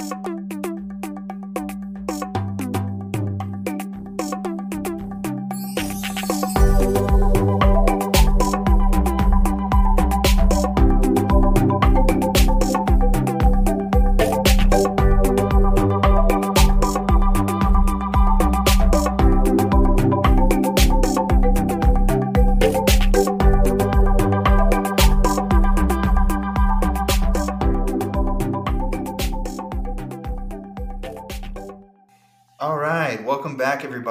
[0.00, 0.39] All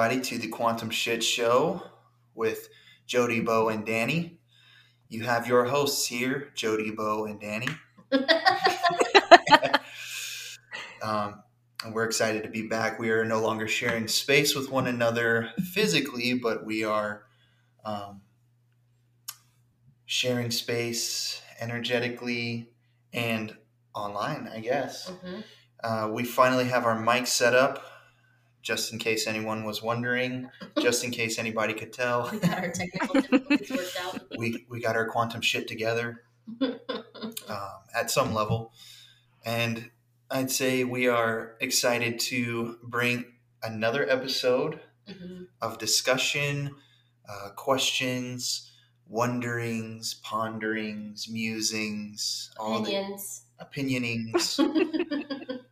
[0.09, 1.83] everybody, to the Quantum Shit Show
[2.33, 2.69] with
[3.05, 4.39] Jody, Bo, and Danny.
[5.07, 7.67] You have your hosts here, Jody, Bo, and Danny.
[11.03, 11.43] um,
[11.83, 12.97] and we're excited to be back.
[12.97, 17.25] We are no longer sharing space with one another physically, but we are
[17.85, 18.21] um,
[20.07, 22.71] sharing space energetically
[23.13, 23.55] and
[23.93, 25.11] online, I guess.
[25.11, 25.43] Mhm.
[25.83, 27.85] Uh, we finally have our mic set up,
[28.61, 30.49] just in case anyone was wondering,
[30.81, 32.29] just in case anybody could tell.
[32.31, 34.37] We got our technical difficulties worked out.
[34.37, 36.23] we, we got our quantum shit together
[36.61, 36.79] um,
[37.95, 38.73] at some level.
[39.45, 39.89] And
[40.29, 43.25] I'd say we are excited to bring
[43.63, 45.47] another episode Mhm.
[45.59, 46.75] of discussion,
[47.27, 48.71] uh, questions,
[49.07, 53.41] wonderings, ponderings, musings, all Opinions.
[53.57, 55.59] the opinionings.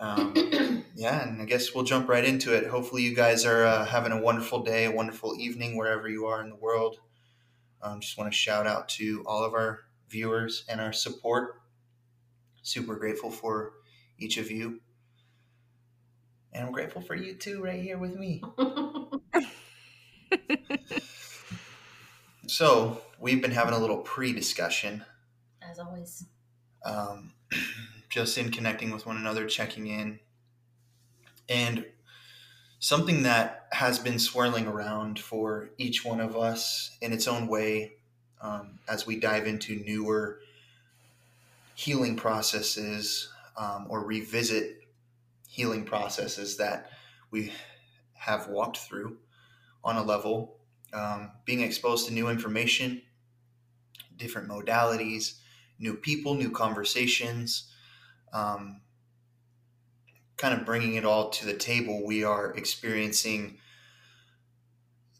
[0.00, 2.66] Um, yeah, and I guess we'll jump right into it.
[2.66, 6.42] Hopefully, you guys are uh, having a wonderful day, a wonderful evening, wherever you are
[6.42, 6.96] in the world.
[7.82, 11.60] Um, just want to shout out to all of our viewers and our support.
[12.62, 13.72] Super grateful for
[14.18, 14.80] each of you.
[16.52, 18.42] And I'm grateful for you too, right here with me.
[22.46, 25.04] So, we've been having a little pre discussion
[25.62, 26.24] As always.
[26.84, 27.32] um,
[28.10, 30.18] just in connecting with one another, checking in.
[31.48, 31.86] And
[32.80, 37.92] something that has been swirling around for each one of us in its own way
[38.40, 40.40] um, as we dive into newer
[41.74, 44.82] healing processes um, or revisit
[45.48, 46.90] healing processes that
[47.30, 47.52] we
[48.14, 49.16] have walked through
[49.84, 50.56] on a level,
[50.92, 53.02] um, being exposed to new information,
[54.16, 55.38] different modalities,
[55.78, 57.69] new people, new conversations,
[58.32, 58.82] um,
[60.36, 62.04] kind of bringing it all to the table.
[62.04, 63.58] We are experiencing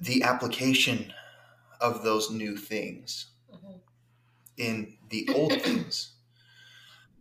[0.01, 1.13] the application
[1.81, 3.81] of those new things Mhm.
[4.57, 6.15] in the old things.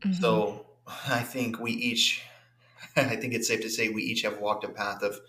[0.04, 0.10] Mhm.
[0.12, 2.24] So I think we each,
[2.96, 5.20] I think it's safe to say we each have walked a path of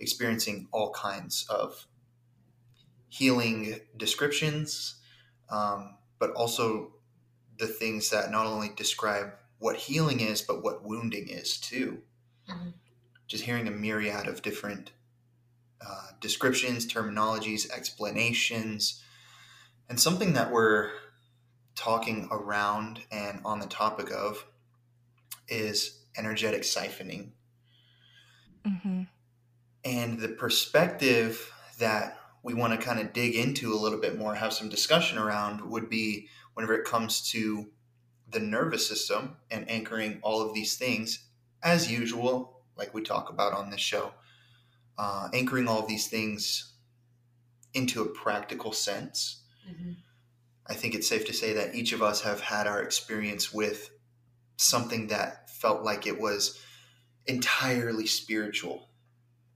[0.00, 1.86] experiencing all kinds of
[3.08, 5.00] healing descriptions,
[5.50, 6.94] um, but also
[7.58, 12.02] the things that not only describe what healing is, but what wounding is too.
[12.48, 12.74] Mhm.
[13.26, 14.92] Just hearing a myriad of different
[15.80, 19.02] uh, descriptions, terminologies, explanations,
[19.88, 20.90] and something that we're
[21.76, 24.44] talking around and on the topic of
[25.46, 27.30] is energetic siphoning.
[28.64, 29.08] Mhm.
[29.84, 34.34] And the perspective that we want to kind of dig into a little bit more,
[34.34, 37.70] have some discussion around, would be whenever it comes to
[38.30, 41.26] the nervous system and anchoring all of these things,
[41.62, 44.12] as usual, like we talk about on this show,
[44.98, 46.72] uh, anchoring all of these things
[47.74, 49.42] into a practical sense.
[49.68, 49.96] Mhm.
[50.66, 53.90] I think it's safe to say that each of us have had our experience with
[54.56, 56.60] something that felt like it was
[57.26, 58.88] entirely spiritual.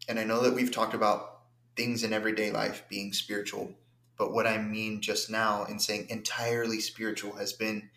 [0.09, 1.43] And I know that we've talked about
[1.77, 3.75] things in everyday life being spiritual,
[4.17, 7.91] but what I mean just now in saying entirely spiritual has been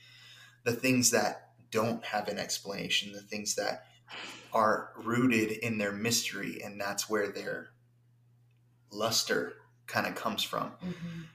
[0.66, 3.86] the things that don't have an explanation, the things that
[4.52, 7.70] are rooted in their mystery, and that's where their
[8.92, 9.54] luster
[9.88, 10.72] kind of comes from.
[10.84, 11.26] Mhm.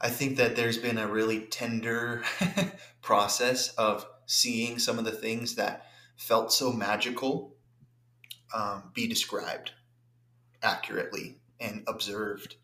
[0.00, 2.22] I think that there's been a really tender
[3.02, 5.86] process of seeing some of the things that
[6.16, 7.56] felt so magical
[8.52, 9.72] um, be described
[10.62, 12.56] accurately and observed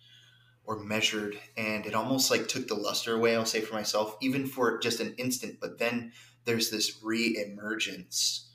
[0.64, 1.38] or measured.
[1.56, 5.00] And it almost like took the luster away, I'll say for myself, even for just
[5.00, 5.58] an instant.
[5.60, 6.12] But then
[6.44, 8.50] there's this re emergence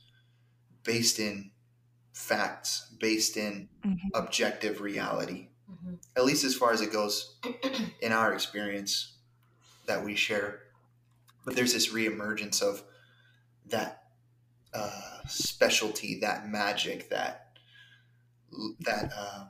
[0.83, 1.51] based in
[2.13, 3.97] facts, based in Mhm.
[4.13, 5.99] objective reality Mhm.
[6.15, 7.35] at least as far as it goes
[8.01, 9.17] in our experience
[9.85, 10.63] that we share.
[11.45, 12.83] But there's this reemergence of
[13.67, 14.03] that
[14.73, 17.57] uh, specialty, that magic, that
[18.81, 19.49] that um,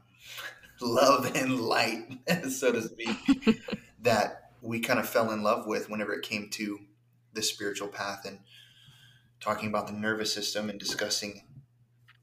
[0.81, 2.19] love and light,
[2.49, 3.61] so to speak,
[4.01, 6.79] that we kind of fell in love with whenever it came to
[7.33, 8.39] the spiritual path and
[9.39, 11.43] talking about the nervous system and discussing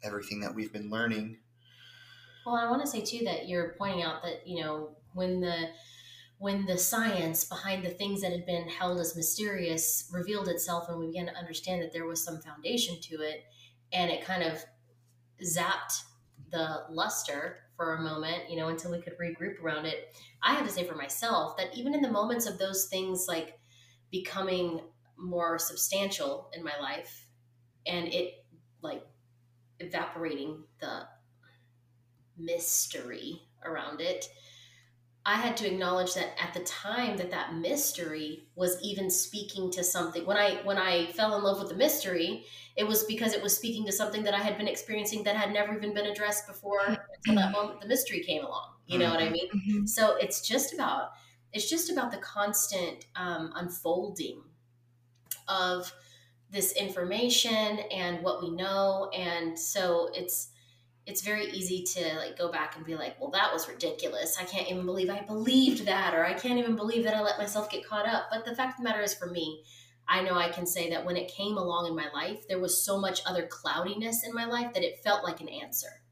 [0.03, 1.39] everything that we've been learning.
[2.45, 5.71] Well, I want to say too that you're pointing out that you know when the
[6.39, 10.99] when the science behind the things that had been held as mysterious revealed itself and
[10.99, 13.45] we began to understand that there was some foundation to it
[13.93, 14.63] and it kind of
[15.43, 16.03] zapped
[16.51, 20.17] the luster for a moment you know until we could regroup around it.
[20.43, 23.59] I have to say for myself that even in the moments of those things like
[24.11, 24.81] becoming
[25.17, 27.27] more substantial in my life
[27.87, 28.45] and it
[28.83, 29.05] like
[29.81, 31.07] evaporating the
[32.37, 34.29] mystery around it
[35.27, 39.83] i had to acknowledge that at the time that that mystery was even speaking to
[39.85, 40.25] something.
[40.27, 42.45] When i when i fell in love with the mystery
[42.77, 45.53] it was because it was speaking to something that i had been experiencing that had
[45.53, 46.81] never even been addressed before
[47.17, 48.71] until that moment the mystery came along.
[48.87, 49.49] You know what i mean?
[49.51, 49.89] Mhm.
[49.89, 51.13] so it's just about
[51.53, 54.43] it's just about the constant um, unfolding
[55.49, 55.93] of
[56.51, 59.11] this information and what we know.
[59.15, 60.51] And so it's
[61.07, 64.37] it's very easy to like go back and be like well that was ridiculous.
[64.41, 67.39] I can't even believe i believed that or i can't even believe that i let
[67.39, 68.25] myself get caught up.
[68.31, 69.65] But the fact of the matter is for me
[70.09, 72.85] i know i can say that when it came along in my life there was
[72.85, 76.03] so much other cloudiness in my life that it felt like an answer.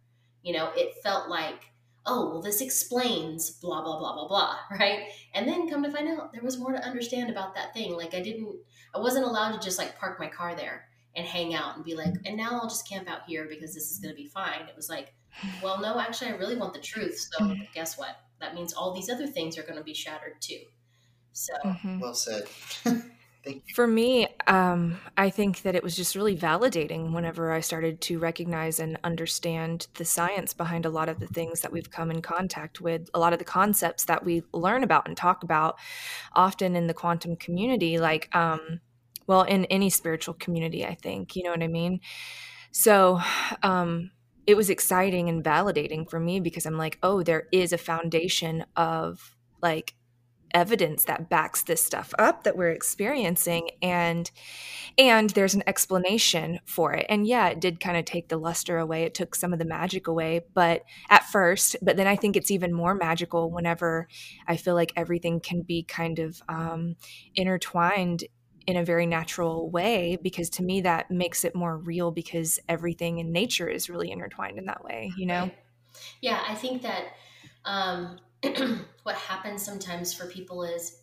[0.43, 1.65] You know it felt like
[2.05, 5.09] oh well this explains blah blah blah blah blah right?
[5.35, 7.97] And then come to find out there was more to understand about that thing.
[7.97, 8.57] Like i didn't
[8.95, 11.95] i wasn't allowed to just like park my car there and hang out and be
[11.95, 14.63] like and now i'll just camp out here because this is going to be fine
[14.69, 15.15] it was like
[15.63, 19.09] well no actually i really want the truth so guess what that means all these
[19.11, 20.61] other things are going to be shattered too
[21.33, 22.01] so Mhm.
[22.01, 22.45] Well said.
[23.45, 23.75] Thank you.
[23.75, 28.21] For me, um, I think that it was just really validating whenever I started to
[28.21, 32.23] recognize and understand the science behind a lot of the things that we've come in
[32.23, 35.77] contact with, a lot of the concepts that we learn about and talk about
[36.35, 38.81] often in the quantum community, like, um,
[39.27, 42.01] well, in any spiritual community, I think, you know what I mean?
[42.71, 43.21] So,
[43.63, 44.11] um,
[44.47, 48.65] it was exciting and validating for me because I'm like, oh, there is a foundation
[48.77, 49.95] of like
[50.55, 54.31] evidence that backs this stuff up that we're experiencing and
[54.99, 58.79] and there's an explanation for it and yeah it did kind of take the luster
[58.79, 62.37] away it took some of the magic away but at first but then i think
[62.37, 64.07] it's even more magical whenever
[64.47, 66.97] i feel like everything can be kind of um,
[67.35, 68.25] intertwined
[68.67, 73.19] in a very natural way because to me that makes it more real because everything
[73.19, 75.59] in nature is really intertwined in that way you know Right.
[76.21, 77.05] Yeah, I think that
[77.65, 78.19] um,
[79.03, 81.03] what happens sometimes for people is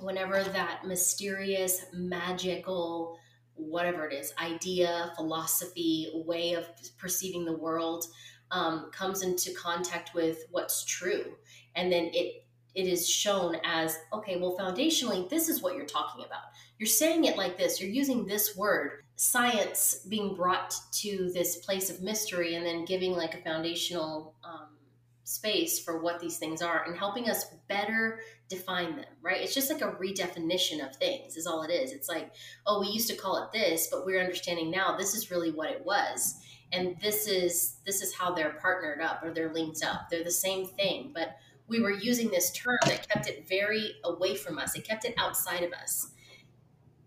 [0.00, 3.18] whenever that mysterious, magical,
[3.54, 6.66] whatever it is, idea, philosophy, way of
[6.98, 8.04] perceiving the world
[8.50, 11.36] um, comes into contact with what's true,
[11.74, 12.44] and then it
[12.74, 16.42] it is shown as okay well foundationally this is what you're talking about.
[16.78, 21.90] You're saying it like this you're using this word science being brought to this place
[21.90, 24.68] of mystery and then giving like a foundational um,
[25.24, 29.40] space for what these things are and helping us better define them right?
[29.40, 31.92] It's just like a redefinition of things is all it is.
[31.92, 32.32] It's like
[32.66, 35.70] oh we used to call it this but we're understanding now this is really what
[35.70, 36.36] it was.
[36.72, 40.08] And this is this is how they're partnered up or they're linked up.
[40.08, 41.36] They're the same thing but
[41.70, 44.74] we were using this term that kept it very away from us.
[44.76, 46.10] It kept it outside of us.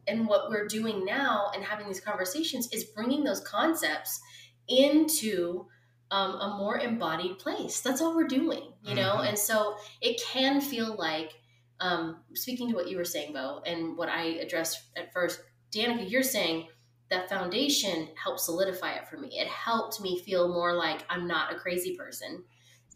[0.08, 4.20] And what we're doing now and having these conversations is bringing those concepts
[4.68, 5.68] into
[6.12, 7.82] um, a more embodied place.
[7.82, 9.16] That's all we're doing you know?
[9.18, 9.30] Mhm.
[9.30, 11.34] and so it can feel like
[11.80, 15.42] um, speaking to what you were saying bo and what i addressed at first
[15.72, 16.68] danica you're saying
[17.10, 19.40] that foundation helped solidify it for me.
[19.40, 22.44] It helped me feel more like i'm not a crazy person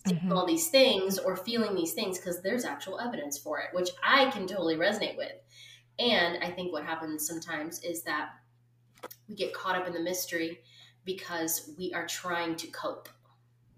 [0.06, 0.32] Mhm.
[0.32, 4.30] all these things or feeling these things because there's actual evidence for it which i
[4.32, 5.34] can totally resonate with
[6.00, 8.30] and I think what happens sometimes is that
[9.28, 10.60] we get caught up in the mystery
[11.06, 13.10] because we are trying to cope.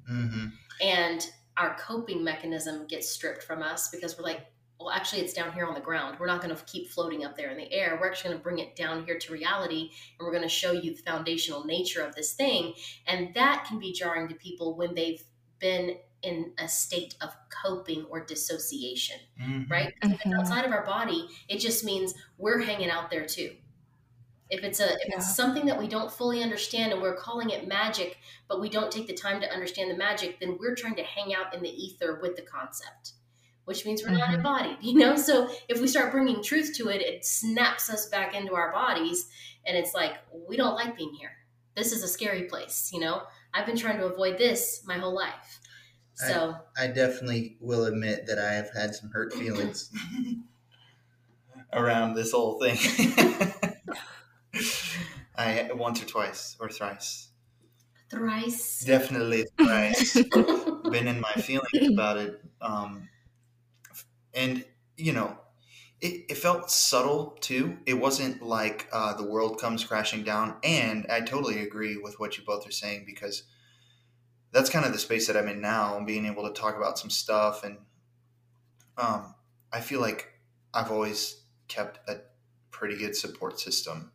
[0.07, 0.47] hmm
[0.81, 4.45] And our coping mechanism gets stripped from us because we're like,
[4.79, 6.17] well, actually, it's down here on the ground.
[6.19, 7.97] We're not going to keep floating up there in the air.
[7.99, 10.71] We're actually going to bring it down here to reality and we're going to show
[10.71, 12.73] you the foundational nature of this thing.
[13.05, 15.21] And that can be jarring to people when they've
[15.59, 19.93] been in a state of coping or dissociation hmm right?
[20.01, 20.39] 'Cause If it's Mhm.
[20.39, 23.57] outside of our body, it just means we're hanging out there too.
[24.49, 25.15] If it's a if Yeah.
[25.15, 28.91] it's something that we don't fully understand and we're calling it magic, but we don't
[28.91, 31.69] take the time to understand the magic, then we're trying to hang out in the
[31.69, 33.13] ether with the concept,
[33.65, 34.35] which means we're not Mhm.
[34.35, 35.15] embodied, you know.
[35.15, 39.29] So if we start bringing truth to it, it snaps us back into our bodies,
[39.65, 41.33] and it's like we don't like being here.
[41.75, 43.27] This is a scary place, you know.
[43.53, 45.58] I've been trying to avoid this my whole life,
[46.27, 46.55] so.
[46.77, 49.91] I definitely will admit that I have had some hurt feelings.
[51.73, 52.77] around this whole thing.
[55.35, 57.29] I once or twice or thrice.
[58.09, 58.83] Thrice.
[58.85, 60.13] Definitely thrice.
[60.33, 62.41] Been in my feelings about it.
[62.61, 63.07] Um,
[64.33, 64.65] and
[64.97, 65.37] you know,
[66.01, 67.77] it, it felt subtle too.
[67.85, 70.55] It wasn't like uh, the world comes crashing down.
[70.63, 73.43] And I totally agree with what you both are saying because
[74.51, 77.09] that's kind of the space that I'm in now, being able to talk about some
[77.09, 77.63] stuff.
[77.63, 77.77] And
[78.97, 79.35] um,
[79.71, 80.27] I feel like
[80.73, 82.21] I've always kept a
[82.71, 84.11] pretty good support system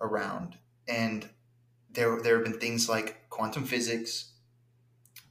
[0.00, 0.56] around.
[0.88, 1.28] And
[1.92, 4.32] there, there have been things like quantum physics,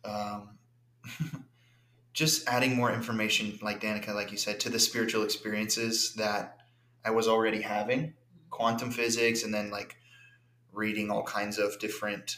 [0.06, 0.58] um,
[2.14, 6.58] just adding more information, like Danica, like you said, to the spiritual experiences that
[7.04, 8.14] I was already having,
[8.50, 9.96] quantum physics, and then like
[10.72, 12.38] reading all kinds of different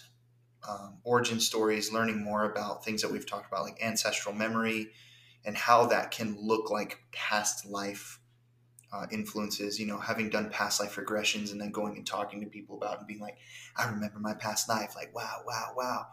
[0.67, 4.91] um, origin stories, learning more about things that we've talked about, like ancestral memory,
[5.45, 8.19] and how that can look like past life
[8.93, 9.79] uh, influences.
[9.79, 12.95] You know, having done past life regressions and then going and talking to people about
[12.95, 13.37] it and being like,
[13.75, 14.95] I remember my past life.
[14.95, 16.05] Like, wow, wow, wow.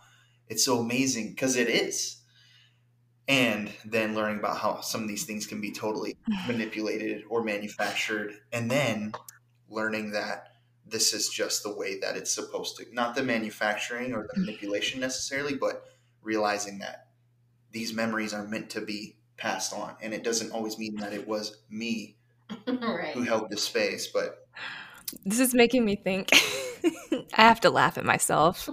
[0.49, 2.17] It's so amazing because it is.
[3.27, 8.33] And then learning about how some of these things can be totally manipulated or manufactured.
[8.53, 9.13] And then
[9.69, 10.49] learning that
[10.91, 14.45] this is just the way that it's supposed to not the manufacturing or the mm.
[14.45, 15.85] manipulation necessarily but
[16.23, 17.09] realizing that
[17.71, 21.27] these memories are meant to be passed on and it doesn't always mean that it
[21.27, 22.17] was me
[22.67, 23.15] right.
[23.15, 24.47] who held this space but
[25.25, 26.31] This is making me think.
[27.35, 28.69] I have to laugh at myself.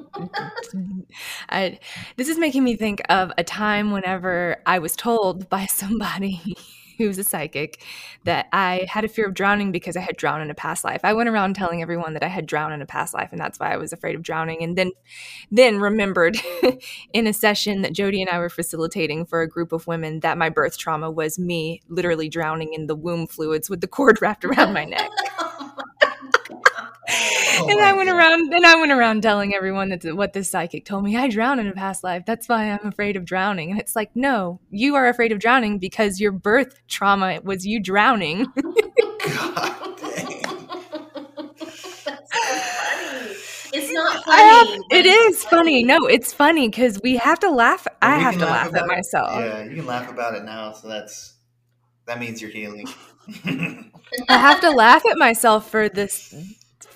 [1.49, 1.79] I,
[2.17, 6.57] this is making me think of a time whenever I was told by somebody
[6.97, 7.81] who's a psychic
[8.23, 11.01] that I had a fear of drowning because I had drowned in a past life.
[11.03, 13.59] I went around telling everyone that I had drowned in a past life and that's
[13.59, 14.91] why I was afraid of drowning and then
[15.51, 16.37] then remembered
[17.13, 20.37] in a session that Jody and I were facilitating for a group of women that
[20.37, 24.45] my birth trauma was me literally drowning in the womb fluids with the cord wrapped
[24.45, 25.09] around my neck.
[27.65, 28.17] Oh and I went God.
[28.17, 31.17] around and I went around telling everyone that what this psychic told me.
[31.17, 32.23] I drowned in a past life.
[32.25, 33.71] That's why I'm afraid of drowning.
[33.71, 37.79] And it's like, no, you are afraid of drowning because your birth trauma was you
[37.81, 38.45] drowning.
[38.55, 40.41] God dang.
[42.05, 43.35] That's so funny.
[43.73, 44.81] It's not I have, funny.
[44.91, 45.83] it's is funny.
[45.83, 47.85] No, it's funny because we have to laugh.
[48.01, 48.87] I have to laugh laugh at about it.
[48.95, 49.39] myself.
[49.39, 51.33] yeah you can laugh about it now so that's
[52.07, 52.87] that means you're healing
[54.29, 56.33] I have to laugh at myself for this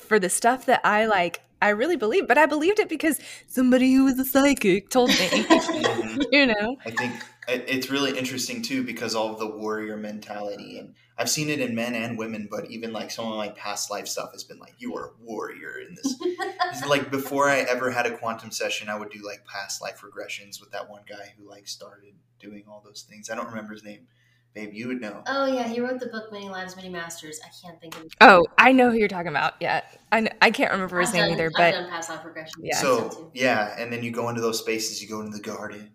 [0.09, 3.93] for the stuff that I like I really believe, but I believed it because somebody
[3.93, 5.15] who was a psychic told me.
[5.79, 6.25] Mhm.
[6.31, 6.77] you know?
[6.85, 7.11] I think
[7.47, 11.75] it's really interesting too because all of the warrior mentality, and I've seen it in
[11.75, 12.47] men and women.
[12.49, 15.23] But even like some of my past life stuff has been like, "You are a
[15.23, 16.15] warrior." In this,
[16.87, 20.59] like before I ever had a quantum session, I would do like past life regressions
[20.59, 23.29] with that one guy who like started doing all those things.
[23.29, 24.07] I don't remember his name.
[24.53, 25.23] Babe, you would know.
[25.27, 27.39] Oh yeah, he wrote the book Many Lives, Many Masters.
[27.45, 28.03] I can't think of.
[28.03, 29.53] his Oh, I know who you're talking about.
[29.59, 29.81] Yeah.
[30.11, 32.25] I, kn- I can't remember his I've name done- either, I've but done past life
[32.25, 32.53] regression.
[32.63, 32.75] Yeah.
[32.77, 35.01] So yeah, and then you go into those spaces.
[35.01, 35.91] You go into the garden,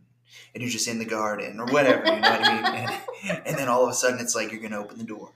[0.54, 2.04] and you're just in the garden or whatever.
[2.06, 3.00] You know what I mean?
[3.28, 5.32] And, and then all of a sudden, it's like you're gonna open the door,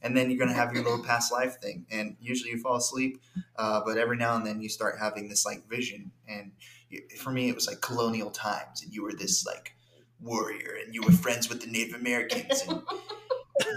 [0.00, 1.84] and then you're gonna have your little past life thing.
[1.90, 3.20] And usually you fall asleep,
[3.56, 6.12] uh, but every now and then you start having this like vision.
[6.28, 6.52] And
[6.90, 9.74] you, for me, it was like colonial times, and you were this like
[10.22, 12.82] warrior, and you were friends with the Native Americans, and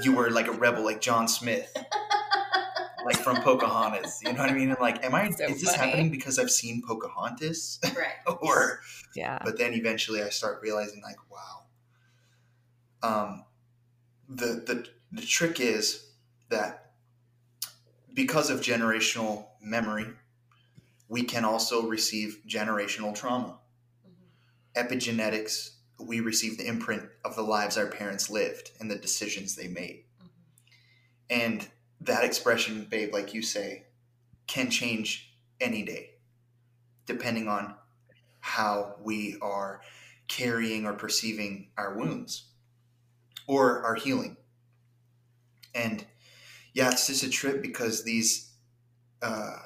[0.03, 1.75] you were like a rebel, like John Smith.
[3.05, 4.69] Like from Pocahontas, you know what I mean?
[4.71, 5.29] And like, am I?
[5.29, 5.91] So is this funny.
[5.91, 7.79] happening because I've seen Pocahontas?
[7.95, 8.13] right.
[8.41, 8.79] or
[9.15, 9.37] yeah.
[9.45, 11.65] but then eventually I start realizing like wow
[13.03, 13.45] um
[14.27, 16.09] the the the trick is
[16.49, 16.93] that
[18.11, 20.07] because of generational memory
[21.07, 23.59] we can also receive generational trauma
[24.07, 24.87] Mhm.
[24.87, 29.67] epigenetics we receive the imprint of the lives our parents lived and the decisions they
[29.67, 30.29] made Mhm.
[31.29, 31.67] and
[32.01, 33.85] that expression babe like you say
[34.47, 36.11] can change any day
[37.05, 37.75] depending on
[38.41, 39.81] how we are
[40.27, 42.45] carrying or perceiving our wounds
[43.47, 44.37] or our healing.
[45.73, 46.05] And
[46.73, 48.51] yeah, it's just a trip because these
[49.21, 49.57] uh,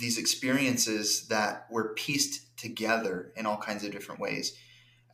[0.00, 4.56] these experiences that were pieced together in all kinds of different ways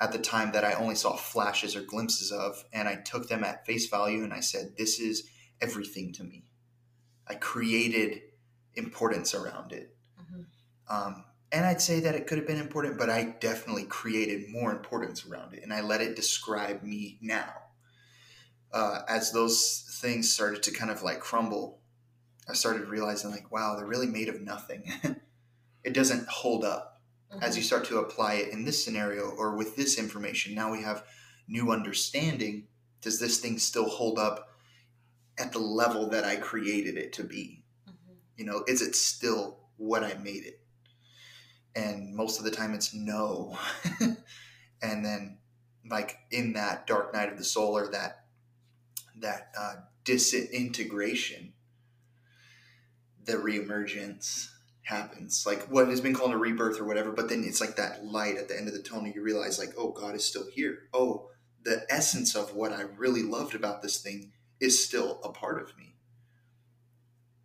[0.01, 3.45] at the time that I only saw flashes or glimpses of, and I took them
[3.45, 5.29] at face value and I said, "This is
[5.61, 6.45] everything to me."
[7.27, 8.23] I created
[8.75, 9.97] importance around it.
[10.21, 10.47] Mhm.
[10.89, 14.73] Um, and I'd say that it could have been important, but I definitely created more
[14.73, 17.55] importance around it, and I let it describe me now.
[18.73, 21.81] Uh, as those things started to kind of like crumble,
[22.49, 24.93] I started realizing like, wow, they're really made of nothing.
[25.85, 26.94] it doesn't hold up
[27.41, 30.55] as you start to apply it in this scenario or with this information.
[30.55, 31.05] Now we have
[31.49, 32.69] new understanding.
[33.01, 34.49] Does this thing still hold up
[35.39, 37.65] at the level that I created it to be?
[37.89, 38.17] Mhm.
[38.37, 40.61] You know, is it still what I made it.
[41.77, 43.59] And most of the time it's no.
[44.01, 45.39] and then
[45.89, 48.27] like in that dark night of the soul or that
[49.17, 49.75] that uh,
[50.05, 51.53] disintegration,
[53.25, 54.49] the reemergence
[54.85, 55.45] happens.
[55.47, 58.37] Like what has been called a rebirth or whatever, but then it's like that light
[58.37, 59.09] at the end of the tunnel.
[59.09, 60.79] You realize like, oh, God is still here.
[60.93, 61.29] Oh,
[61.65, 65.77] the essence of what I really loved about this thing is still a part of
[65.77, 65.97] me.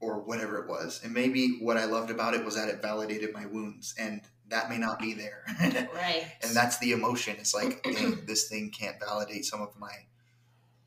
[0.02, 1.02] Or whatever it was.
[1.04, 3.94] And maybe what I loved about it was that it validated my wounds.
[4.00, 5.44] And that may not be there.
[5.94, 6.26] right.
[6.42, 7.36] and that's the emotion.
[7.38, 9.92] It's like, dang, this thing can't validate some of my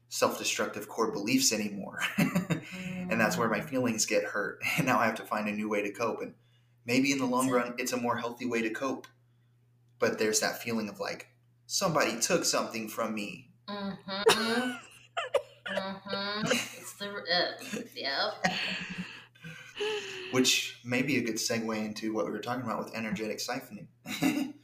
[0.09, 3.69] self-destructive core beliefs anymore and that's where my Mm.
[3.71, 6.35] feelings get hurt and now i have to find a new way to cope and
[6.87, 9.07] maybe in the long run it's a more healthy way to cope
[9.99, 11.29] but there's that feeling of like
[11.67, 14.11] somebody took something from me Mm-hmm.
[15.71, 16.47] mm-hmm.
[16.47, 18.55] It's the uh, yep.
[20.33, 23.87] which may be a good segue into what we were talking about with energetic siphoning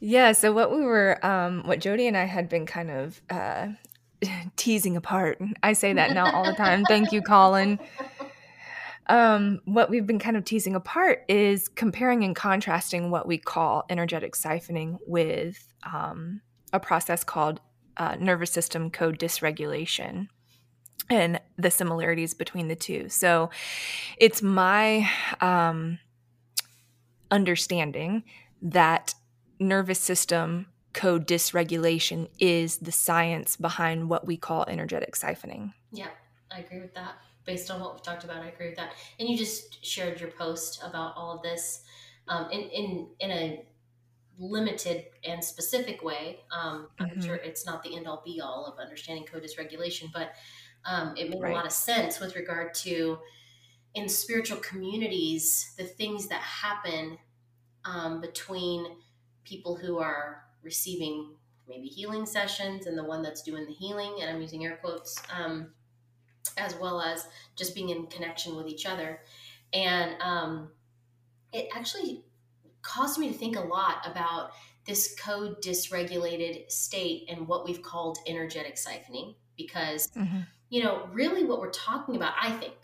[0.00, 0.32] yeah.
[0.32, 3.68] So what we were, um, what Jody and I had been kind of uh,
[4.56, 5.40] teasing apart.
[5.62, 6.84] I say that now all the time.
[6.84, 7.78] Thank you, Colin.
[9.06, 13.84] Um, what we've been kind of teasing apart is comparing and contrasting what we call
[13.90, 16.40] energetic siphoning with um,
[16.72, 17.60] a process called
[17.96, 20.28] uh, nervous system co-dysregulation
[21.10, 23.08] and the similarities between the two.
[23.08, 23.50] So
[24.16, 25.08] it's my
[25.40, 25.98] um,
[27.30, 28.24] understanding
[28.62, 29.14] that
[29.60, 35.74] nervous system co-dysregulation is the science behind what we call energetic siphoning.
[35.92, 36.08] Yeah,
[36.50, 37.16] I agree with that.
[37.44, 38.94] Based on what we've talked about, I agree with that.
[39.18, 41.82] And you just shared your post about all of this
[42.28, 43.66] um, in, in in a
[44.38, 46.40] limited and specific way.
[46.50, 47.22] Um, I'm Mhm.
[47.24, 50.32] sure it's not the end all be all of understanding co-dysregulation, but
[50.84, 51.52] um, it made Right.
[51.52, 53.18] a lot of sense with regard to
[53.94, 57.18] in spiritual communities the things that happen
[57.84, 58.96] um, between
[59.44, 61.36] people who are receiving
[61.68, 65.16] maybe healing sessions and the one that's doing the healing, and I'm using air quotes.
[65.32, 65.72] Um,
[66.56, 67.26] as well as
[67.56, 69.20] just being in connection with each other.
[69.72, 70.68] And um,
[71.52, 72.24] it actually
[72.82, 74.50] caused me to think a lot about
[74.86, 79.34] this co-dysregulated state and what we've called energetic siphoning.
[79.56, 80.10] Because,
[80.68, 82.74] you know, really what we're talking about, I think,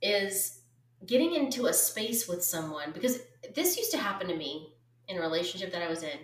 [0.00, 0.60] is
[1.06, 2.90] getting into a space with someone.
[2.92, 3.20] Because
[3.54, 4.74] this used to happen to me
[5.08, 6.18] in a relationship that I was in.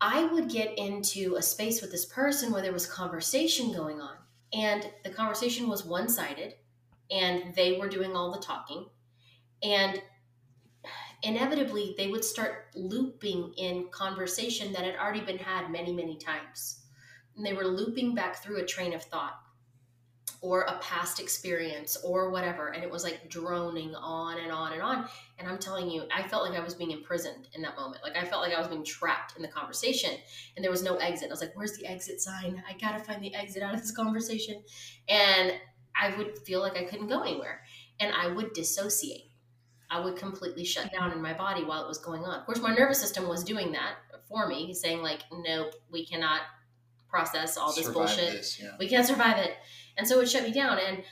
[0.00, 4.14] I would get into a space with this person where there was conversation going on
[4.52, 6.54] and the conversation was one sided
[7.10, 8.86] and they were doing all the talking
[9.62, 10.02] and
[11.22, 16.82] inevitably they would start looping in conversation that had already been had many many times.
[17.36, 19.40] And they were looping back through a train of thought
[20.42, 24.82] or a past experience or whatever and it was like droning on and on and
[24.82, 25.06] on.
[25.38, 28.02] And i'm telling you i felt like i was being imprisoned in that moment.
[28.02, 30.10] Like i felt like i was being trapped in the conversation
[30.56, 31.28] and there was no exit.
[31.28, 32.62] I was like where's the exit sign?
[32.68, 34.62] I gotta find the exit out of this conversation.
[35.08, 35.52] And
[36.00, 37.60] i would feel like i couldn't go anywhere
[37.98, 39.26] and i would dissociate.
[39.92, 42.38] I would completely shut down in my body while it was going on.
[42.38, 43.96] Of course my nervous system was doing that
[44.28, 46.42] for me saying like nope we cannot
[47.10, 48.70] process all this Survive bullshit this, yeah.
[48.78, 49.52] we can't survive it.
[49.96, 50.78] And so it shut me down.
[50.78, 51.02] And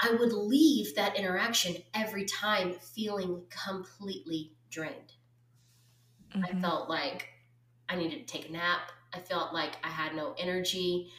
[0.00, 5.12] I would leave that interaction every time feeling completely drained.
[6.34, 6.60] I Mhm.
[6.60, 7.28] felt like
[7.88, 8.90] I needed to take a nap.
[9.12, 11.12] I felt like I had no energy.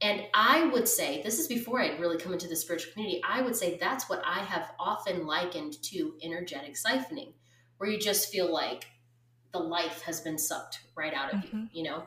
[0.00, 3.42] And I would say, this is before I'd really come into the spiritual community, I
[3.42, 7.34] would say that's what I have often likened to energetic siphoning,
[7.78, 8.86] where you just feel like
[9.52, 11.68] the life has been sucked right out of you, Mhm.
[11.72, 12.06] you know?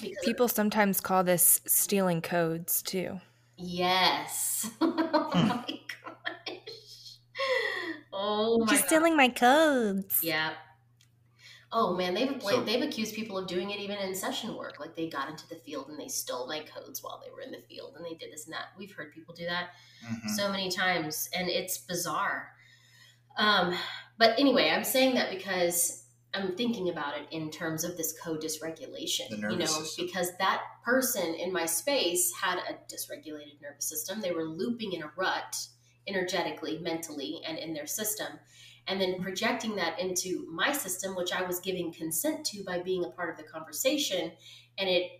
[0.00, 3.20] Because People sometimes call this stealing codes too.
[3.56, 4.70] Yes.
[4.80, 7.16] oh my gosh.
[8.12, 8.70] Oh my god.
[8.70, 10.20] Just stealing my codes.
[10.22, 10.52] Yeah.
[11.72, 14.80] Oh man, they've So- they've accused people of doing it even in session work.
[14.80, 17.52] Like they got into the field and they stole my codes while they were in
[17.52, 18.66] the field and they did this and that.
[18.76, 19.70] We've heard people do that
[20.04, 20.30] Mhm.
[20.36, 22.52] so many times and it's bizarre.
[23.36, 23.76] Um,
[24.18, 29.30] but anyway, I'm saying that because I'm thinking about it in terms of this co-dysregulation,
[29.30, 30.06] you know, system.
[30.06, 34.20] because that person in my space had a dysregulated nervous system.
[34.20, 35.56] They were looping in a rut
[36.06, 38.38] energetically, mentally, and in their system.
[38.86, 43.04] And then projecting that into my system, which I was giving consent to by being
[43.04, 44.32] a part of the conversation.
[44.78, 45.10] And it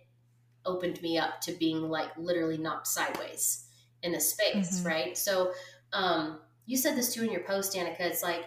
[0.65, 3.65] opened me up to being like literally knocked sideways
[4.03, 4.85] in the space, Mhm.
[4.85, 5.17] right?
[5.17, 5.53] So,
[5.93, 7.99] um, you said this too in your post, Danica.
[8.01, 8.45] It's like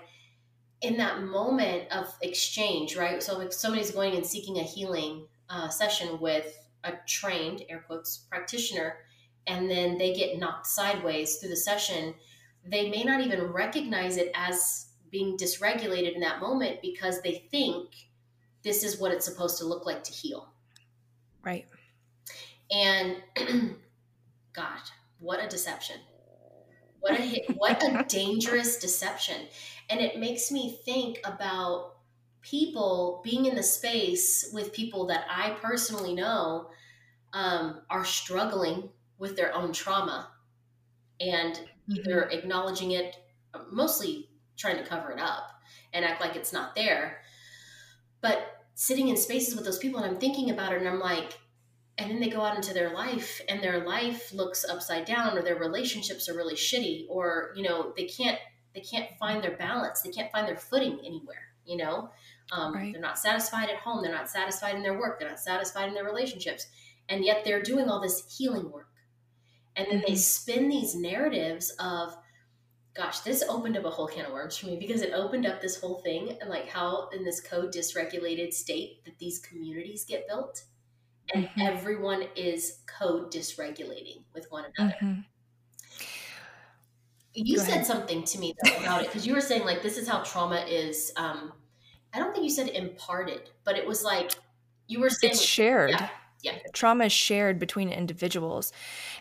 [0.85, 3.23] in that moment of exchange, right?
[3.23, 8.19] So, if somebody's going and seeking a healing uh, session with a trained, air quotes,
[8.31, 8.97] practitioner,
[9.47, 12.15] and then they get knocked sideways through the session,
[12.67, 17.91] they may not even recognize it as being dysregulated in that moment because they think
[18.63, 20.49] this is what it's supposed to look like to heal.
[21.43, 21.67] Right.
[22.73, 23.17] And
[24.53, 24.81] God,
[25.19, 25.97] what a deception.
[27.01, 29.47] What a what a dangerous deception.
[29.91, 31.97] And it makes me think about
[32.43, 36.71] people being in the space with people that I personally know
[37.33, 40.31] um, are struggling with their own trauma
[41.21, 42.39] and either mm-hmm.
[42.39, 43.17] acknowledging it,
[43.71, 45.51] mostly trying to cover it up
[45.93, 47.21] and act like it's not there.
[48.21, 51.39] But sitting in spaces with those people and I'm thinking about it and I'm like,
[51.97, 55.43] and then they go out into their life and their life looks upside down or
[55.43, 58.39] their relationships are really shitty or, you know, they can't
[58.75, 60.03] they can't find their balance.
[60.03, 62.11] They can't find their footing anywhere, you know?
[62.53, 62.93] Um, right.
[62.93, 64.03] They're not satisfied at home.
[64.03, 65.19] They're not satisfied in their work.
[65.19, 66.67] They're not satisfied in their relationships.
[67.09, 68.89] And yet they're doing all this healing work.
[69.77, 70.13] And then mm-hmm.
[70.13, 72.17] they spin these narratives of,
[72.95, 75.61] gosh, this opened up a whole can of worms for me because it opened up
[75.61, 80.65] this whole thing and like how in this co-dysregulated state that these communities get built
[81.33, 81.63] and mm-hmm.
[81.63, 84.95] everyone is co-dysregulating with one another.
[85.03, 85.21] Mm-hmm.
[87.35, 87.87] You Go said ahead.
[87.87, 90.65] something to me though, about it because you were saying like this is how trauma
[90.69, 91.13] is.
[91.17, 91.53] Um,
[92.13, 94.33] I don't think you said imparted, but it was like
[94.87, 95.91] you were saying it's shared.
[95.91, 96.09] Yeah,
[96.43, 96.59] yeah.
[96.73, 98.73] Trauma is shared between individuals.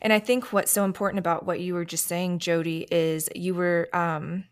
[0.02, 3.56] And I think what's so important about what you were just saying, Jody, is you
[3.56, 4.44] were um,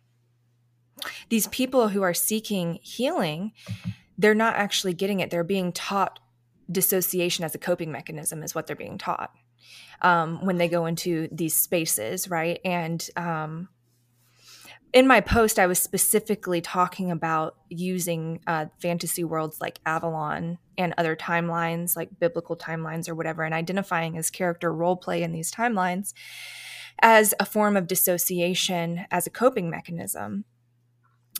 [1.29, 3.51] these people who are seeking healing,
[4.17, 5.29] they're not actually getting it.
[5.29, 6.19] They're being taught
[6.71, 9.31] dissociation as a coping mechanism, is what they're being taught
[10.01, 12.59] um, when they go into these spaces, right?
[12.65, 13.69] And um,
[14.93, 20.93] in my post, I was specifically talking about using uh, fantasy worlds like Avalon and
[20.97, 25.51] other timelines, like biblical timelines or whatever, and identifying as character role play in these
[25.51, 26.13] timelines
[26.99, 30.45] as a form of dissociation as a coping mechanism.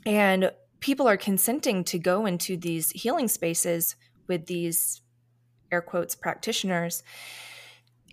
[0.06, 3.96] And people are consenting to go into these healing spaces
[4.28, 5.02] with these
[5.72, 7.04] air quotes practitioners,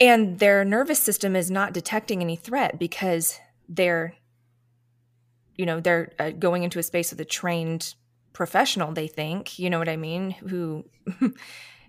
[0.00, 4.14] and their nervous system is not detecting any threat because they're
[5.56, 7.94] you know they're uh, going into a space with a trained
[8.32, 10.84] professional they think you know what i mean who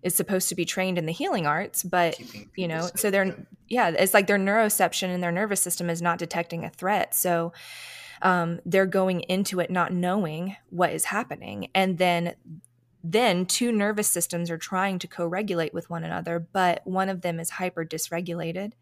[0.04, 2.20] is supposed to be trained in the healing arts but
[2.56, 3.36] you know so they're
[3.70, 7.16] yeah it's like their neuroception and their nervous system is not detecting a threat.
[7.16, 7.54] So
[8.22, 11.70] um, they're going into it not knowing what is happening.
[11.74, 12.36] And then
[13.04, 17.40] then two nervous systems are trying to co-regulate with one another but one of them
[17.40, 18.74] is hyper dysregulated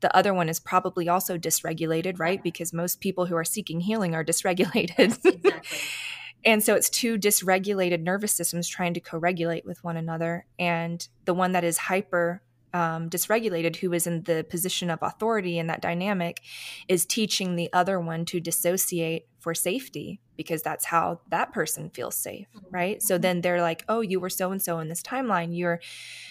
[0.00, 2.42] the other one is probably also dysregulated right?
[2.42, 4.98] Because most people who are seeking healing are dysregulated.
[4.98, 5.52] Exactly.
[6.44, 11.34] and so it's two dysregulated nervous systems trying to co-regulate with one another and the
[11.34, 12.42] one that is hyper
[12.74, 16.42] um, dysregulated, who is in the position of authority in that dynamic,
[16.88, 22.16] is teaching the other one to dissociate for safety because that's how that person feels
[22.16, 22.66] safe, mm-hmm.
[22.74, 23.00] right?
[23.00, 25.56] So then they're like, "Oh, you were so and so in this timeline.
[25.56, 25.78] You're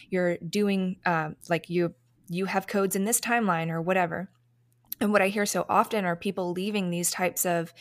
[0.09, 1.93] you're doing uh, like you
[2.27, 4.29] you have codes in this timeline or whatever."
[4.99, 7.73] And what I hear so often are people leaving these types of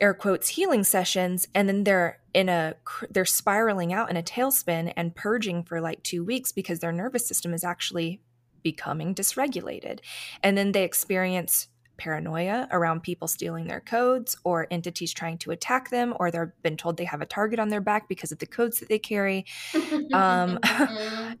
[0.00, 2.74] air quotes healing sessions and then they're in a
[3.10, 7.26] they're spiraling out in a tailspin and purging for like 2 weeks because their nervous
[7.26, 8.22] system is actually
[8.62, 9.98] becoming dysregulated
[10.42, 15.90] and then they experience paranoia around people stealing their codes or entities trying to attack
[15.90, 18.46] them or they've been told they have a target on their back because of the
[18.46, 19.44] codes that they carry
[20.14, 20.58] um,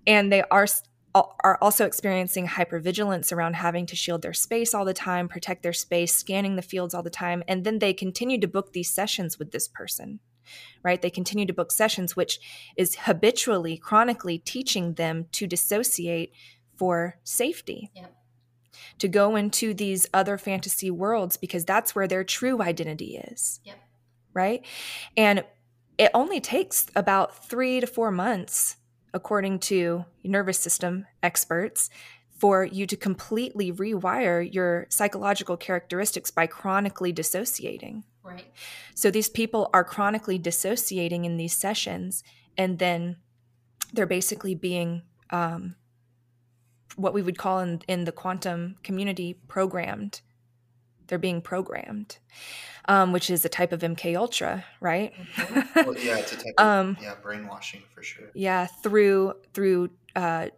[0.06, 0.66] and they are
[1.14, 5.72] are also experiencing hypervigilance around having to shield their space all the time, protect their
[5.72, 7.42] space, scanning the fields all the time.
[7.48, 10.20] And then they continue to book these sessions with this person,
[10.82, 11.00] right?
[11.00, 12.38] They continue to book sessions, which
[12.76, 16.32] is habitually, chronically teaching them to dissociate
[16.76, 17.90] for safety.
[17.94, 18.14] Yep.
[18.98, 23.60] To go into these other fantasy worlds because that's where their true identity is.
[23.64, 23.78] Yep.
[24.34, 24.64] Right.
[25.16, 25.44] And
[25.98, 28.76] it only takes about three to four months
[29.14, 31.90] according to nervous system experts,
[32.38, 38.04] for you to completely rewire your psychological characteristics by chronically dissociating.
[38.22, 38.46] Right.
[38.94, 42.22] So these people are chronically dissociating in these sessions,
[42.56, 43.16] and then
[43.92, 45.74] they're basically being um,
[46.98, 50.20] what we would call in, in the quantum community programmed.
[51.06, 52.18] They're being programmed
[52.88, 55.12] um, which is a type of MK Ultra, right?
[55.14, 55.86] Mm-hmm.
[55.86, 58.30] well, yeah, it's a type of um, yeah brainwashing for sure.
[58.34, 60.48] Yeah, through through uh,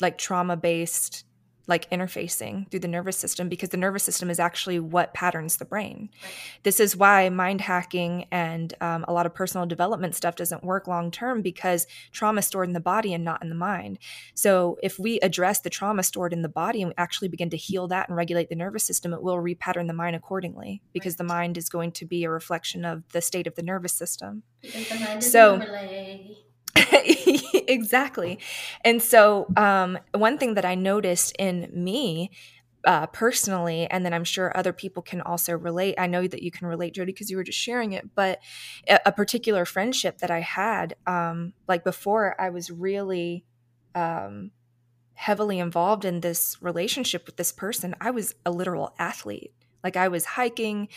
[0.00, 1.24] like trauma based
[1.68, 5.64] like interfacing through the nervous system because the nervous system is actually what patterns the
[5.64, 6.08] brain.
[6.22, 6.32] Right.
[6.62, 10.88] This is why mind hacking and um, a lot of personal development stuff doesn't work
[10.88, 13.98] long term because trauma is stored in the body and not in the mind.
[14.34, 17.86] So if we address the trauma stored in the body and actually begin to heal
[17.88, 21.18] that and regulate the nervous system, it will repattern the mind accordingly because right.
[21.18, 24.42] the mind is going to be a reflection of the state of the nervous system.
[25.20, 25.58] so
[27.68, 28.38] exactly.
[28.84, 32.30] And so, um, one thing that I noticed in me
[32.84, 35.96] uh, personally, and then I'm sure other people can also relate.
[35.98, 38.14] I know that you can relate, Jody, because you were just sharing it.
[38.14, 38.40] But
[38.88, 43.44] a, a particular friendship that I had, um, like before, I was really
[43.94, 44.52] um,
[45.14, 47.94] heavily involved in this relationship with this person.
[48.00, 49.52] I was a literal athlete.
[49.82, 50.88] Like I was hiking,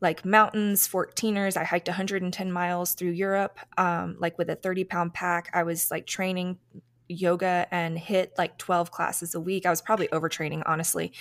[0.00, 1.56] like mountains, 14ers.
[1.56, 5.50] I hiked 110 miles through Europe, um, like with a 30 pound pack.
[5.54, 6.58] I was like training
[7.08, 9.66] yoga and hit like 12 classes a week.
[9.66, 11.12] I was probably overtraining, honestly.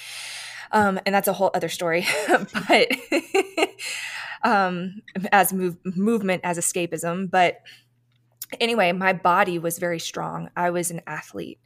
[0.72, 2.06] Um, and that's a whole other story.
[2.68, 2.92] but
[4.44, 7.62] um, as move, movement as escapism, but
[8.60, 10.50] anyway, my body was very strong.
[10.56, 11.60] I was an athlete.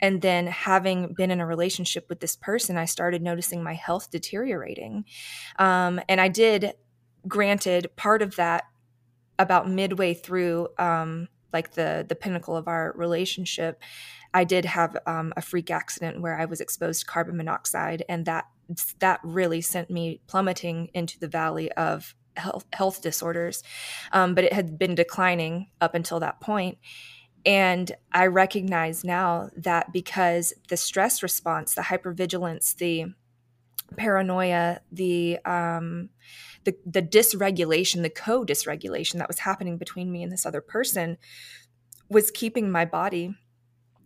[0.00, 4.10] And then, having been in a relationship with this person, I started noticing my health
[4.10, 5.04] deteriorating.
[5.58, 6.72] Um, and I did,
[7.28, 8.64] granted, part of that
[9.38, 13.82] about midway through, um, like the the pinnacle of our relationship.
[14.32, 18.24] I did have um, a freak accident where I was exposed to carbon monoxide, and
[18.26, 18.46] that
[19.00, 23.62] that really sent me plummeting into the valley of health, health disorders,
[24.12, 26.78] um, but it had been declining up until that point.
[27.46, 33.06] And I recognize now that because the stress response, the hypervigilance, the
[33.96, 36.10] paranoia, the um,
[36.64, 41.16] the, the dysregulation, the co dysregulation that was happening between me and this other person
[42.08, 43.34] was keeping my body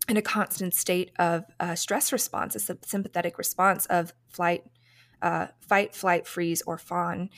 [0.07, 4.63] in a constant state of uh, stress response, a sympathetic response of flight,
[5.21, 7.29] uh, fight, flight, freeze, or fawn.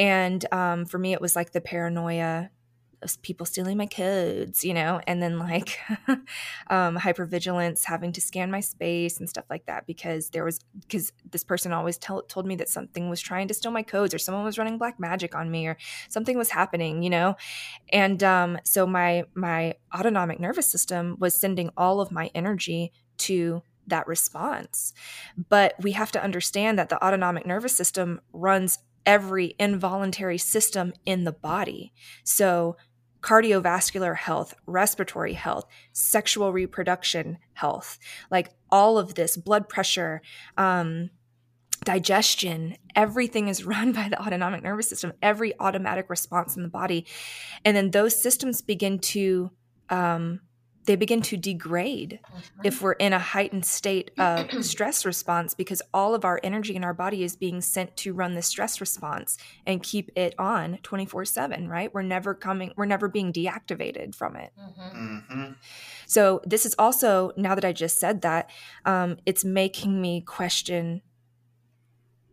[0.00, 2.48] And um, for me, it was like the paranoia
[3.02, 8.50] of people stealing my codes, you know, and then like um, hypervigilance, having to scan
[8.50, 12.46] my space and stuff like that because there was because this person always tell, told
[12.46, 15.34] me that something was trying to steal my codes or someone was running black magic
[15.34, 15.76] on me or
[16.08, 17.36] something was happening, you know,
[17.92, 23.62] and um, so my my autonomic nervous system was sending all of my energy to
[23.86, 24.94] that response.
[25.50, 31.24] But we have to understand that the autonomic nervous system runs every involuntary system in
[31.24, 31.92] the body.
[32.24, 32.76] So,
[33.22, 37.98] cardiovascular health, respiratory health, sexual reproduction health,
[38.30, 40.22] like all of this, blood pressure,
[40.56, 41.10] um,
[41.84, 47.06] digestion, everything is run by the autonomic nervous system, every automatic response in the body.
[47.64, 49.50] And then those systems begin to
[49.90, 50.40] um,
[50.86, 52.60] they begin to degrade mm-hmm.
[52.64, 56.84] if we're in a heightened state of stress response because all of our energy in
[56.84, 61.68] our body is being sent to run the stress response and keep it on 24/7
[61.68, 65.16] right we're never coming we're never being deactivated from it mm-hmm.
[65.16, 65.52] Mm-hmm.
[66.06, 68.50] so this is also now that i just said that
[68.84, 71.02] um, it's making me question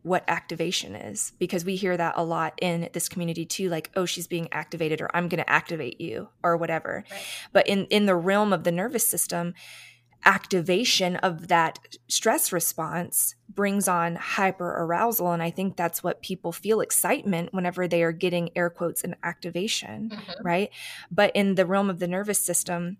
[0.08, 4.06] what activation is because we hear that a lot in this community too like oh
[4.06, 7.22] she's being activated or i'm going to activate you or whatever right.
[7.54, 9.54] but in in the realm of the nervous system
[10.26, 16.52] activation of that stress response brings on hyper arousal and i think that's what people
[16.52, 20.46] feel excitement whenever they are getting air quotes an activation mm-hmm.
[20.46, 20.70] right
[21.12, 22.98] but in the realm of the nervous system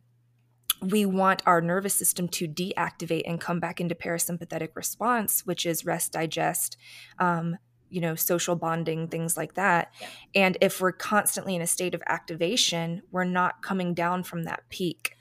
[0.82, 5.86] we want our nervous system to deactivate and come back into parasympathetic response, which is
[5.86, 6.78] rest, digest,
[7.20, 7.58] um,
[7.90, 9.94] you know, social bonding, things like that.
[10.00, 10.08] Yeah.
[10.36, 14.64] And if we're constantly in a state of activation, we're not coming down from that
[14.70, 15.16] peak.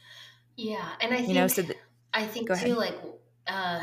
[0.57, 1.79] Yeah, and I think you know, so th-
[2.14, 2.77] I think too, ahead.
[2.77, 2.97] like
[3.47, 3.81] uh,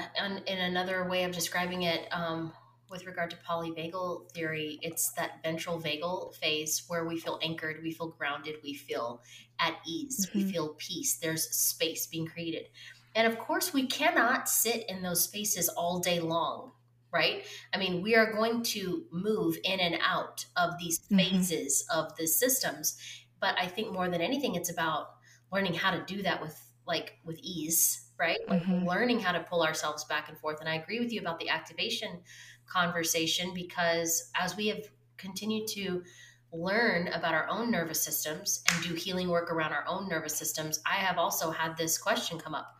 [0.47, 2.51] in another way of describing it, um,
[2.93, 7.91] with regard to polyvagal theory, it's that ventral vagal phase where we feel anchored, we
[7.91, 9.21] feel grounded, we feel
[9.59, 10.37] at ease, mm-hmm.
[10.37, 11.17] we feel peace.
[11.17, 12.67] There's space being created.
[13.15, 16.71] And of course, we cannot sit in those spaces all day long,
[17.11, 17.43] right?
[17.73, 21.17] I mean, we are going to move in and out of these mm-hmm.
[21.17, 21.99] phases mm-hmm.
[21.99, 22.95] of the systems.
[23.41, 25.07] But I think more than anything, it's about
[25.51, 28.39] learning how to do that with like with ease, right?
[28.47, 28.87] Like mm-hmm.
[28.87, 30.59] learning how to pull ourselves back and forth.
[30.59, 32.21] And I agree with you about the activation
[32.67, 34.83] conversation because as we have
[35.17, 36.03] continued to
[36.51, 40.79] learn about our own nervous systems and do healing work around our own nervous systems,
[40.85, 42.75] I have also had this question come up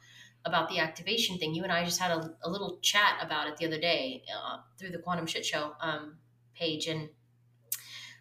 [0.45, 1.55] about the activation thing.
[1.55, 4.57] You and I just had a, a little chat about it the other day uh,
[4.77, 6.17] through the Quantum Shit Show um,
[6.53, 7.09] page, and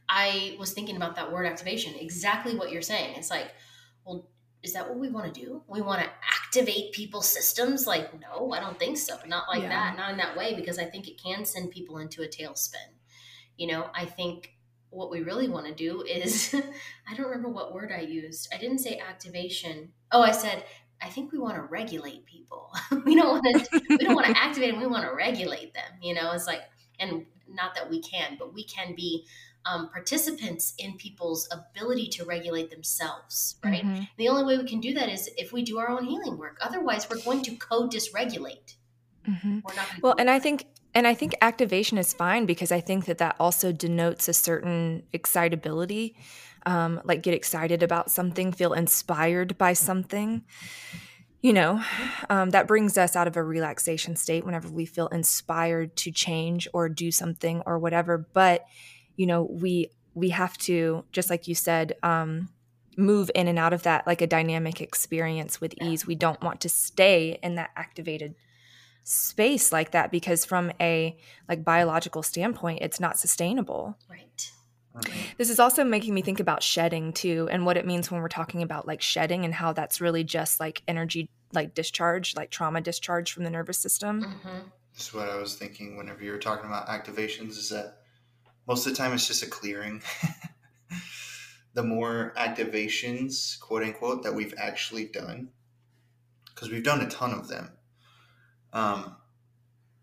[0.08, 1.94] I was thinking about that word activation.
[1.98, 3.16] Exactly what you're saying.
[3.16, 3.52] It's like,
[4.04, 4.28] well,
[4.62, 5.62] is that what we want to do?
[5.66, 6.10] We want to
[6.46, 7.86] activate people's systems.
[7.86, 9.18] Like, no, I don't think so.
[9.26, 9.68] Not like Yeah.
[9.70, 12.94] that, not in that way, because I think it can send people into a tailspin.
[13.56, 14.56] You know, I think
[14.90, 16.54] what we really want to do is
[17.08, 18.48] I don't remember what word I used.
[18.54, 19.92] I didn't say activation.
[20.10, 20.64] Oh, I said
[21.00, 22.72] I think we want to regulate people.
[23.04, 25.90] we don't want to we don't want to activate them, we want to regulate them.
[26.00, 26.62] You know, it's like
[27.00, 29.26] and not that we can, but we can be
[29.64, 33.84] um, participants in people's ability to regulate themselves, right?
[33.84, 34.08] Mhm.
[34.16, 36.58] The only way we can do that is if we do our own healing work.
[36.60, 38.74] Otherwise, we're going to co-dysregulate.
[39.26, 39.88] We're not.
[39.88, 43.18] Gonna Well, and I think and I think activation is fine because I think that
[43.18, 46.16] that also denotes a certain excitability,
[46.66, 50.44] um, like get excited about something, feel inspired by something.
[51.40, 51.82] You know,
[52.30, 56.68] um, that brings us out of a relaxation state whenever we feel inspired to change
[56.72, 58.28] or do something or whatever.
[58.32, 58.64] But
[59.16, 62.50] you know, we we have to, just like you said, um,
[62.96, 66.06] move in and out of that like a dynamic experience with ease.
[66.06, 68.34] We don't want to stay in that activated
[69.04, 71.16] space like that because from a
[71.48, 73.98] like biological standpoint it's not sustainable.
[74.08, 74.50] Right.
[75.38, 78.28] this is also making me think about shedding too and what it means when we're
[78.28, 82.80] talking about like shedding and how that's really just like energy like discharge like trauma
[82.80, 84.22] discharge from the nervous system.
[84.22, 88.01] Hmm That's what I was thinking whenever you were talking about activations is that
[88.66, 90.02] most of the time it's just a clearing.
[91.74, 95.50] the more activations, quote unquote, that we've actually done,
[96.46, 97.70] because we've done a ton of them.
[98.72, 99.16] Um,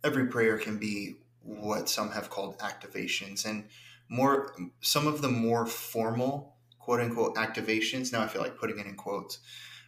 [0.03, 3.65] every prayer can be what some have called activations, and
[4.09, 8.11] more some of the more formal, quote unquote, activations.
[8.11, 9.39] Now I feel like putting it in quotes,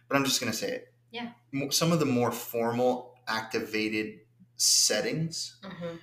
[0.08, 0.94] but I'm just gonna say it.
[1.10, 1.30] Yeah.
[1.70, 4.20] Some of the more formal activated
[4.56, 5.96] settings hmm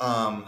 [0.00, 0.46] um,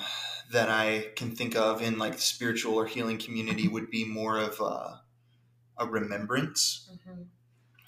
[0.53, 4.39] that I can think of in like the spiritual or healing community would be more
[4.39, 5.01] of a,
[5.79, 7.23] a remembrance hmm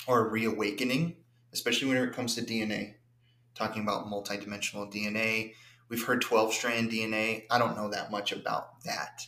[0.07, 1.17] or a reawakening,
[1.55, 2.95] especially when it comes to DNA.
[3.55, 5.55] Talking about multidimensional DNA,
[5.89, 7.45] we've heard 12 strand DNA.
[7.51, 9.23] I don't know that much about that.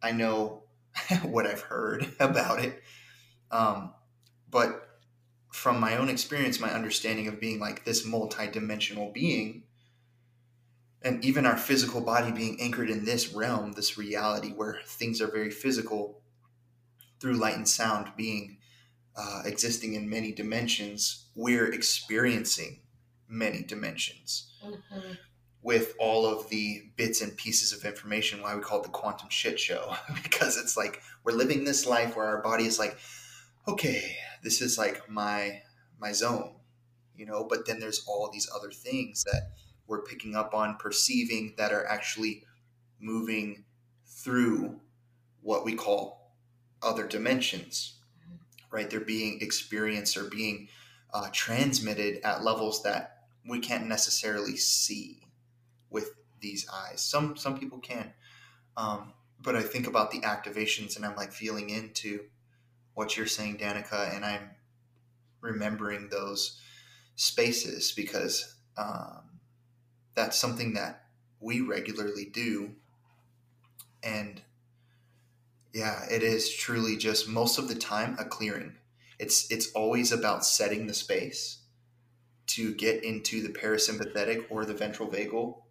[0.00, 0.62] I know
[1.22, 2.80] what I've heard about it.
[3.50, 3.94] Um,
[4.48, 5.00] but
[5.52, 9.64] from my own experience, my understanding of being like this multidimensional being,
[11.02, 15.30] and even our physical body being anchored in this realm, this reality where things are
[15.30, 16.20] very physical
[17.20, 18.58] through light and sound being
[19.16, 22.80] uh, existing in many dimensions, we're experiencing
[23.28, 25.12] many dimensions hmm
[25.62, 29.28] with all of the bits and pieces of information why we call it the quantum
[29.28, 32.96] shit show because it's like we're living this life where our body is like
[33.68, 35.60] okay this is like my
[35.98, 36.54] my zone
[37.14, 39.50] you know but then there's all these other things that
[39.90, 42.44] we're picking up on perceiving that are actually
[42.98, 43.64] moving
[44.06, 44.80] through
[45.42, 46.34] what we call
[46.82, 47.98] other dimensions
[48.70, 50.68] right they're being experienced or being
[51.12, 55.22] uh, transmitted at levels that we can't necessarily see
[55.90, 57.00] with these eyes.
[57.02, 58.12] Some some people can,
[58.76, 62.24] um, but I think about the activations and I'm like feeling into
[62.94, 64.50] what you're saying, Danica, and I'm
[65.40, 66.60] remembering those
[67.16, 69.22] spaces because um,
[70.14, 71.04] that's something that
[71.40, 72.74] we regularly do,
[74.02, 74.42] and
[75.72, 78.76] yeah, it is truly just most of the time a clearing.
[79.18, 81.58] It's it's always about setting the space
[82.48, 85.62] to get into the parasympathetic or the ventral vagal.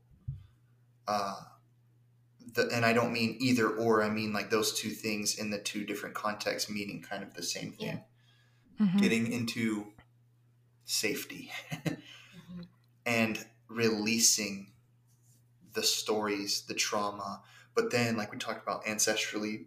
[1.07, 1.35] Uh,
[2.53, 4.03] the, and I don't mean either or.
[4.03, 7.43] I mean like those two things in the two different contexts, meaning kind of the
[7.43, 8.01] same thing.
[8.79, 9.01] Mhm.
[9.01, 9.87] Getting into
[10.85, 11.51] safety
[11.87, 12.61] hmm
[13.05, 14.73] and releasing
[15.73, 17.41] the stories, the trauma.
[17.75, 19.65] But then, like we talked about ancestrally,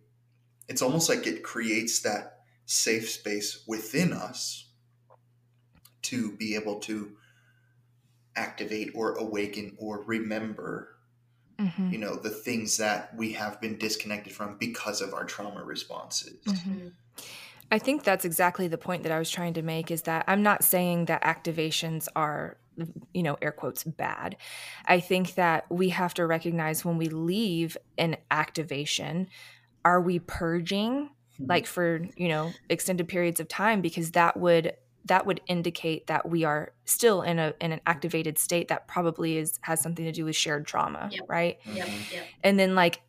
[0.68, 4.68] it's almost like it creates that safe space within us
[6.02, 7.16] to be able to
[8.34, 10.96] activate or awaken or remember
[11.58, 11.92] Mhm.
[11.92, 16.42] you know the things that we have been disconnected from because of our trauma responses
[16.46, 16.92] Mhm.
[17.70, 20.42] I think that's exactly the point that I was trying to make is that I'm
[20.42, 22.58] not saying that activations are,
[23.12, 24.36] you know, air quotes, bad.
[24.86, 29.28] I think that we have to recognize when we leave an activation,
[29.84, 34.74] are we purging like for, you know, extended periods of time because that would
[35.06, 39.36] that would indicate that we are still in a in an activated state that probably
[39.38, 41.24] is has something to do with shared trauma, Yep.
[41.28, 41.58] right?
[41.64, 41.88] Yep.
[42.12, 42.26] Yep.
[42.44, 43.00] And then, like,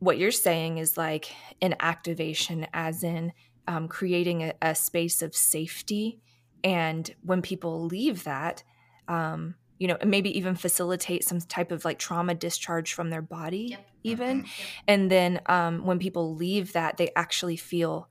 [0.00, 3.32] what you're saying is like an activation, as in
[3.66, 6.20] um, creating a, a space of safety.
[6.62, 8.62] And when people leave that,
[9.08, 13.22] um, you know, and maybe even facilitate some type of like trauma discharge from their
[13.22, 13.86] body, Yep.
[14.04, 14.42] even.
[14.42, 14.48] Mhm.
[14.88, 18.08] And then um, when people leave that, they actually feel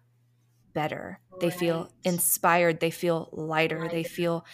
[0.73, 1.19] better.
[1.39, 2.79] They feel inspired.
[2.79, 3.87] They feel lighter.
[3.91, 4.45] They feel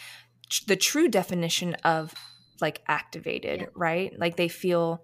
[0.50, 2.12] tr- the true definition of
[2.60, 3.66] like activated, Yeah.
[3.74, 4.18] right?
[4.18, 5.02] Like they feel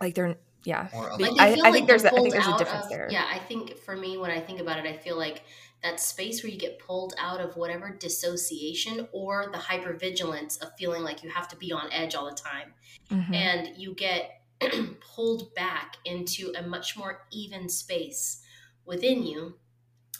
[0.00, 0.88] like they're yeah.
[0.92, 1.18] Like alive.
[1.18, 2.90] they I- feel I like think there's they're a- I think there's a difference of-
[2.90, 3.08] there.
[3.10, 5.42] Yeah, I think for me, when I think about it, I feel like
[5.82, 11.02] that space where you get pulled out of whatever dissociation or the hypervigilance of feeling
[11.02, 12.72] like you have to be on edge all the time,
[13.10, 13.34] Mhm.
[13.34, 14.42] and you get
[15.00, 18.42] pulled back into a much more even space
[18.84, 19.58] within you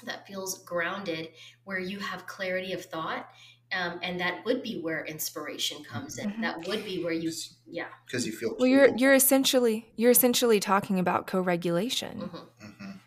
[0.04, 1.28] that feels grounded,
[1.64, 3.28] where you have clarity of thought.
[3.70, 6.30] Um, and that would be where inspiration comes in.
[6.30, 6.40] Mhm.
[6.42, 7.32] That would be where you,
[7.66, 7.86] yeah.
[8.04, 12.20] because you feel Well, you're you're essentially you're essentially talking about co-regulation.
[12.20, 13.00] mhm, Mhm.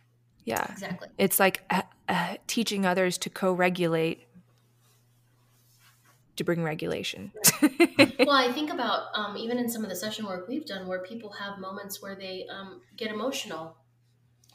[0.45, 0.65] Yeah.
[0.71, 1.09] exactly.
[1.19, 1.63] It's like
[2.07, 4.27] uh, teaching others to co-regulate
[6.35, 7.31] to bring regulation.
[8.19, 10.99] well, I think about um, even in some of the session work we've done where
[10.99, 13.77] people have moments where they um, get emotional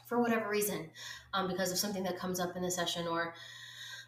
[0.07, 0.89] for whatever reason
[1.33, 3.33] um, because of something that comes up in the session or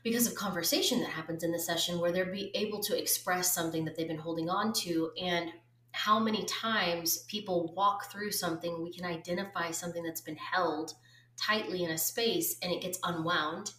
[0.03, 3.85] because of conversation that happens in the session where they're be able to express something
[3.85, 5.49] that they've been holding on to and
[5.93, 10.93] how many times people walk through something we can identify something that's been held
[11.37, 13.73] tightly in a space and it gets unwound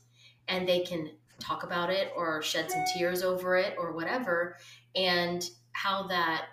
[0.48, 4.56] and they can talk about it or shed some tears over it or whatever.
[4.94, 6.46] And how that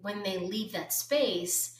[0.00, 1.78] when they leave that space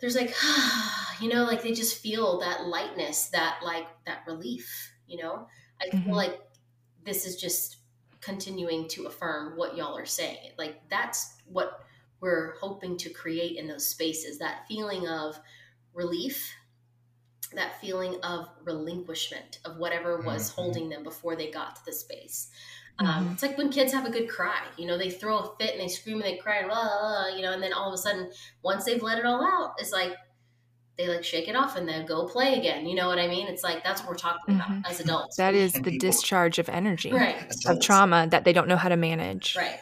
[0.00, 0.34] there's like
[1.20, 5.46] you know like they just feel that lightness that like that relief you know?
[5.80, 6.16] I feel Mhm.
[6.16, 6.40] like
[7.04, 7.76] this is just
[8.20, 10.52] continuing to affirm what y'all are saying.
[10.58, 11.84] Like that's what
[12.20, 15.38] we're hoping to create in those spaces that feeling of
[15.94, 16.52] relief
[17.56, 20.54] that feeling of relinquishment of whatever was Mhm.
[20.54, 22.50] holding them before they got to the space
[22.98, 23.32] um, Mhm.
[23.34, 25.80] it's like when kids have a good cry you know they throw a fit and
[25.80, 27.94] they scream and they cry and blah, blah, blah, you know and then all of
[27.94, 28.30] a sudden
[28.62, 30.14] once they've let it all out it's like
[30.96, 33.48] they like shake it off and then go play again you know what i mean
[33.48, 34.88] it's like that's what we're talking about Mhm.
[34.88, 37.36] as adults that is And the people- discharge of energy right
[37.66, 39.56] of trauma that they don't know how to manage.
[39.56, 39.80] right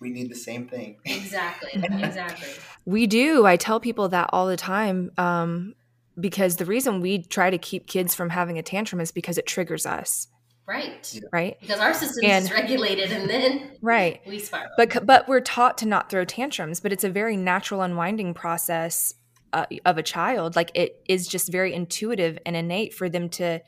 [0.00, 1.00] We need the same thing.
[1.04, 2.48] exactly exactly
[2.84, 3.44] We do.
[3.46, 5.74] I tell people that all the time um,
[6.20, 9.46] because the reason we try to keep kids from having a tantrum is because it
[9.46, 10.28] triggers us,
[10.66, 11.56] right right?
[11.60, 14.20] because our system is regulated and then Right.
[14.26, 17.82] we spiral But but we're taught to not throw tantrums, but it's a very natural
[17.82, 19.14] unwinding process
[19.52, 20.56] uh, of a child.
[20.56, 23.60] Like it is just very intuitive and innate for them to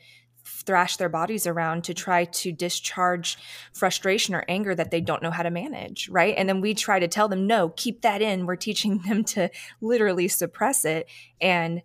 [0.43, 3.37] thrash their bodies around to try to discharge
[3.73, 6.33] frustration or anger that they don't know how to manage, right?
[6.35, 9.49] And then we try to tell them, "No, keep that in." We're teaching them to
[9.81, 11.07] literally suppress it
[11.39, 11.81] and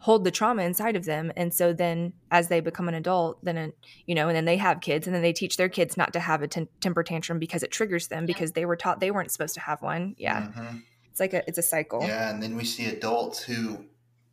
[0.00, 3.58] hold the trauma inside of them and so then as they become an adult then
[3.58, 3.68] uh,
[4.06, 6.20] you know and then they have kids and then they teach their kids not to
[6.20, 8.26] have a ten- temper tantrum because it triggers them Yeah.
[8.26, 10.82] because they were taught they weren't supposed to have one yeah Mhm.
[11.10, 13.86] it's like a it's a cycle Yeah, and then we see adults who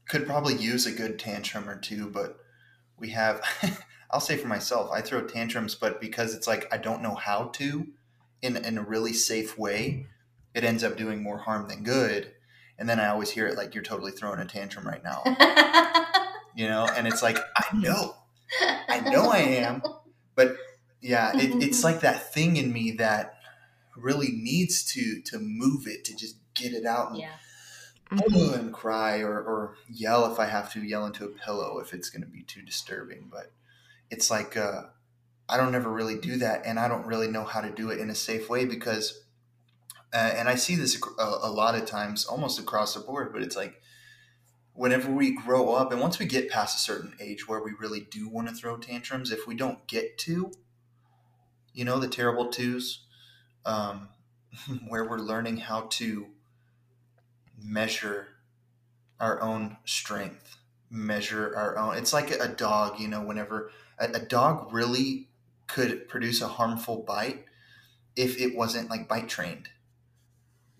[0.07, 2.38] could probably use a good tantrum or two, but
[2.99, 3.41] we have,
[4.11, 7.45] I'll say for myself, I throw tantrums, but because it's like I don't know how
[7.55, 7.88] to
[8.43, 10.05] in, in a really safe way,
[10.53, 12.34] it ends up doing more harm than good.
[12.78, 15.23] And then I always hear it like, you're totally throwing a tantrum right now,
[16.55, 16.86] you know?
[16.95, 18.15] And it's like, I know,
[18.61, 19.82] I know I am.
[20.36, 20.57] But
[21.01, 23.36] yeah, it, it's like that thing in me that
[23.95, 27.32] really needs to to move it, to just get it out and yeah
[28.11, 28.53] Mhm.
[28.59, 32.11] and cry or, or yell if I have to yell into a pillow if it's
[32.11, 33.30] going to be too disturbing.
[33.32, 33.51] But
[34.11, 34.84] it's like uh,
[35.49, 37.99] I don't ever really do that, and I don't really know how to do it
[37.99, 39.24] in a safe way because,
[40.16, 43.34] uh, and I see this a, a lot of times, almost across the board.
[43.34, 43.82] But it's like
[44.74, 47.99] whenever we grow up, and once we get past a certain age where we really
[47.99, 50.53] do want to throw tantrums, if we don't get to,
[51.74, 53.01] you know, the terrible twos,
[53.66, 54.07] um,
[54.88, 56.28] where we're learning how to
[57.61, 58.30] measure
[59.20, 60.55] our own strength,
[60.89, 61.97] measure our own.
[61.97, 65.28] It's like a dog, you know, whenever a, a dog really
[65.68, 67.43] could produce a harmful bite
[68.16, 69.68] if it wasn't like bite trained.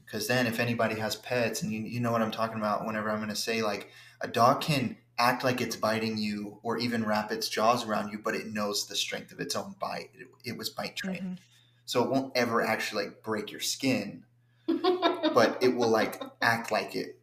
[0.06, 3.10] Because then, if anybody has pets, and you, you know what I'm talking about, whenever
[3.10, 3.90] I'm going to say, like,
[4.22, 8.20] a dog can act like it's biting you or even wrap its jaws around you,
[8.20, 10.10] but it knows the strength of its own bite.
[10.14, 11.22] It, it was bite trained.
[11.22, 11.38] Mhm.
[11.86, 14.24] So it won't ever actually like break your skin,
[14.68, 17.20] but it will like act like it.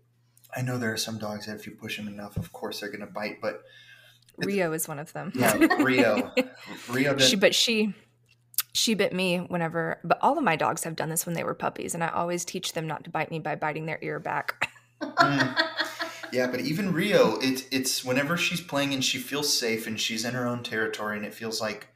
[0.55, 2.91] I know there are some dogs that if you push them enough, of course they're
[2.91, 3.41] gonna bite.
[3.41, 3.63] But
[4.39, 6.33] rio is one of them yeah, Rio,
[6.89, 7.95] Rio she but she
[8.73, 11.55] she bit me whenever but all of my dogs have done this when they were
[11.55, 14.71] puppies and i always teach them not to bite me by biting their ear back
[15.03, 15.57] Mm.
[16.33, 20.25] yeah, but even Rio, it's it's whenever she's playing and she feels safe and she's
[20.25, 21.89] in her own territory and it feels like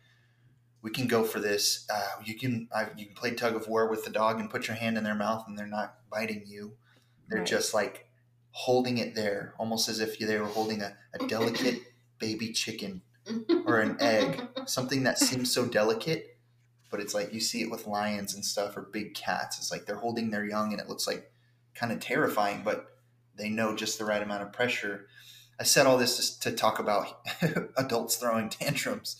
[0.82, 1.86] we can go for this.
[1.92, 4.66] Uh, you can I, you can play tug of war with the dog and put
[4.68, 6.76] your hand in their mouth and they're not biting you.
[7.28, 7.46] They're Right.
[7.48, 8.08] just like
[8.50, 11.80] holding it there, almost as if they were holding a, a delicate
[12.18, 13.02] baby chicken
[13.66, 16.35] or an egg, something that seems so delicate,
[16.90, 19.58] but it's like you see it with lions and stuff or big cats.
[19.58, 21.30] It's like they're holding their young and it looks like
[21.74, 22.96] kind of terrifying, but
[23.36, 25.06] they know just the right amount of pressure.
[25.58, 27.20] I said all this to talk about
[27.76, 29.16] adults throwing tantrums.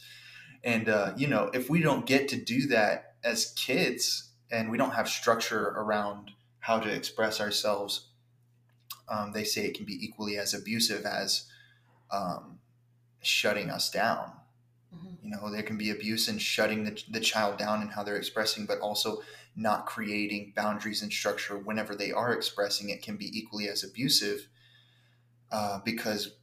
[0.65, 4.79] And, uh, you know, if we don't get to do that as kids and we
[4.79, 8.09] don't have structure around how to express ourselves,
[9.09, 11.47] um, they say it can be equally as abusive as
[12.11, 12.59] um,
[13.23, 14.33] shutting us down.
[14.97, 15.25] Mm-hmm.
[15.25, 18.17] You know, there can be abuse in shutting the, the child down and how they're
[18.17, 19.21] expressing, but also
[19.57, 24.49] not creating boundaries and structure whenever they are expressing it can be equally as abusive
[25.51, 26.37] uh, because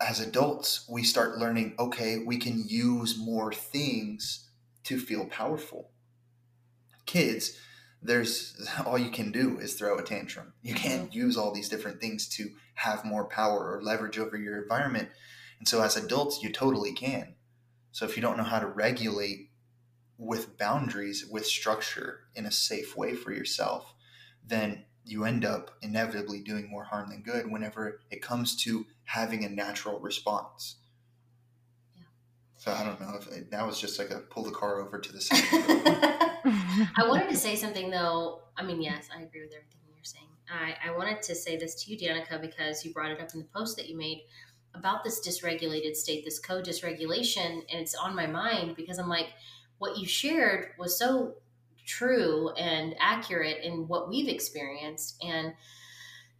[0.00, 4.48] as adults we start learning okay we can use more things
[4.84, 5.90] to feel powerful
[7.04, 7.58] kids
[8.00, 11.18] there's all you can do is throw a tantrum you can't mm-hmm.
[11.18, 15.08] use all these different things to have more power or leverage over your environment
[15.58, 17.34] and so as adults you totally can
[17.92, 19.50] so if you don't know how to regulate
[20.18, 23.94] with boundaries, with structure in a safe way for yourself,
[24.44, 29.44] then you end up inevitably doing more harm than good whenever it comes to having
[29.44, 30.76] a natural response.
[31.96, 32.04] Yeah.
[32.56, 34.98] So I don't know if it, that was just like a pull the car over
[34.98, 35.42] to the side.
[35.52, 38.42] I wanted to say something though.
[38.56, 40.28] I mean, yes, I agree with everything you're saying.
[40.50, 43.40] I, I wanted to say this to you, Danica, because you brought it up in
[43.40, 44.22] the post that you made
[44.74, 49.28] about this dysregulated state, this co dysregulation, and it's on my mind because I'm like,
[49.78, 51.34] what you shared was so
[51.86, 55.16] true and accurate in what we've experienced.
[55.22, 55.54] And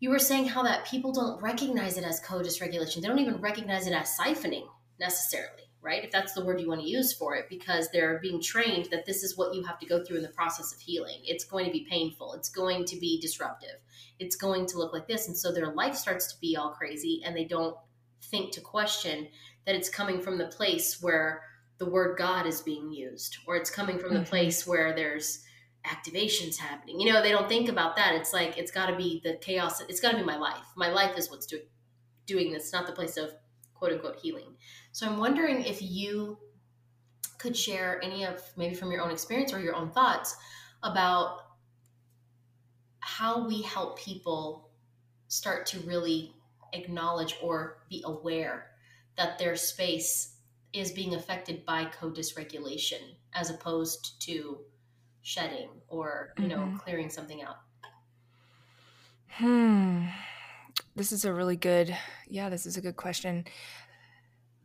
[0.01, 3.03] you were saying how that people don't recognize it as co-dysregulation.
[3.03, 4.67] They don't even recognize it as siphoning
[4.99, 6.05] necessarily, right?
[6.05, 9.07] If that's the word you want to use for it, because they're being trained that
[9.07, 11.19] this is what you have to go through in the process of healing.
[11.25, 12.35] It's going to be painful.
[12.35, 13.77] It's going to be disruptive.
[14.19, 15.29] It's going to look like this.
[15.29, 17.77] And so their life starts to be all crazy and they don't
[18.23, 19.29] think to question
[19.67, 21.43] that it's coming from the place where
[21.79, 24.25] the word God is being used, or it's coming from mm-hmm.
[24.25, 25.45] the place where there's
[25.85, 27.01] activations happening.
[27.01, 28.15] You know, they don't think about that.
[28.15, 29.81] It's like it's got to be the chaos.
[29.81, 30.65] It's got to be my life.
[30.77, 31.63] My life is what's doing
[32.27, 33.33] doing this, not the place of
[33.75, 34.55] quote unquote healing.
[34.93, 36.39] So I'm wondering if you
[37.39, 40.37] could share any of maybe from your own experience or your own thoughts
[40.85, 41.39] about
[43.01, 44.71] how we help people
[45.27, 46.33] start to really
[46.73, 48.67] acknowledge or be aware
[49.17, 50.37] that their space
[50.73, 53.01] is being affected by co-dysregulation
[53.35, 54.59] as opposed to
[55.23, 56.77] shedding or you know mm-hmm.
[56.79, 57.57] clearing something out.
[59.29, 60.07] Hmm.
[60.97, 61.97] This is a really good
[62.29, 63.45] yeah this is a good question.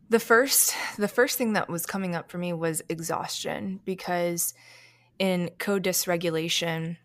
[0.09, 4.53] The first the first thing that was coming up for me was exhaustion because
[5.19, 6.97] in co-dysregulation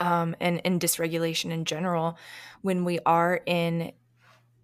[0.00, 2.18] um, and in dysregulation in general
[2.62, 3.92] when we are in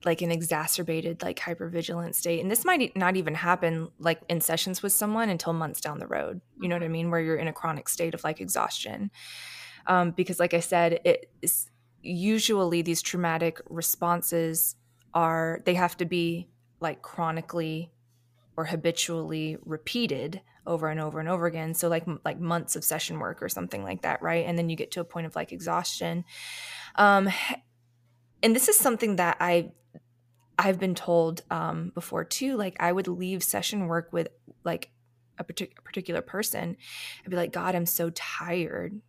[0.05, 4.83] like an exacerbated like hypervigilant state and this might not even happen like in sessions
[4.83, 7.11] with someone until months down the road you know what i mean?
[7.11, 9.11] Where you're in a chronic state of like exhaustion.
[9.87, 11.71] Um, because like i said it is
[12.03, 14.77] usually these traumatic responses
[15.15, 16.49] are they have to be
[16.81, 17.91] like chronically
[18.57, 23.19] or habitually repeated over and over and over again so like like months of session
[23.19, 25.53] work or something like that right and then you get to a point of like
[25.53, 26.25] exhaustion
[26.97, 27.29] um
[28.45, 29.73] and this is something that I
[30.59, 32.57] I've been told um, before too.
[32.57, 34.29] Like I would leave session work with
[34.63, 34.91] like
[35.39, 36.77] a, partic- particular person.
[37.25, 39.01] I'd be like, God, I'm so tired.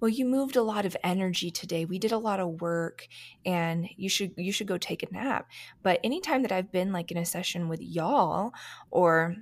[0.00, 1.84] Well, you moved a lot of energy today.
[1.84, 3.06] We did a lot of work,
[3.44, 5.48] and you should you should go take a nap.
[5.82, 8.52] But anytime that I've been like in a session with y'all,
[8.90, 9.36] or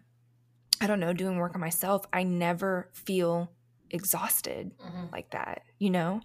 [0.80, 3.50] I don't know, doing work on myself, I never feel
[3.90, 5.12] exhausted mm-hmm.
[5.12, 5.62] like that.
[5.78, 6.20] You know,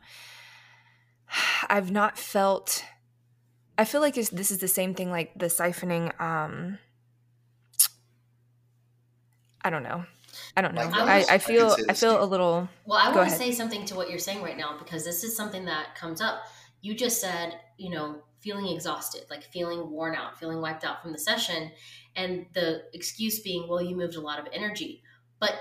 [1.69, 2.83] I've not felt
[3.77, 6.79] I feel like this is the same thing like the siphoning um
[9.63, 10.05] I don't know.
[10.55, 10.89] I don't know.
[10.93, 13.95] I, I, feel I, I feel a little Well, I want to say something to
[13.95, 16.43] what you're saying right now because this is something that comes up.
[16.81, 21.11] You just said, you know, feeling exhausted, like feeling worn out, feeling wiped out from
[21.11, 21.71] the session
[22.15, 25.03] and the excuse being, well, you moved a lot of energy.
[25.39, 25.53] But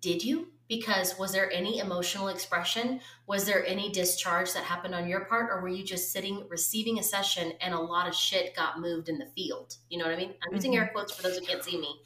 [0.00, 0.48] did you?
[0.68, 5.50] because was there any emotional expression was there any discharge that happened on your part
[5.50, 9.08] or were you just sitting receiving a session and a lot of shit got moved
[9.08, 10.82] in the field you know what i mean i'm using mm-hmm.
[10.82, 12.00] air quotes for those who can't see me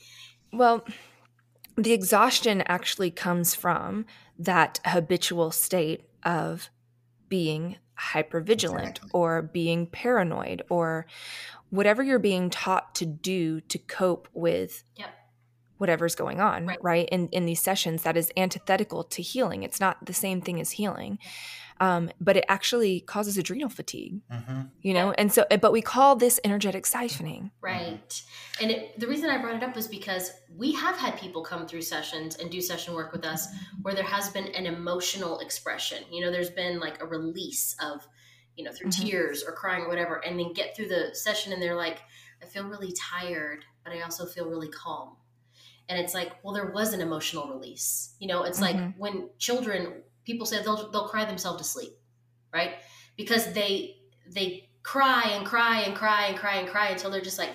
[0.53, 0.85] well
[1.77, 4.05] the exhaustion actually comes from
[4.39, 6.71] that habitual state of
[7.31, 9.11] being hypervigilant exactly.
[9.15, 11.07] or being paranoid or
[11.71, 15.09] whatever you're being taught to do to cope with yep
[15.79, 17.09] whatever's going on right, right?
[17.11, 20.73] in in these sessions that is antithetical to healing it's not the same thing as
[20.73, 21.19] healing
[21.81, 24.21] um, but it actually causes adrenal fatigue.
[24.31, 24.61] Mm-hmm.
[24.83, 27.51] You know, and so but we call this energetic siphoning.
[27.61, 28.23] Right.
[28.61, 31.67] And it, the reason I brought it up was because we have had people come
[31.67, 33.49] through sessions and do session work with us
[33.83, 36.05] where there has been an emotional expression.
[36.13, 38.07] You know, there's been like a release of,
[38.57, 39.03] you know, through Mhm.
[39.03, 42.01] tears or crying or whatever, and then get through the session and they're like,
[42.43, 45.17] I feel really tired, but I also feel really calm.
[45.89, 48.15] And it's like, well, there was an emotional release.
[48.21, 48.97] You know, it's like Mhm.
[48.99, 51.93] when children, people say they'll they'll cry themselves to sleep,
[52.53, 52.75] right?
[53.17, 53.97] Because they
[54.33, 57.51] they cry and cry and cry and cry and cry until they're just like,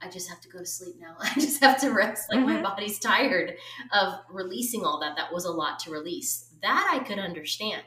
[0.00, 1.16] I just have to go to sleep now.
[1.20, 2.24] I just have to rest.
[2.32, 2.62] Like my Mhm.
[2.62, 3.54] body's tired
[3.92, 5.16] of releasing all that.
[5.16, 6.46] That was a lot to release.
[6.62, 7.82] That I could understand.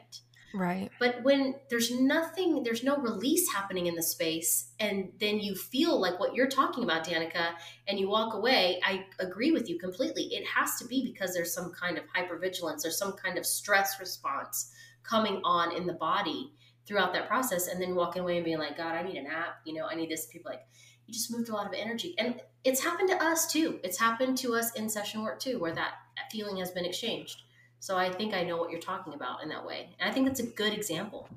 [0.54, 0.88] Right.
[1.00, 6.00] But when there's nothing, there's no release happening in the space, and then you feel
[6.00, 7.54] like what you're talking about, Danica,
[7.88, 10.26] and you walk away, I agree with you completely.
[10.26, 13.98] It has to be because there's some kind of hypervigilance or some kind of stress
[13.98, 16.52] response coming on in the body
[16.86, 19.56] throughout that process, and then walking away and being like, God, I need a nap.
[19.64, 20.26] You know, I need this.
[20.26, 20.62] People like,
[21.06, 22.14] you just moved a lot of energy.
[22.16, 23.80] And it's happened to us too.
[23.82, 25.94] It's happened to us in session work too, where that
[26.30, 27.42] feeling has been exchanged.
[27.84, 29.90] So I think I know what you're talking about in that way.
[30.00, 31.28] And I think that's a good example,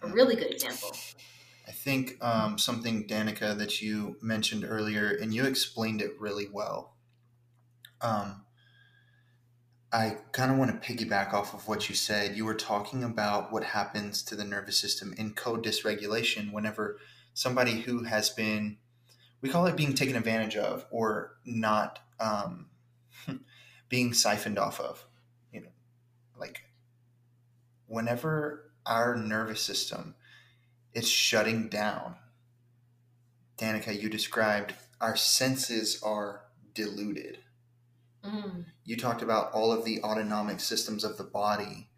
[0.00, 0.96] a really good example.
[1.68, 6.94] I think um, something, Danica, that you mentioned earlier, and you explained it really well.
[8.00, 8.46] Um,
[9.92, 12.34] I kind of want to piggyback off of what you said.
[12.34, 16.98] You were talking about what happens to the nervous system in co-dysregulation whenever
[17.34, 18.78] somebody who has been,
[19.42, 22.68] we call it being taken advantage of or not um,
[23.90, 25.04] being siphoned off of.
[26.40, 26.62] You know, like
[27.86, 30.14] whenever our nervous system
[30.92, 32.16] is shutting down.
[33.58, 36.42] Danica, you described our senses are
[36.74, 37.38] diluted.
[38.24, 41.88] Mm, You talked about all of the autonomic systems of the body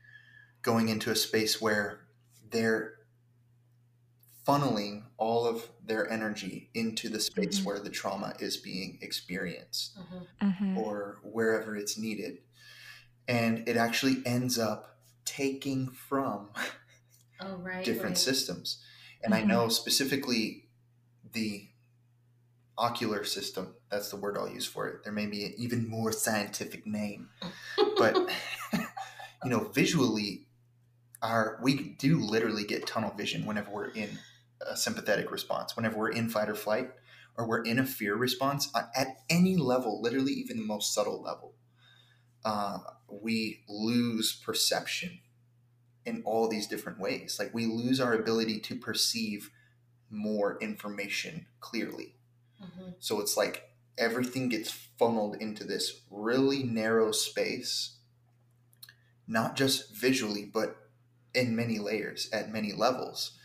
[0.62, 2.00] going into a space where
[2.50, 2.94] they're
[4.46, 7.64] funneling all of their energy into the space Mhm.
[7.64, 10.26] where the trauma is being experienced mhm.
[10.40, 10.76] Mhm.
[10.76, 12.42] or wherever it's needed.
[13.28, 16.50] And it actually ends up taking from
[17.40, 17.84] Oh, right.
[17.84, 18.18] different right.
[18.18, 18.82] systems.
[19.24, 19.46] And I Mhm.
[19.48, 20.68] know specifically
[21.32, 21.68] the
[22.78, 25.04] ocular system, that's the word I'll use for it.
[25.04, 27.30] There may be an even more scientific name.
[27.98, 28.28] But
[29.44, 30.46] you know, visually
[31.22, 34.18] our we do literally get tunnel vision whenever we're in
[34.66, 36.90] a sympathetic response, whenever we're in fight or flight
[37.36, 41.22] or we're in a fear response uh, at any level, literally even the most subtle
[41.22, 41.54] level.
[42.44, 42.78] Uh,
[43.08, 45.20] we lose perception
[46.04, 47.36] in all these different ways.
[47.38, 49.50] Like we lose our ability to perceive
[50.10, 52.16] more information clearly.
[52.60, 52.94] Mhm.
[52.98, 57.96] So it's like everything gets funneled into this really narrow space,
[59.26, 60.90] not just visually, but
[61.34, 63.38] in many layers at many levels.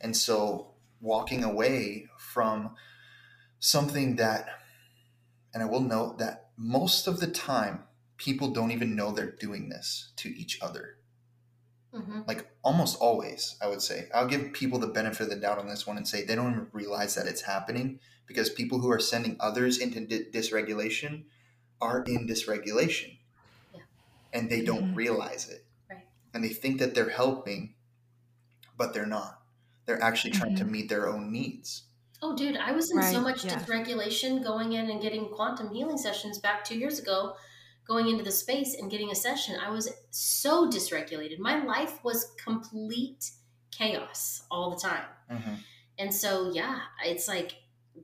[0.00, 2.76] And so walking away from
[3.58, 4.48] something that,
[5.52, 7.85] and I will note that most of the time,
[8.16, 10.96] people don't even know they're doing this to each other
[11.94, 12.26] Mhm.
[12.26, 15.66] like almost always i would say i'll give people the benefit of the doubt on
[15.68, 18.98] this one and say they don't even realize that it's happening because people who are
[19.00, 21.24] sending others into di- dysregulation
[21.80, 23.18] are in dysregulation
[23.72, 23.82] Yeah.
[24.32, 24.96] and they don't Mhm.
[24.96, 26.06] realize it Right.
[26.34, 27.74] and they think that they're helping
[28.76, 29.42] but they're not
[29.86, 30.70] they're actually trying to Mhm.
[30.70, 31.84] meet their own needs
[32.22, 33.58] Oh, dude, I was in so much yeah.
[33.58, 37.36] dysregulation going in and getting quantum healing sessions back two years ago,
[37.86, 39.56] going into the space and getting a session.
[39.64, 41.38] I was so dysregulated.
[41.38, 43.30] My life was complete
[43.70, 45.04] chaos all the time.
[45.98, 47.52] And so, yeah, it's like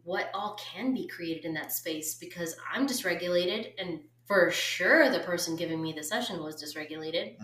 [0.04, 5.18] what all can be created in that space because I'm dysregulated and for sure the
[5.20, 7.36] person giving me the session was dysregulated.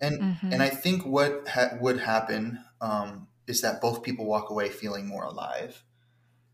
[0.00, 0.52] and Mhm.
[0.52, 5.06] and i think what ha- would happen um, is that both people walk away feeling
[5.06, 5.84] more alive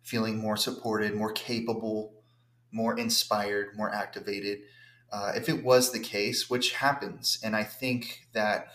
[0.03, 2.13] feeling more supported more capable
[2.71, 4.61] more inspired more activated
[5.13, 7.39] uh, if it was the case which happens.
[7.45, 8.69] And i think that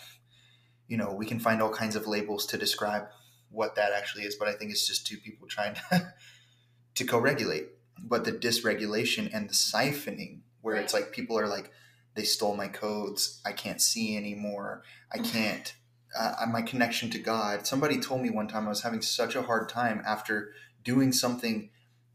[0.88, 3.07] you know we can find all kinds of labels to describe
[3.49, 6.13] what that actually is but i think it's just two people trying to,
[6.95, 7.69] to co-regulate.
[7.99, 11.71] But the dysregulation and the siphoning where it's like people are like
[12.15, 13.41] they stole my codes.
[13.45, 14.83] I can't see anymore.
[15.11, 15.73] I can't
[16.17, 17.67] uh, my connection to god.
[17.67, 20.51] Somebody told me one time i was having such a hard time after
[20.83, 21.69] doing something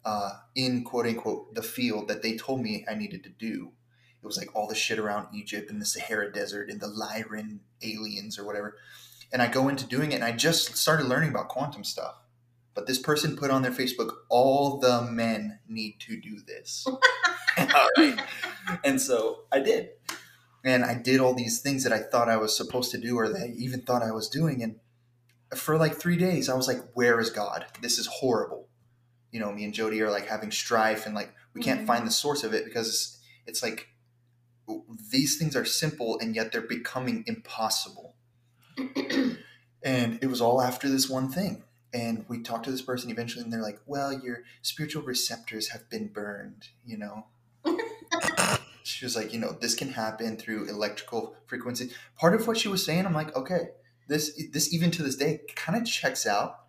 [0.04, 3.72] uh, in quote unquote the field that they told me i needed to do
[4.22, 7.58] it was like all the shit around egypt and the sahara desert and the lyran
[7.82, 8.76] aliens or whatever
[9.32, 12.16] and i go into doing it and i just started learning about quantum stuff
[12.74, 16.86] but this person put on their facebook all the men need to do this
[17.58, 18.18] all right
[18.84, 19.90] and so I did.
[20.64, 23.28] and I did all these things that I thought I was supposed to do or
[23.28, 24.62] that I even thought I was doing.
[24.62, 24.76] And
[25.58, 27.66] for like three days, I was like, where is God?
[27.82, 28.68] This is horrible.
[29.30, 31.86] You know, me and Jody are like having strife and like we can't Mhm.
[31.86, 33.88] find the source of it because it's, it's like
[35.10, 38.14] these things are simple and yet they're becoming impossible.
[39.82, 41.64] and it was all after this one thing.
[41.94, 45.90] And we talked to this person eventually, and they're like, well, your spiritual receptors have
[45.90, 47.26] been burned, you know?
[48.82, 51.90] she was like, you know, this can happen through electrical frequency.
[52.16, 53.68] Part of what she was saying, I'm like, okay,
[54.08, 56.60] this this even to this day kind of checks out,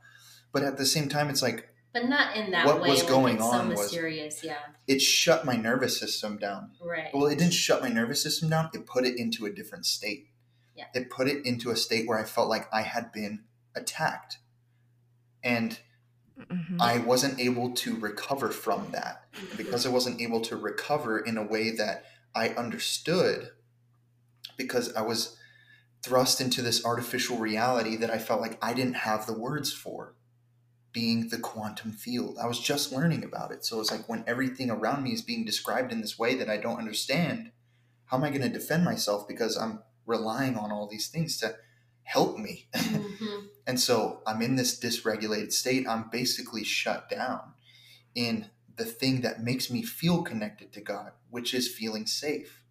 [0.52, 2.74] but at the same time, it's like but not in that way.
[2.74, 2.90] What way.
[2.90, 4.44] was going it's on so was- mysterious.
[4.44, 4.58] Yeah.
[4.88, 6.72] it shut my nervous system down.
[6.82, 7.10] Right.
[7.14, 8.70] Well, it didn't shut my nervous system down.
[8.74, 10.28] It put it into a different state.
[10.76, 10.86] Yeah.
[10.96, 13.44] It put it into a state where I felt like I had been
[13.76, 14.40] attacked,
[15.44, 15.80] and
[16.40, 16.82] Mhm.
[16.82, 19.24] I wasn't able to recover from that.
[19.40, 23.52] And because I wasn't able to recover in a way that I understood,
[24.58, 25.38] because I was
[26.02, 30.16] thrust into this artificial reality that I felt like I didn't have the words for,
[30.94, 32.38] being the quantum field.
[32.42, 33.66] I was just learning about it.
[33.66, 36.58] So it's like when everything around me is being described in this way that I
[36.58, 37.52] don't understand,
[38.06, 41.56] how am I going to defend myself because I'm relying on all these things to
[42.04, 42.70] help me?
[42.74, 43.48] Mhm.
[43.66, 45.88] And so I'm in this dysregulated state.
[45.88, 47.54] I'm basically shut down
[48.16, 52.62] in the thing that makes me feel connected to God, which is feeling safe.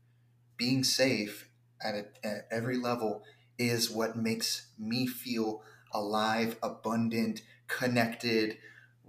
[0.56, 1.48] Being safe
[1.82, 3.24] at, a, at every level
[3.58, 5.62] is what makes me feel
[5.92, 7.42] alive, abundant,
[7.78, 8.58] connected,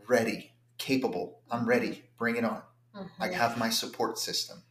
[0.08, 1.40] ready, capable.
[1.52, 2.04] I'm ready.
[2.18, 2.62] Bring it on.
[3.20, 3.34] I Mhm.
[3.34, 4.64] have my support system.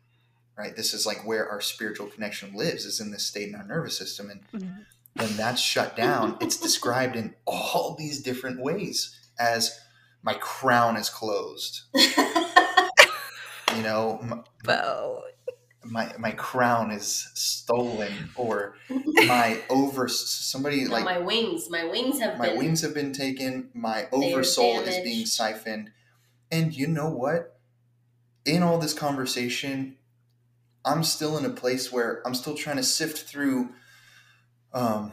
[0.56, 0.76] Right?
[0.76, 3.96] This is like where our spiritual connection lives, is in this state in our nervous
[3.96, 4.30] system.
[4.30, 4.86] And Mhm.
[5.14, 9.78] when that's shut down, it's described in all these different ways as
[10.22, 11.82] my crown is closed.
[13.74, 15.24] You know, m- Well,
[15.84, 21.68] my my crown is stolen, or my over somebody No, like my wings.
[21.70, 22.58] My wings have my been.
[22.58, 25.90] wings have been taken, my oversoul is being siphoned.
[26.50, 27.58] And you know what?
[28.44, 29.96] In all this conversation,
[30.84, 33.70] I'm still in a place where I'm still trying to sift through
[34.72, 35.12] um,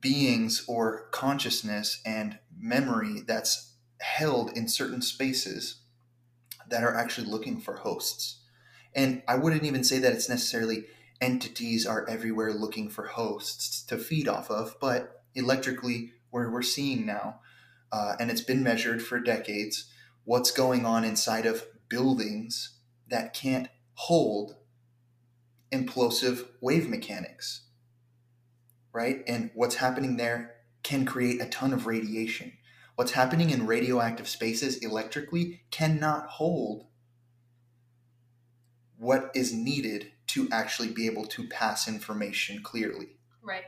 [0.00, 5.80] beings or consciousness and memory that's held in certain spaces
[6.68, 8.40] that are actually looking for hosts.
[8.96, 10.86] And I wouldn't even say that it's necessarily
[11.20, 17.04] entities are everywhere looking for hosts to feed off of, but electrically, where we're seeing
[17.04, 17.40] now,
[17.92, 19.92] uh, and it's been measured for decades,
[20.24, 22.78] what's going on inside of buildings
[23.08, 24.56] that can't hold
[25.70, 27.62] implosive wave mechanics,
[28.92, 29.22] right?
[29.28, 32.52] And what's happening there can create a ton of radiation.
[32.94, 36.86] What's happening in radioactive spaces electrically cannot hold
[38.98, 43.08] what is needed to actually be able to pass information clearly
[43.42, 43.64] right.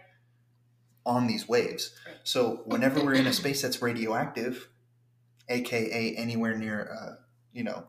[1.07, 1.95] on these waves.
[2.07, 2.16] Right.
[2.24, 4.68] So whenever we're in a space that's radioactive,
[5.49, 7.14] aka anywhere near, uh,
[7.53, 7.85] you know,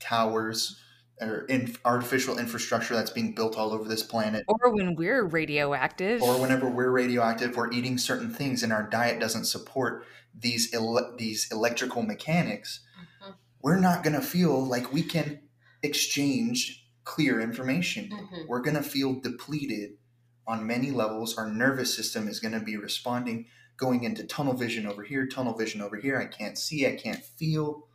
[0.00, 0.80] towers
[1.20, 6.20] or in artificial infrastructure that's being built all over this planet, or when we're radioactive.
[6.20, 10.04] or whenever we're radioactive, we're eating certain things and our diet doesn't support
[10.36, 12.80] these ele- these electrical mechanics,
[13.24, 13.34] Mhm.
[13.62, 15.40] we're not going to feel like we can
[15.84, 18.10] exchange clear information.
[18.10, 18.48] Mhm.
[18.48, 19.98] We're going to feel depleted
[20.46, 21.36] on many levels.
[21.36, 25.54] Our nervous system is going to be responding, going into tunnel vision over here, tunnel
[25.54, 26.18] vision over here.
[26.18, 27.88] I can't see, I can't feel.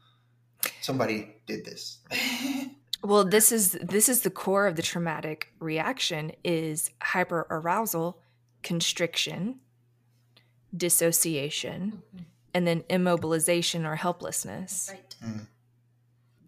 [0.82, 2.00] Somebody did this.
[3.02, 8.16] Well, this is this is the core of the traumatic reaction is hyperarousal,
[8.62, 9.62] constriction,
[10.76, 12.26] dissociation, Mhm.
[12.54, 14.90] and then immobilization or helplessness.
[14.92, 15.16] Right.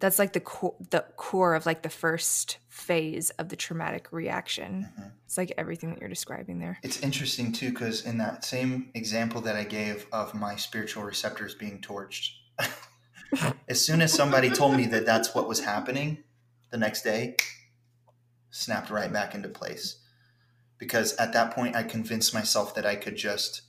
[0.02, 4.88] That's like the core the core of like the first phase of the traumatic reaction.
[4.98, 5.12] Mhm.
[5.24, 6.80] It's like everything that you're describing there.
[6.82, 11.54] It's interesting too, because in that same example that I gave of my spiritual receptors
[11.54, 12.30] being torched,
[13.68, 16.24] as soon as somebody told me that that's what was happening,
[16.70, 17.36] the next day,
[18.50, 20.00] snapped right back into place.
[20.78, 23.62] Because at that point, I convinced myself that I could just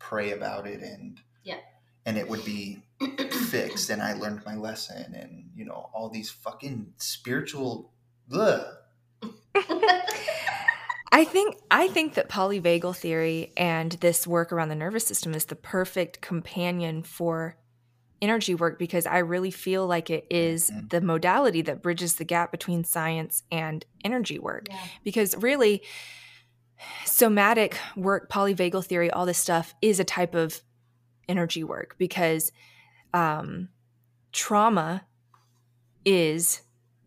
[0.00, 1.60] pray about it and Yeah.
[2.06, 2.82] And it would be
[3.50, 7.92] fixed, and I learned my lesson, and you know all these fucking spiritual.
[8.32, 8.64] Ugh.
[11.12, 15.46] I think I think that polyvagal theory and this work around the nervous system is
[15.46, 17.56] the perfect companion for
[18.22, 20.90] energy work because I really feel like it is Mhm.
[20.90, 24.66] the modality that bridges the gap between science and energy work.
[24.70, 24.78] Yeah.
[25.02, 25.82] Because really
[27.04, 30.62] somatic work, polyvagal theory, all this stuff is a type of
[31.30, 32.52] energy work because
[33.14, 33.68] um,
[34.32, 35.06] trauma
[36.04, 36.62] is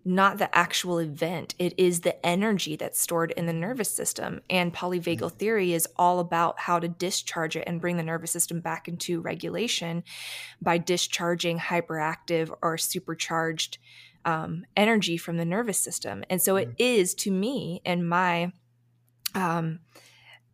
[0.06, 1.56] not the actual event.
[1.58, 4.42] It is the energy that's stored in the nervous system.
[4.50, 5.38] And polyvagal Mm.
[5.40, 9.22] theory is all about how to discharge it and bring the nervous system back into
[9.22, 10.04] regulation
[10.62, 13.78] by discharging hyperactive or supercharged
[14.26, 16.24] um, energy from the nervous system.
[16.30, 16.76] And so it Mm.
[16.80, 18.52] is, to me, and my
[19.36, 19.80] um,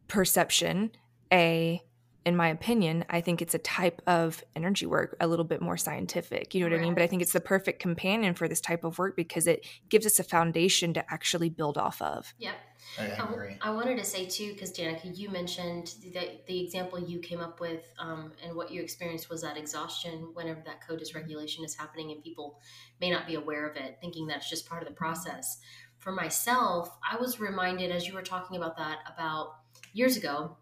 [0.08, 0.92] perception,
[1.34, 1.82] a
[2.26, 5.78] in my opinion, I think it's a type of energy work, a little bit more
[5.78, 6.54] scientific.
[6.54, 6.94] You know what I mean?
[6.94, 10.06] But I think it's the perfect companion for this type of work because it gives
[10.06, 12.34] us a foundation to actually build off of.
[12.38, 12.56] Yep.
[12.98, 13.58] I I.
[13.62, 17.60] I wanted to say too, because Danica, you mentioned that the example you came up
[17.60, 22.24] with um, and what you experienced was that exhaustion whenever that co-dysregulation is happening, and
[22.24, 22.60] people
[23.00, 25.60] may not be aware of it, thinking that's just part of the process.
[26.00, 29.56] For myself, I was reminded as you were talking about that about
[29.94, 30.58] years ago.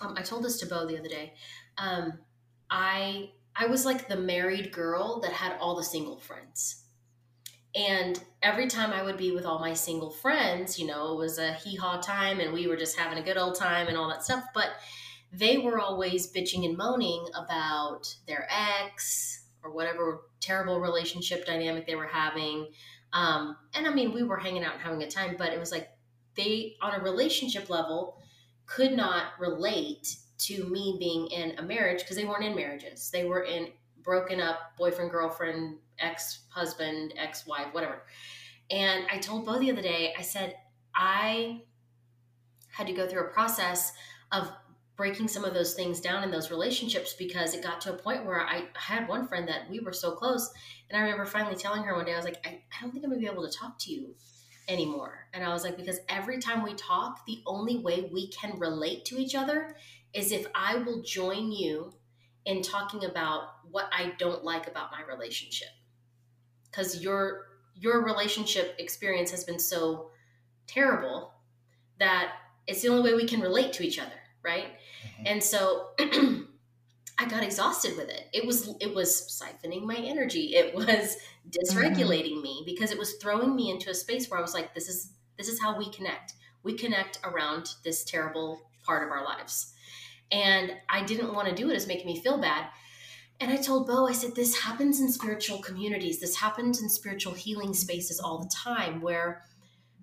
[0.00, 1.34] Um, I told this to Bo the other day.
[1.78, 2.18] Um,
[2.70, 6.84] I I was like the married girl that had all the single friends.
[7.74, 11.38] And every time I would be with all my single friends, you know, it was
[11.38, 14.08] a hee haw time and we were just having a good old time and all
[14.08, 14.44] that stuff.
[14.54, 14.70] But
[15.32, 21.94] they were always bitching and moaning about their ex or whatever terrible relationship dynamic they
[21.94, 22.68] were having.
[23.12, 25.70] Um, and I mean, we were hanging out and having a time, but it was
[25.70, 25.90] like
[26.34, 28.19] they, on a relationship level,
[28.70, 33.10] could not relate to me being in a marriage because they weren't in marriages.
[33.10, 33.68] They were in
[34.02, 38.02] broken up boyfriend, girlfriend, ex husband, ex wife, whatever.
[38.70, 40.54] And I told Bo the other day, I said,
[40.94, 41.62] I
[42.68, 43.92] had to go through a process
[44.30, 44.50] of
[44.96, 48.24] breaking some of those things down in those relationships because it got to a point
[48.24, 50.48] where I had one friend that we were so close.
[50.88, 53.04] And I remember finally telling her one day, I was like, I, I don't think
[53.04, 54.14] I'm gonna be able to talk to you
[54.70, 55.26] anymore.
[55.34, 59.04] And I was like, because every time we talk, the only way we can relate
[59.06, 59.76] to each other
[60.14, 61.92] is if I will join you
[62.44, 65.68] in talking about what I don't like about my relationship.
[66.64, 70.10] Because your your relationship experience has been so
[70.66, 71.32] terrible
[71.98, 72.32] that
[72.66, 74.76] it's the only way we can relate to each other, right?
[75.04, 75.22] Mhm.
[75.26, 75.90] And so
[77.20, 78.30] I got exhausted with it.
[78.32, 80.54] It was it was siphoning my energy.
[80.54, 81.18] It was
[81.50, 82.42] dysregulating mm-hmm.
[82.42, 85.12] me because it was throwing me into a space where I was like, this is
[85.36, 86.32] this is how we connect.
[86.62, 89.74] We connect around this terrible part of our lives.
[90.32, 91.74] And I didn't want to do it.
[91.74, 92.68] It's making me feel bad.
[93.38, 96.20] And I told Bo, I said, this happens in spiritual communities.
[96.20, 99.42] This happens in spiritual healing spaces all the time where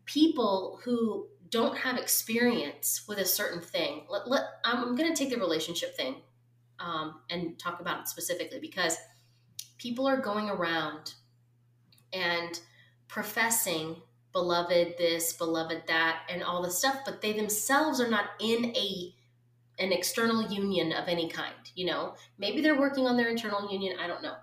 [0.05, 5.29] people who don't have experience with a certain thing, let, let, I'm going to take
[5.29, 6.15] the relationship thing
[6.79, 8.97] um, and talk about it specifically because
[9.77, 11.13] people are going around
[12.13, 12.59] and
[13.07, 13.95] professing
[14.33, 19.13] beloved this, beloved that, and all this stuff, but they themselves are not in a
[19.79, 21.53] an external union of any kind.
[21.75, 23.97] You know, maybe they're working on their internal union.
[23.99, 24.35] I don't know,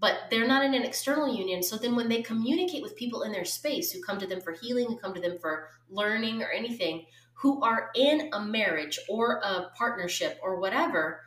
[0.00, 1.62] but they're not in an external union.
[1.62, 4.52] So then, when they communicate with people in their space who come to them for
[4.52, 9.40] healing, who come to them for learning or anything, who are in a marriage or
[9.42, 11.22] a partnership or whatever,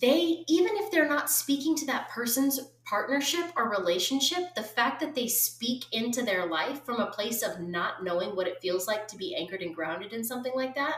[0.00, 5.14] they even if they're not speaking to that person's partnership or relationship the fact that
[5.14, 9.06] they speak into their life from a place of not knowing what it feels like
[9.08, 10.96] to be anchored and grounded in something like that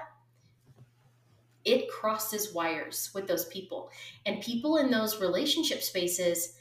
[1.64, 3.90] it crosses wires with those people.
[4.24, 6.57] And people in those relationship spaces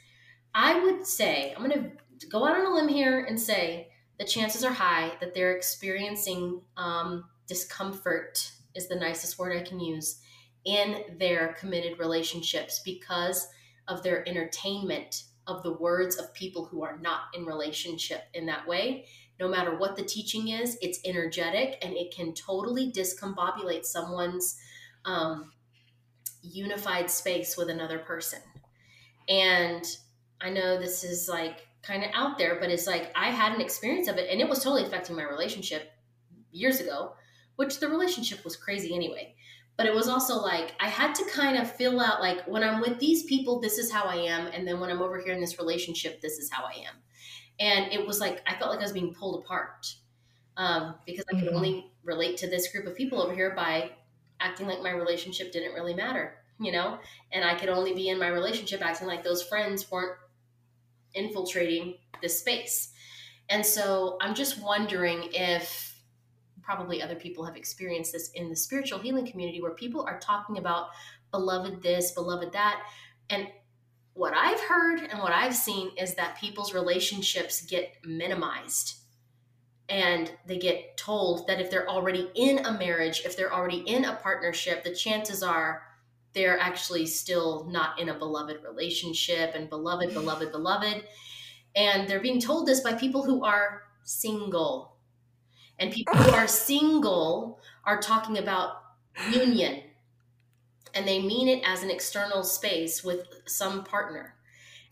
[0.56, 4.24] i would say i'm going to go out on a limb here and say the
[4.24, 10.20] chances are high that they're experiencing um, discomfort is the nicest word i can use
[10.66, 13.48] in their committed relationships because
[13.88, 18.66] of their entertainment of the words of people who are not in relationship in that
[18.66, 19.06] way.
[19.38, 24.58] No matter what the teaching is, it's energetic and it can totally discombobulate someone's
[25.04, 25.52] um,
[26.42, 28.40] unified space with another person.
[29.28, 29.84] And
[30.40, 33.60] I know this is like kind of out there, but it's like I had an
[33.60, 35.92] experience of it and it was totally affecting my relationship
[36.50, 37.12] years ago,
[37.54, 39.35] which the relationship was crazy anyway
[39.76, 42.80] but it was also like I had to kind of fill out like when I'm
[42.80, 45.40] with these people, this is how I am, and then when I'm over here in
[45.40, 46.94] this relationship, this is how I am.
[47.60, 49.86] And it was like I felt like I was being pulled apart
[50.56, 51.54] um, because I could Mhm.
[51.54, 53.92] only relate to this group of people over here by
[54.40, 57.00] acting like my relationship didn't really matter, you know,
[57.32, 60.18] and I could only be in my relationship acting like those friends weren't
[61.14, 62.92] infiltrating this space.
[63.48, 65.95] And so I'm just wondering if
[66.66, 70.58] probably other people have experienced this in the spiritual healing community where people are talking
[70.58, 70.88] about
[71.30, 72.82] beloved this, beloved that.
[73.30, 73.46] And
[74.14, 78.96] what I've heard and what I've seen is that people's relationships get minimized.
[79.88, 84.04] And they get told that if they're already in a marriage, if they're already in
[84.04, 85.82] a partnership, the chances are
[86.32, 91.04] they're actually still not in a beloved relationship and beloved, beloved, beloved.
[91.76, 94.95] And they're being told this by people who are single.
[95.78, 98.82] And people who are single are talking about
[99.30, 99.82] union.
[100.94, 104.34] And they mean it as an external space with some partner.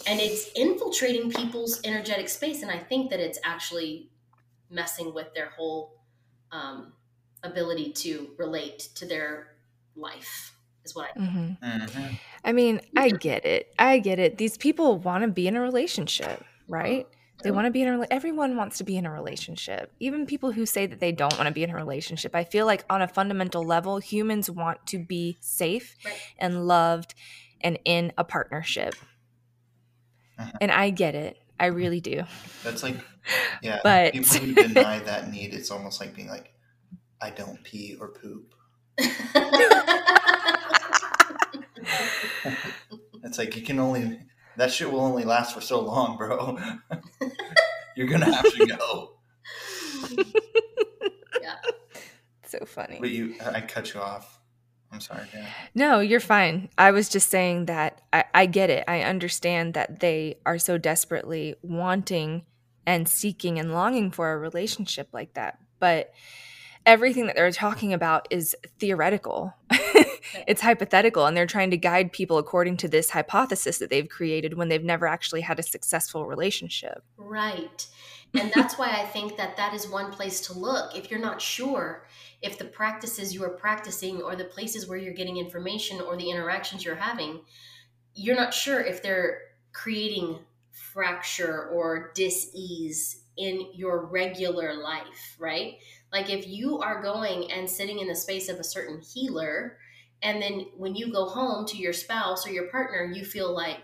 [0.06, 2.62] And it's infiltrating people's energetic space.
[2.62, 4.10] And I think that it's actually
[4.70, 6.02] messing with their whole
[6.52, 6.94] um,
[7.42, 9.56] ability to relate to their
[9.96, 11.34] life, is what I think.
[11.34, 12.20] hmm Mhm.
[12.44, 13.72] I mean, I get it.
[13.78, 14.38] I get it.
[14.38, 17.08] These people want to be in a relationship, right?
[17.44, 19.92] They want to be in a everyone wants to be in a relationship.
[20.00, 22.34] Even people who say that they don't want to be in a relationship.
[22.34, 26.14] I feel like on a fundamental level, humans want to be safe Right.
[26.38, 27.14] and loved
[27.60, 28.94] and in a partnership.
[30.38, 30.56] Mhm.
[30.60, 31.36] And I get it.
[31.60, 32.24] I really do.
[32.64, 32.96] That's like,
[33.62, 33.80] yeah.
[33.84, 36.52] But- people who deny that need, it's almost like being like,
[37.20, 38.54] I don't pee or poop.
[43.24, 44.20] It's like you can only
[44.56, 46.58] that shit will only last for so long, bro.
[47.96, 49.10] You're gonna have to go.
[51.42, 51.56] Yeah.
[52.46, 52.98] So funny.
[53.00, 54.40] But you, I cut you off.
[54.90, 55.46] I'm sorry, Dan.
[55.74, 56.70] No, you're fine.
[56.78, 58.84] I was just saying that I, I get it.
[58.88, 62.46] I understand that they are so desperately wanting
[62.86, 65.58] and seeking and longing for a relationship like that.
[65.80, 66.12] But
[66.86, 69.54] everything that they're talking about is theoretical,
[70.46, 74.54] it's hypothetical, and they're trying to guide people according to this hypothesis that they've created
[74.54, 77.04] when they've never actually had a successful relationship.
[77.16, 77.86] Right.
[78.34, 80.96] And that's why I think that that is one place to look.
[80.96, 82.06] If you're not sure
[82.42, 86.30] if the practices you are practicing or the places where you're getting information or the
[86.30, 87.40] interactions you're having,
[88.14, 89.38] you're not sure if they're
[89.72, 90.40] creating
[90.72, 95.78] fracture or dis-ease in your regular life, right?
[96.14, 99.78] Like if you are going and sitting in the space of a certain healer
[100.22, 103.80] and then when you go home to your spouse or your partner, you feel like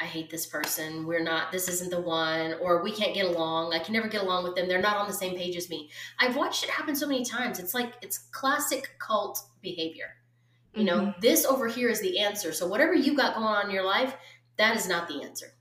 [0.00, 1.06] I hate this person.
[1.06, 3.72] We're not, this isn't the one, or we can't get along.
[3.72, 4.66] I can never get along with them.
[4.66, 5.90] They're not on the same page as me.
[6.18, 7.58] I've watched it happen so many times.
[7.58, 10.16] It's like, it's classic cult behavior.
[10.74, 11.20] You know, mm-hmm.
[11.20, 12.52] this over here is the answer.
[12.52, 14.16] So whatever you've got going on in your life,
[14.56, 15.52] that is not the answer.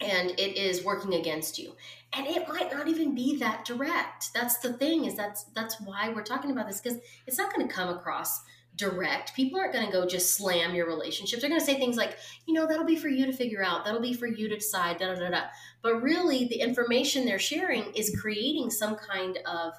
[0.00, 1.74] And it is working against you.
[2.12, 4.32] And it might not even be that direct.
[4.32, 7.68] That's the thing, is that's that's why we're talking about this, because it's not going
[7.68, 8.40] to come across
[8.76, 9.34] direct.
[9.34, 11.42] People aren't going to go just slam your relationships.
[11.42, 13.84] They're going to say things like, you know, that'll be for you to figure out.
[13.84, 14.98] That'll be for you to decide.
[14.98, 15.42] Da da da da.
[15.82, 19.74] But really, the information they're sharing is creating some kind of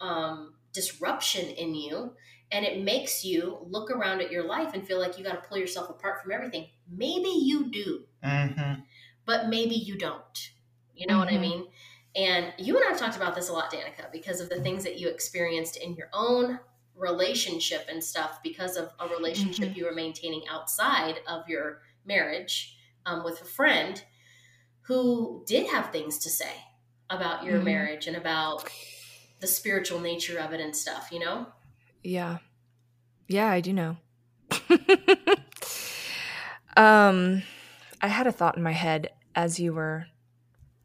[0.00, 2.12] um, disruption in you,
[2.52, 5.48] and it makes you look around at your life and feel like you got to
[5.48, 6.68] pull yourself apart from everything.
[6.90, 8.80] Maybe you do, Mm-hmm.
[9.24, 10.50] but maybe you don't.
[10.94, 11.40] You know what I Mhm.
[11.40, 11.66] mean?
[12.16, 14.82] And you and I have talked about this a lot, Danica, because of the things
[14.84, 16.58] that you experienced in your own
[16.96, 23.22] relationship and stuff, because of a relationship you were maintaining outside of your marriage um,
[23.24, 24.02] with a friend
[24.82, 26.52] who did have things to say
[27.08, 27.64] about your Mhm.
[27.64, 28.68] marriage and about
[29.40, 31.46] the spiritual nature of it and stuff, you know?
[32.02, 32.38] Yeah.
[33.28, 33.96] Yeah, I do know.
[36.76, 37.42] um
[38.02, 40.06] I had a thought in my head as you were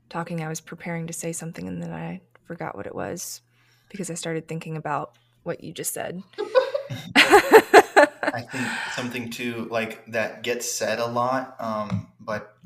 [0.10, 0.43] talking.
[0.43, 3.41] I was preparing to say something and then I forgot what it was
[3.89, 6.24] because I started thinking about what you just said.
[7.16, 12.58] I think something too like that gets said a lot, um, but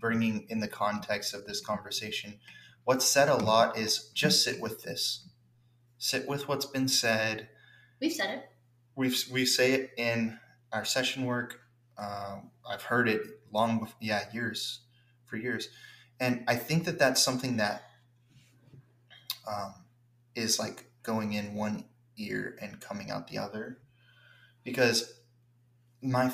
[0.00, 2.34] bringing in the context of this conversation,
[2.84, 5.28] what's said a lot is just sit with this,
[5.98, 7.48] sit with what's been said.
[8.00, 8.50] We've said it.
[8.96, 10.38] We've we say it in
[10.72, 11.60] our session work.
[11.96, 13.22] Um, I've heard it
[13.52, 14.80] long, before, yeah, years
[15.26, 15.68] for years,
[16.22, 17.82] and I think that that's something that
[19.44, 19.74] um,
[20.36, 21.84] is like going in one
[22.16, 23.78] ear and coming out the other
[24.62, 25.14] because
[26.00, 26.32] my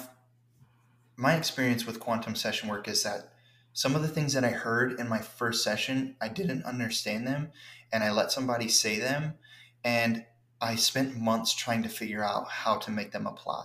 [1.17, 3.33] my experience with quantum session work is that
[3.73, 7.51] some of the things that I heard in my first session, I didn't understand them
[7.91, 9.39] and I let somebody say them
[9.83, 10.27] and
[10.61, 13.65] I spent months trying to figure out how to make them apply.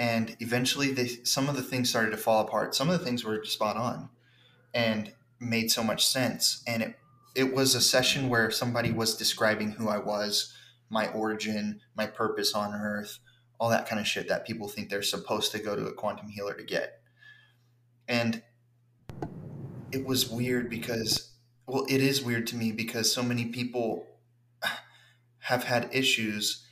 [0.00, 2.74] And eventually they some of the things started to fall apart.
[2.74, 4.08] Some of the things were spot on
[4.74, 6.96] and made so much sense and it
[7.34, 10.54] it was a session where somebody was describing who I was,
[10.88, 13.18] my origin, my purpose on earth,
[13.58, 16.28] all that kind of shit that people think they're supposed to go to a quantum
[16.28, 17.00] healer to get.
[18.06, 18.42] And
[19.90, 21.32] it was weird because,
[21.66, 24.06] well, it is weird to me because so many people
[25.38, 26.64] have had issues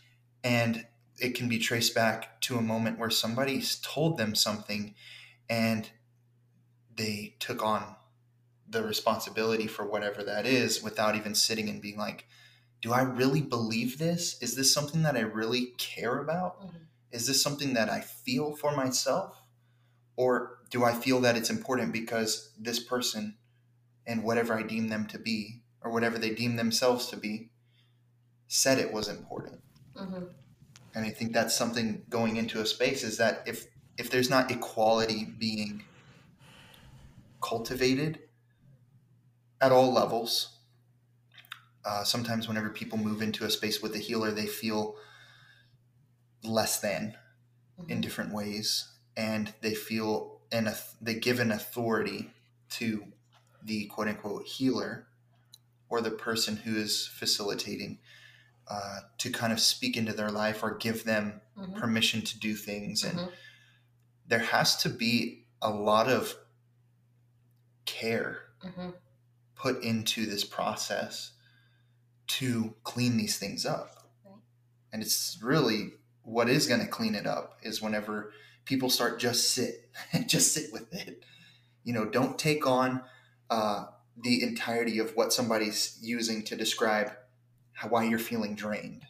[0.45, 0.87] and
[1.19, 4.95] it can be traced back to a moment where somebody told them something
[5.49, 5.91] and
[7.03, 7.97] they took on
[8.69, 12.27] the responsibility for whatever that is without even sitting and being like,
[12.81, 14.41] do I really believe this?
[14.41, 16.61] Is this something that I really care about?
[16.63, 16.87] Mhm.
[17.11, 19.37] Is this something that I feel for myself?
[20.17, 23.37] Or do I feel that it's important because this person
[24.07, 27.51] and whatever I deem them to be, or whatever they deem themselves to be,
[28.49, 29.61] said it was important?
[29.97, 30.25] hmm
[30.95, 33.67] And I think that's something going into a space is that if
[33.99, 35.85] if there's not equality being
[37.43, 38.21] cultivated
[39.61, 40.59] at all levels,
[41.85, 44.97] uh, sometimes whenever people move into a space with a healer, they feel
[46.43, 47.17] less than
[47.89, 52.31] in different ways, and they feel an they give an authority
[52.71, 53.13] to
[53.63, 55.09] the quote unquote healer
[55.89, 58.01] or the person who is facilitating
[58.69, 62.55] uh, to kind of speak into their life or give them hmm permission to do
[62.55, 63.33] things and Mhm.
[64.27, 66.37] there has to be a lot of
[67.85, 68.91] care hmm
[69.55, 71.33] put into this process
[72.27, 74.09] to clean these things up.
[74.25, 74.35] Right.
[74.93, 75.93] and it's really
[76.25, 78.33] what is going to clean it up is whenever
[78.65, 81.25] people start just sit and just sit with it.
[81.85, 83.03] You know don't take on
[83.51, 83.87] uh,
[84.21, 87.13] the entirety of what somebody's using to describe
[87.73, 89.03] how, why you're feeling drained.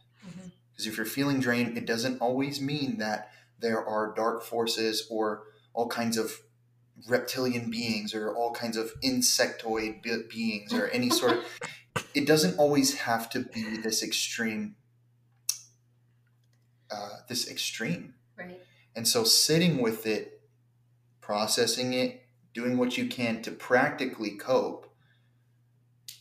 [0.71, 5.45] Because if you're feeling drained, it doesn't always mean that there are dark forces or
[5.75, 6.41] all kinds of
[7.09, 11.45] reptilian beings or all kinds of insectoid be- beings or any sort of.
[12.15, 14.77] It doesn't always have to be this extreme.
[16.91, 18.15] Uh, this extreme.
[18.39, 18.59] Right.
[18.97, 20.41] And so sitting with it,
[21.21, 22.23] processing it,
[22.55, 24.91] doing what you can to practically cope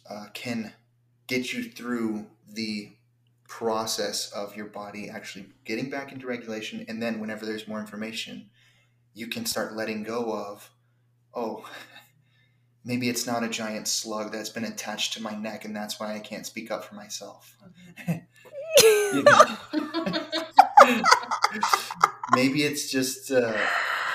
[0.09, 0.73] uh, can
[1.27, 2.91] get you through the
[3.47, 6.85] process of your body actually getting back into regulation.
[6.87, 8.49] And then whenever there's more information,
[9.13, 10.69] you can start letting go of,
[11.33, 11.69] oh,
[12.85, 16.15] maybe it's not a giant slug that's been attached to my neck and that's why
[16.15, 17.55] I can't speak up for myself.
[22.33, 23.57] Maybe it's just uh,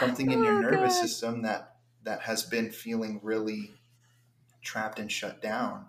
[0.00, 1.02] something in your Oh, nervous God.
[1.08, 3.72] system that that has been feeling really
[4.62, 5.86] trapped and shut down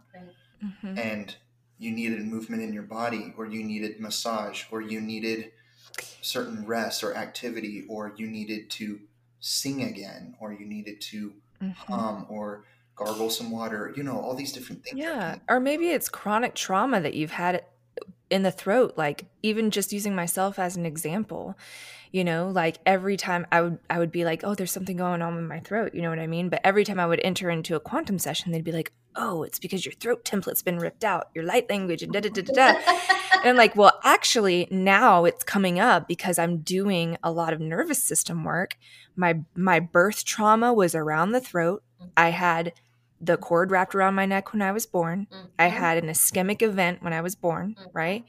[0.63, 0.97] Mhm.
[0.97, 1.35] and
[1.77, 5.51] you needed movement in your body or you needed massage or you needed
[6.21, 8.99] certain rest or activity or you needed to
[9.39, 11.73] sing again or you needed to Mhm.
[11.73, 15.31] hum or gargle some water you know all these different things Yeah.
[15.33, 17.63] can- Or maybe it's chronic trauma that you've had
[18.29, 18.93] in the throat.
[18.97, 21.55] Like even just using myself as an example,
[22.11, 25.21] you know, like every time I would I would be like, oh, there's something going
[25.21, 25.95] on with my throat.
[25.95, 26.49] You know what I mean?
[26.49, 29.59] But every time I would enter into a quantum session, they'd be like, oh, it's
[29.59, 32.53] because your throat template's been ripped out, your light language, and da da da da
[32.53, 32.79] da.
[33.43, 38.01] And like, well, actually, now it's coming up because I'm doing a lot of nervous
[38.03, 38.77] system work.
[39.15, 41.83] My my birth trauma was around the throat.
[42.15, 42.73] I had
[43.19, 45.27] the cord wrapped around my neck when I was born.
[45.57, 45.71] I Mhm.
[45.73, 47.89] had an ischemic event when I was born, Mhm.
[47.93, 48.23] right?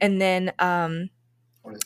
[0.00, 1.10] And then um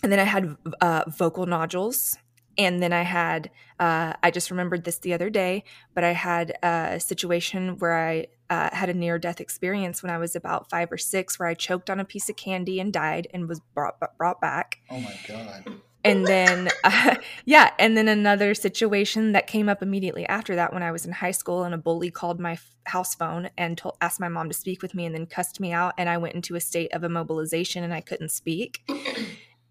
[0.02, 2.18] and then I had uh, vocal nodules.
[2.58, 6.54] And then I had, uh, I just remembered this the other day, but I had
[6.62, 10.90] a situation where I uh, had a near death experience when I was about five
[10.92, 13.96] or six, where I choked on a piece of candy and died and was brought
[14.16, 14.78] brought back.
[14.90, 15.64] oh my god
[16.04, 20.84] And then, uh, yeah, and then another situation that came up immediately after that when
[20.84, 23.96] I was in high school, and a bully called my f- house phone and told,
[24.00, 26.36] asked my mom to speak with me, and then cussed me out, and I went
[26.36, 28.82] into a state of immobilization and I couldn't speak.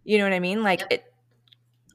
[0.08, 0.62] You know what I mean?
[0.62, 0.92] Like Yep.
[0.92, 1.14] it, All of these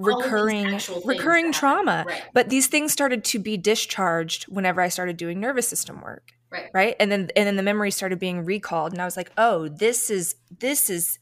[0.00, 2.04] recurring, recurring trauma.
[2.06, 2.22] Right.
[2.32, 6.32] But these things started to be discharged whenever I started doing nervous system work.
[6.50, 6.70] Right.
[6.74, 6.96] Right.
[6.98, 10.10] And then and then the memory started being recalled, and I was like, oh, this
[10.10, 11.18] is this is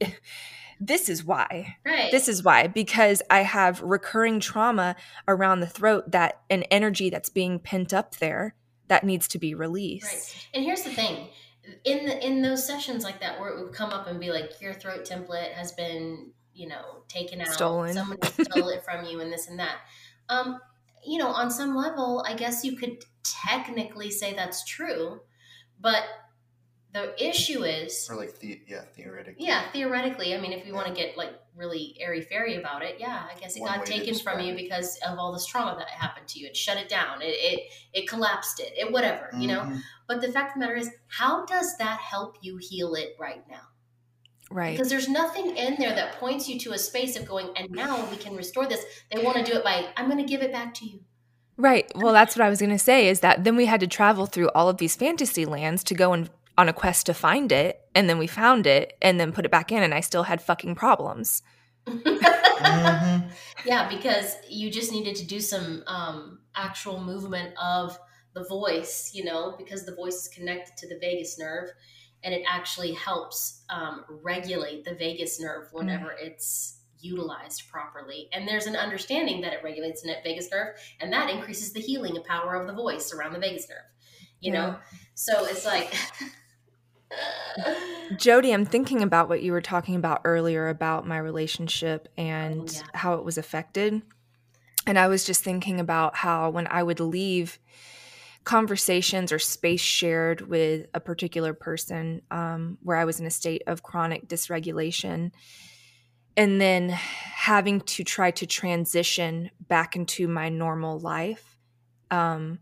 [0.80, 1.76] this is why.
[1.84, 2.10] Right.
[2.10, 4.96] This is why, because I have recurring trauma
[5.28, 8.54] around the throat that an energy that's being pent up there
[8.88, 10.06] that needs to be released.
[10.06, 10.48] Right.
[10.54, 11.28] And here's the thing.
[11.84, 14.60] In the in those sessions like that where it would come up and be like
[14.60, 17.48] your throat template has been, you know, taken out.
[17.48, 17.94] Stolen.
[17.94, 19.76] Someone stole it from you and this and that.
[20.28, 20.60] Um,
[21.04, 25.20] you know, on some level, I guess you could technically say that's true,
[25.80, 26.04] but
[26.92, 30.88] the issue is or like the yeah theoretically yeah, theoretically, I mean, if you want
[30.88, 34.14] to get like really airy fairy about it, yeah, I guess it One got taken
[34.18, 36.48] from you because of all this trauma that happened to you.
[36.48, 37.22] It shut it down.
[37.22, 38.72] It it, it collapsed it.
[38.76, 39.60] It whatever, you know.
[39.60, 39.80] Mhm.
[40.08, 43.44] But the fact of the matter is, how does that help you heal it right
[43.48, 43.68] now?
[44.50, 44.72] Right.
[44.76, 48.04] Because there's nothing in there that points you to a space of going, and now
[48.10, 48.84] we can restore this.
[49.12, 51.00] They want to do it by, I'm going to give it back to you.
[51.56, 51.90] Right.
[51.94, 54.26] Well, that's what I was going to say is that then we had to travel
[54.26, 57.80] through all of these fantasy lands to go and on a quest to find it,
[57.94, 60.42] and then we found it and then put it back in, and I still had
[60.42, 61.42] fucking problems.
[61.86, 62.26] Mhm.
[63.64, 67.98] Yeah, because you just needed to do some um, actual movement of
[68.34, 71.70] the voice, you know, because the voice is connected to the vagus nerve
[72.22, 78.28] and it actually helps um, regulate the vagus nerve whenever it's utilized properly.
[78.32, 82.18] And there's an understanding that it regulates the vagus nerve and that increases the healing
[82.28, 83.78] power of the voice around the vagus nerve.
[84.40, 84.76] You know?
[85.14, 85.94] So it's like
[88.16, 92.72] Jody, I'm thinking about what you were talking about earlier about my relationship and Oh,
[92.72, 92.82] yeah.
[92.94, 94.02] how it was affected.
[94.86, 97.58] And I was just thinking about how when I would leave
[98.50, 103.62] conversations or space shared with a particular person um, where I was in a state
[103.68, 105.30] of chronic dysregulation,
[106.36, 111.56] and then having to try to transition back into my normal life.
[112.10, 112.58] Um,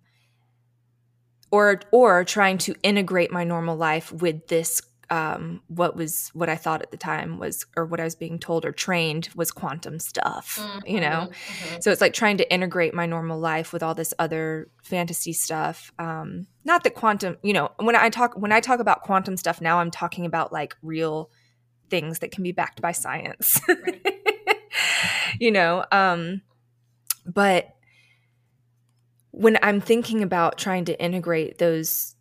[1.51, 6.57] or or trying to integrate my normal life with this um, what was what I
[6.57, 9.99] thought at the time was or what I was being told or trained was quantum
[9.99, 11.29] stuff, you know.
[11.29, 11.83] Mhm, mhm.
[11.83, 15.91] So it's like trying to integrate my normal life with all this other fantasy stuff.
[15.99, 19.61] Um, not that quantum, you know, when I talk when I talk about quantum stuff
[19.61, 21.31] now, I'm talking about like real
[21.89, 23.61] things that can be backed by science.
[23.67, 24.07] Right.
[25.41, 26.43] you know, um,
[27.25, 27.75] but
[29.31, 32.15] when I'm thinking about trying to integrate those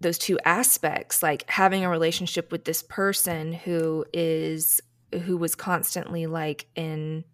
[0.00, 4.80] those two aspects, like having a relationship with this person who is
[5.24, 7.24] who was constantly like in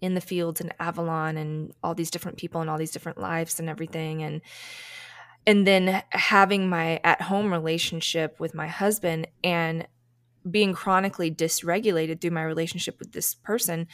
[0.00, 3.58] in the fields in Avalon and all these different people and all these different lives
[3.58, 4.22] and everything.
[4.22, 4.40] And
[5.46, 9.86] and then having my at home relationship with my husband and
[10.48, 13.86] being chronically dysregulated through my relationship with this person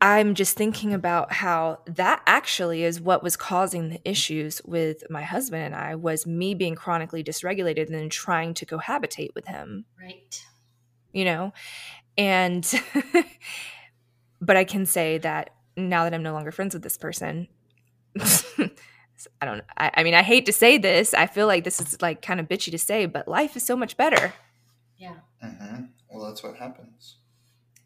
[0.00, 5.22] I'm just thinking about how that actually is what was causing the issues with my
[5.22, 9.86] husband and I was me being chronically dysregulated and then trying to cohabitate with him
[10.00, 10.40] Right.
[11.12, 11.52] you know
[12.16, 12.64] and
[14.40, 17.48] but i can say that now that i'm no longer friends with this person
[18.18, 22.00] i don't I, I mean i hate to say this i feel like this is
[22.02, 24.32] like kind of bitchy to say but life is so much better
[24.96, 25.16] Yeah.
[25.42, 27.16] hmm Well, that's what happens.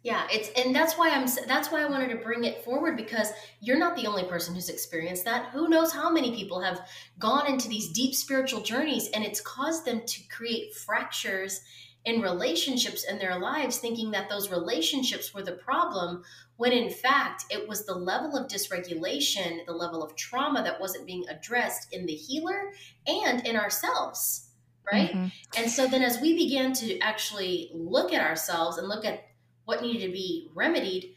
[0.03, 3.33] Yeah, it's and that's why I'm that's why I wanted to bring it forward because
[3.61, 5.51] you're not the only person who's experienced that.
[5.53, 6.89] Who knows how many people have
[7.21, 11.61] gone into these deep spiritual journeys and it's caused them to create fractures
[12.05, 16.25] in relationships in their lives thinking that those relationships were the problem
[16.57, 21.07] when in fact it was the level of dysregulation, the level of trauma that wasn't
[21.07, 22.73] being addressed in the healer
[23.07, 24.51] and in ourselves,
[24.93, 25.13] right?
[25.13, 25.33] Mhm.
[25.57, 29.29] And so then, as we began to actually look at ourselves and look at
[29.65, 31.17] what needed to be remedied,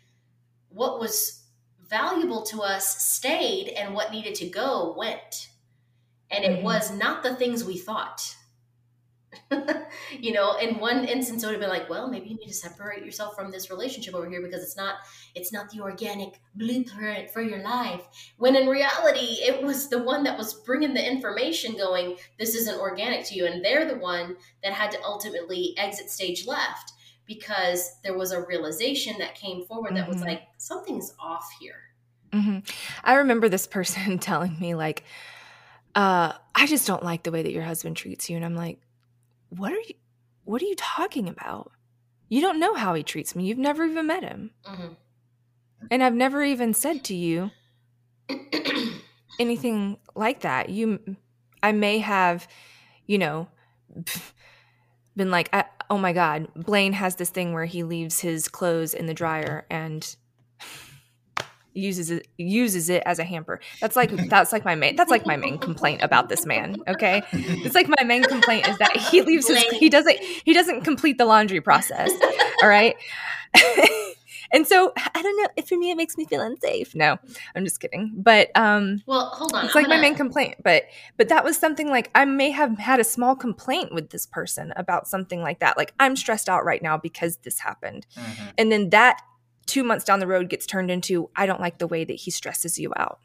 [0.70, 1.44] what was
[1.82, 5.50] valuable to us stayed, and what needed to go went.
[6.32, 6.64] And it Mhm.
[6.64, 8.36] was not the things we thought.
[10.20, 12.54] you know, in one instance, it would have been like, well, maybe you need to
[12.54, 14.96] separate yourself from this relationship over here because it's not
[15.34, 18.08] it's not the organic blueprint for your life.
[18.38, 22.80] When in reality, it was the one that was bringing the information going, this isn't
[22.80, 23.46] organic to you.
[23.46, 26.94] And they're the one that had to ultimately exit stage left
[27.28, 30.26] because there was a realization that came forward that was Mhm.
[30.26, 31.82] like, something's off here.
[32.34, 32.60] hmm
[33.04, 35.04] I remember this person telling me like,
[35.96, 38.80] uh, "I just don't like the way that your husband treats you," and I'm like,
[39.50, 39.96] "What are you?
[40.44, 41.72] What are you talking about?
[42.30, 43.46] You don't know how he treats me.
[43.46, 44.98] You've never even met him, Mhm.
[45.92, 47.52] and I've never even said to you
[49.40, 50.70] anything like that.
[50.70, 51.00] You,
[51.64, 52.48] I may have,
[53.06, 53.48] you know."
[55.18, 58.94] Been like, I, oh my God, Blaine has this thing where he leaves his clothes
[58.94, 60.16] in the dryer and
[61.76, 63.60] uses it uses it as a hamper.
[63.82, 66.78] That's like that's like my main that's like my main complaint about this man.
[66.88, 70.82] Okay, it's like my main complaint is that he leaves his he doesn't he doesn't
[70.82, 72.12] complete the laundry process.
[72.64, 72.96] All right.
[74.52, 76.94] and so I don't know if for me it makes me feel unsafe.
[76.96, 77.18] No,
[77.56, 78.14] I'm just kidding.
[78.16, 79.66] But um well, hold on.
[79.66, 80.84] it's I'm like my gonna- main complaint but
[81.18, 84.74] but that was something like i may have had a small complaint with this person
[84.76, 88.54] about something like that like i'm stressed out right now because this happened Mhm.
[88.58, 89.22] and then that
[89.66, 92.32] two months down the road gets turned into i don't like the way that he
[92.32, 93.20] stresses you out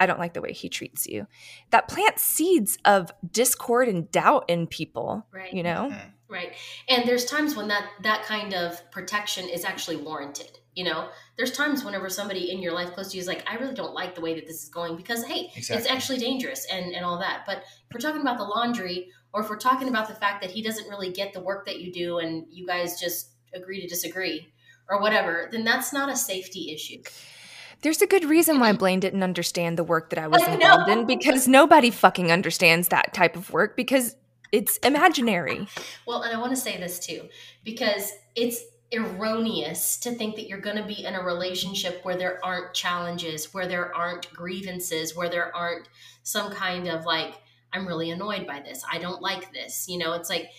[0.00, 1.26] i don't like the way he treats you
[1.70, 5.52] that plants seeds of discord and doubt in people Right.
[5.52, 6.00] you know Mhm.
[6.28, 6.52] Right.
[6.88, 10.58] And there's times when that that kind of protection is actually warranted.
[10.74, 13.54] You know, there's times whenever somebody in your life close to you is like, I
[13.56, 16.94] really don't like the way that this is going because hey, it's actually dangerous and
[16.94, 17.44] and all that.
[17.46, 20.50] But if we're talking about the laundry, or if we're talking about the fact that
[20.50, 23.86] he doesn't really get the work that you do, and you guys just agree to
[23.86, 24.48] disagree,
[24.88, 27.02] or whatever, then that's not a safety issue.
[27.82, 30.88] there's a good reason why blaine didn't understand the work that i was I involved
[30.88, 31.00] know.
[31.00, 34.16] in because nobody fucking understands that type of work because
[34.54, 35.66] it's imaginary
[36.06, 37.28] Well, and I want to say this too,
[37.64, 38.62] because it's
[38.92, 43.52] erroneous to think that you're going to be in a relationship where there aren't challenges,
[43.52, 45.88] where there aren't grievances, where there aren't
[46.22, 47.34] some kind of like,
[47.72, 48.84] I'm really annoyed by this.
[48.90, 49.86] I don't like this.
[49.88, 50.50] You know, it's like,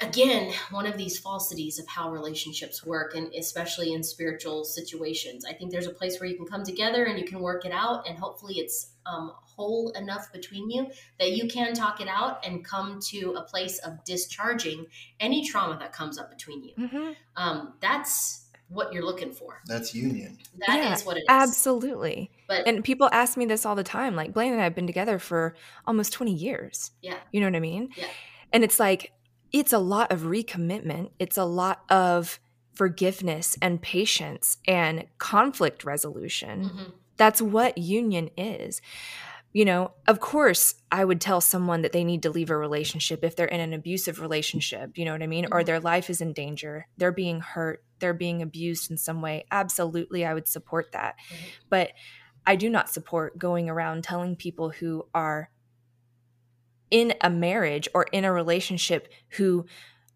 [0.00, 5.52] again one of these falsities of how relationships work and especially in spiritual situations i
[5.52, 8.08] think there's a place where you can come together and you can work it out
[8.08, 10.86] and hopefully it's um, whole enough between you
[11.18, 14.86] that you can talk it out and come to a place of discharging
[15.18, 17.16] any trauma that comes up between you Mhm.
[17.36, 20.38] um, that's what you're looking for That's union.
[20.68, 22.30] That is Yeah, what it is Absolutely.
[22.46, 24.14] but And people ask me this all the time.
[24.14, 25.56] Like Blaine and I have been together for
[25.88, 26.92] almost 20 years.
[27.02, 27.88] yeah You know what I mean?
[27.96, 28.06] Yeah.
[28.52, 29.10] And it's like,
[29.52, 31.10] it's a lot of recommitment.
[31.18, 32.38] It's a lot of
[32.74, 36.64] forgiveness and patience and conflict resolution.
[36.64, 36.92] Mhm.
[37.16, 38.80] That's what union is.
[39.52, 43.24] You know, of course, I would tell someone that they need to leave a relationship
[43.24, 45.46] if they're in an abusive relationship, you know what I mean?
[45.50, 45.66] Or Mhm.
[45.66, 49.44] their life is in danger, they're being hurt, they're being abused in some way.
[49.50, 51.16] Absolutely, I would support that.
[51.28, 51.36] Mhm.
[51.68, 51.92] But
[52.46, 55.50] I do not support going around telling people who are
[56.90, 59.66] in a marriage or in a relationship who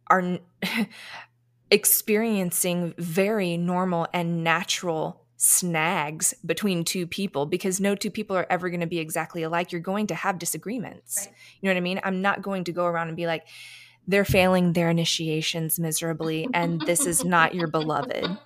[0.09, 0.38] are
[1.70, 8.70] experiencing very normal and natural snags between two people because no two people are ever
[8.70, 9.72] going to be exactly alike.
[9.72, 11.26] You're going to have disagreements.
[11.26, 11.34] Right.
[11.60, 12.01] You know what I mean?
[12.02, 13.46] I'm not going to go around and be like,
[14.06, 18.26] they're failing their initiations miserably, and this is not your beloved.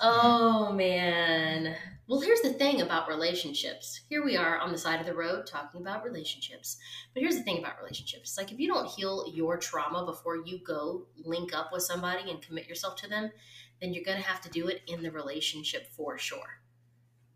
[0.00, 1.74] oh man.
[2.08, 4.02] Well, here's the thing about relationships.
[4.08, 6.76] Here we are on the side of the road talking about relationships.
[7.12, 8.38] But here's the thing about relationships.
[8.38, 12.40] Like if you don't heal your trauma before you go link up with somebody and
[12.40, 13.32] commit yourself to them,
[13.80, 16.60] then you're going to have to do it in the relationship for sure.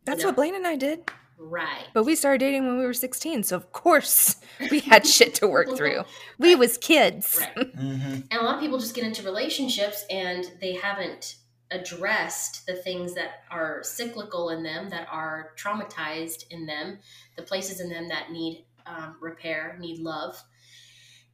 [0.04, 0.26] That's Yeah.
[0.26, 1.10] what Blaine and I did.
[1.36, 1.86] Right.
[1.94, 4.36] But we started dating when we were 16, so of course
[4.70, 6.04] we had shit to work through.
[6.38, 7.38] We was kids.
[7.40, 7.72] Right.
[7.80, 8.12] Mm-hmm.
[8.30, 11.36] And a lot of people just get into relationships and they haven't
[11.70, 16.98] addressed the things that are cyclical in them, that are traumatized in them,
[17.36, 20.42] the places in them that need um, repair, need love.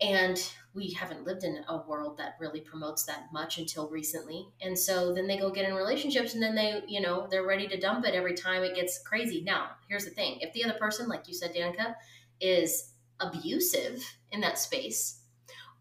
[0.00, 0.38] And
[0.74, 4.46] we haven't lived in a world that really promotes that much until recently.
[4.60, 7.66] And so then they go get in relationships and then they, you know, they're ready
[7.68, 9.40] to dump it every time it gets crazy.
[9.40, 11.94] Now, here's the thing if the other person, like you said, Danica,
[12.40, 15.20] is abusive in that space,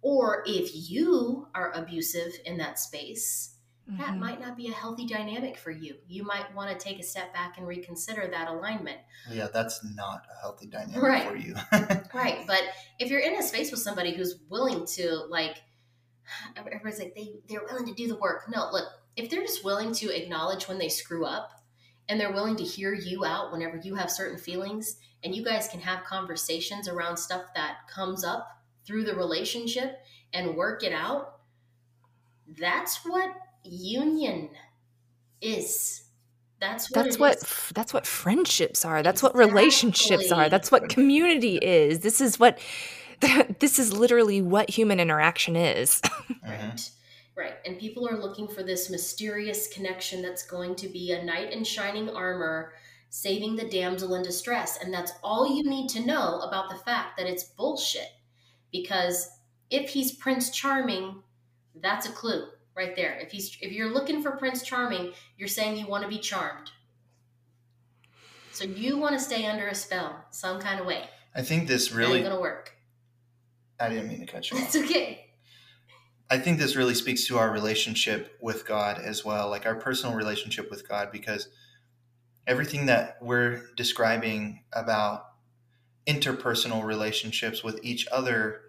[0.01, 3.54] or if you are abusive in that space,
[3.87, 4.19] that Mhm.
[4.19, 5.97] might not be a healthy dynamic for you.
[6.07, 8.99] You might want to take a step back and reconsider that alignment.
[9.29, 11.27] Yeah, that's not a healthy dynamic Right.
[11.27, 11.55] for you.
[12.13, 12.47] Right.
[12.47, 12.63] But
[12.97, 15.61] if you're in a space with somebody who's willing to like
[16.55, 18.49] everybody's like they they're willing to do the work.
[18.49, 18.85] No, look,
[19.15, 21.51] if they're just willing to acknowledge when they screw up
[22.09, 25.67] and they're willing to hear you out whenever you have certain feelings and you guys
[25.67, 29.99] can have conversations around stuff that comes up through the relationship
[30.33, 31.39] and work it out,
[32.59, 33.29] that's what
[33.65, 34.49] union
[35.41, 36.03] is.
[36.59, 37.71] That's what That's what is.
[37.75, 39.03] that's what friendships are.
[39.03, 40.49] That's what relationships are.
[40.49, 41.99] That's what community is.
[41.99, 42.59] This is what
[43.59, 46.01] this is literally what human interaction is.
[46.43, 46.89] Right.
[47.35, 47.55] Right.
[47.65, 51.63] And people are looking for this mysterious connection that's going to be a knight in
[51.63, 52.73] shining armor
[53.09, 54.77] saving the damsel in distress.
[54.81, 58.09] And that's all you need to know about the fact that it's bullshit.
[58.71, 59.29] Because
[59.69, 61.23] if he's Prince Charming,
[61.81, 63.17] that's a clue right there.
[63.19, 66.71] If he's if you're looking for Prince Charming, you're saying you want to be charmed.
[68.51, 71.09] So you want to stay under a spell some kind of way.
[71.35, 72.21] I think this really.
[72.21, 72.73] gonna work.
[73.79, 74.63] I didn't mean to cut you off.
[74.63, 75.25] It's okay.
[76.29, 80.15] I think this really speaks to our relationship with God as well, like our personal
[80.15, 81.49] relationship with God, because
[82.47, 85.25] everything that we're describing about
[86.07, 88.61] interpersonal relationships with each other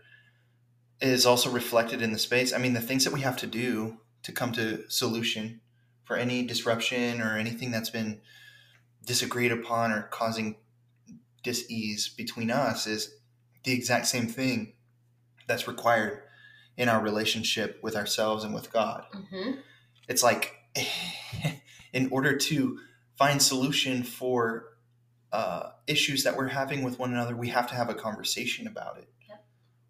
[1.01, 2.53] is also reflected in the space.
[2.53, 5.61] I mean, the things that we have to do to come to solution
[6.05, 8.21] for any disruption or anything that's been
[9.05, 10.57] disagreed upon or causing
[11.43, 13.15] dis-ease between us is
[13.65, 14.73] the exact same thing
[15.47, 16.23] that's required
[16.77, 19.05] in our relationship with ourselves and with God.
[19.13, 19.53] hmm
[20.09, 20.55] It's like
[21.93, 22.79] in order to
[23.17, 24.77] find solution for
[25.33, 28.99] uh, issues that we're having with one another, we have to have a conversation about
[28.99, 29.09] it.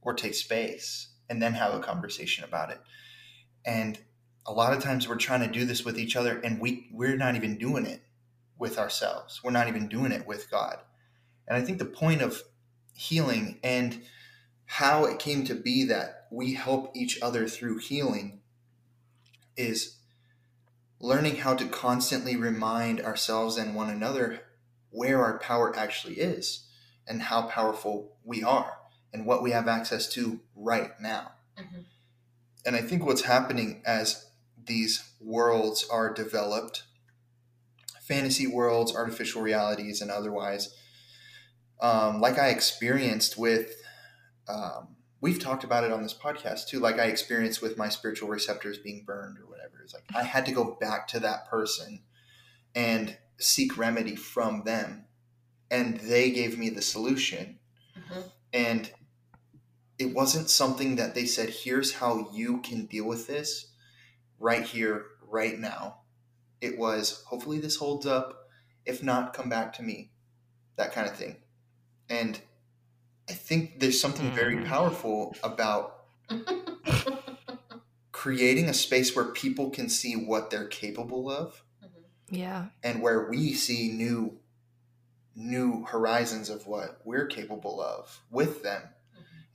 [0.07, 2.81] Or take space and then have a conversation about it.
[3.67, 3.99] And
[4.47, 7.17] a lot of times we're trying to do this with each other and we we're
[7.17, 8.01] not even doing it
[8.57, 9.41] with ourselves.
[9.43, 10.79] We're not even doing it with God.
[11.49, 12.41] And I think the point of
[12.95, 14.01] healing and
[14.65, 18.41] how it came to be that we help each other through healing
[19.57, 19.97] is
[21.01, 24.41] learning how to constantly remind ourselves and one another
[24.91, 26.69] where our power actually is
[27.09, 28.73] and how powerful we are
[29.13, 31.33] and what we have access to right now.
[31.59, 31.85] Mhm.
[32.65, 34.27] And I think what's happening as
[34.57, 36.83] these worlds are developed
[38.07, 40.73] fantasy worlds, artificial realities, and otherwise,
[41.81, 43.83] um, like I experienced with
[44.49, 46.79] um, we've talked about it on this podcast too.
[46.79, 49.83] Like I experienced with my spiritual receptors being burned or whatever.
[49.83, 52.03] It's like I had to go back to that person
[52.77, 55.07] and seek remedy from them,
[55.71, 57.59] and they gave me the solution.
[57.97, 58.31] Mhm.
[58.53, 58.93] And
[59.99, 63.67] it wasn't something that they said, "Here's how you can deal with this
[64.39, 66.03] right here, right now."
[66.61, 68.49] It was, "Hopefully this holds up.
[68.85, 70.13] If not, come back to me."
[70.77, 71.37] That kind of thing.
[72.09, 72.41] And
[73.29, 74.67] I think there's something very Mhm.
[74.67, 76.05] powerful about
[78.13, 81.63] creating a space where people can see what they're capable of
[82.29, 82.69] Yeah.
[82.83, 84.41] and where we see new
[85.39, 88.83] new horizons of what we're capable of with them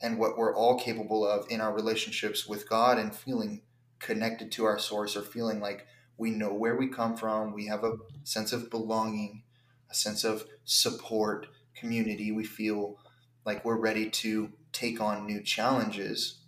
[0.02, 3.62] and what we're all capable of in our relationships with God and feeling
[4.00, 5.86] connected to our source or feeling like
[6.18, 9.44] we know where we come from, we have a sense of belonging,
[9.90, 12.98] a sense of support, community, we feel
[13.46, 16.40] like we're ready to take on new challenges.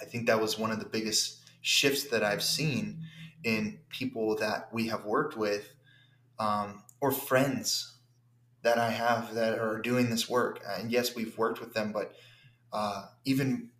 [0.00, 2.98] I think that was one of the biggest shifts that I've seen
[3.42, 5.72] in people that we have worked with
[6.38, 7.96] um, or friends
[8.62, 10.60] that I have that are doing this work.
[10.66, 12.14] And yes, we've worked with them, but
[12.74, 13.70] uh, even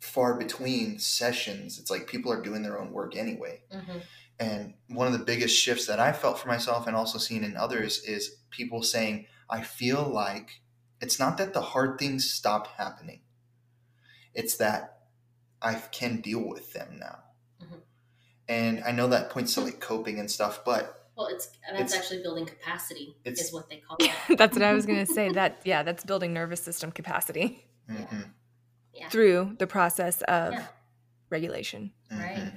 [0.00, 3.62] far between sessions, it's like people are doing their own work anyway.
[3.70, 4.02] Mhm.
[4.38, 7.56] And one of the biggest shifts that I felt for myself and also seen in
[7.58, 10.62] others is people saying, I feel like
[11.02, 13.20] it's not that the hard things stopped happening,
[14.34, 14.98] it's that
[15.60, 17.18] I can deal with them now.
[17.62, 17.80] Mhm.
[18.48, 21.94] And I know that points to like coping and stuff, but Well, it's that's It's-
[21.94, 24.38] actually building capacity is what they call it.
[24.38, 25.28] that's what I was going to say.
[25.30, 28.30] That yeah, that's building nervous system capacity mhm,
[29.10, 30.66] through the process of Yeah.
[31.30, 32.18] regulation mhm.
[32.18, 32.52] Right.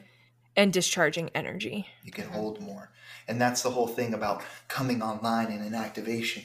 [0.55, 1.87] and discharging energy.
[2.03, 2.91] you can hold more.
[3.27, 6.43] And that's the whole thing about coming online in an activation.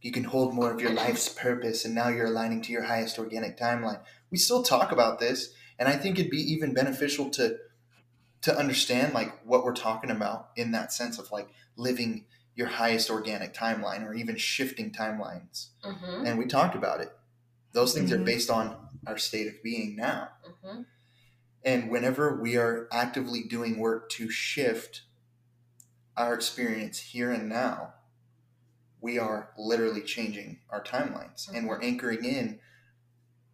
[0.00, 3.18] You can hold more of your life's purpose, and now you're aligning to your highest
[3.18, 4.00] organic timeline.
[4.30, 7.58] We still talk about this, and I think it'd be even beneficial to
[8.42, 12.26] to understand like what we're talking about in that sense of like living
[12.56, 15.68] your highest organic timeline or even shifting timelines.
[15.82, 17.10] hmm And we talked about it.
[17.72, 18.24] Those things are Mhm.
[18.26, 20.30] based on our state of being now.
[20.62, 20.82] hmm
[21.64, 25.02] And whenever we are actively doing work to shift
[26.16, 27.94] our experience here and now,
[29.00, 32.60] we are literally changing our timelines and we're anchoring in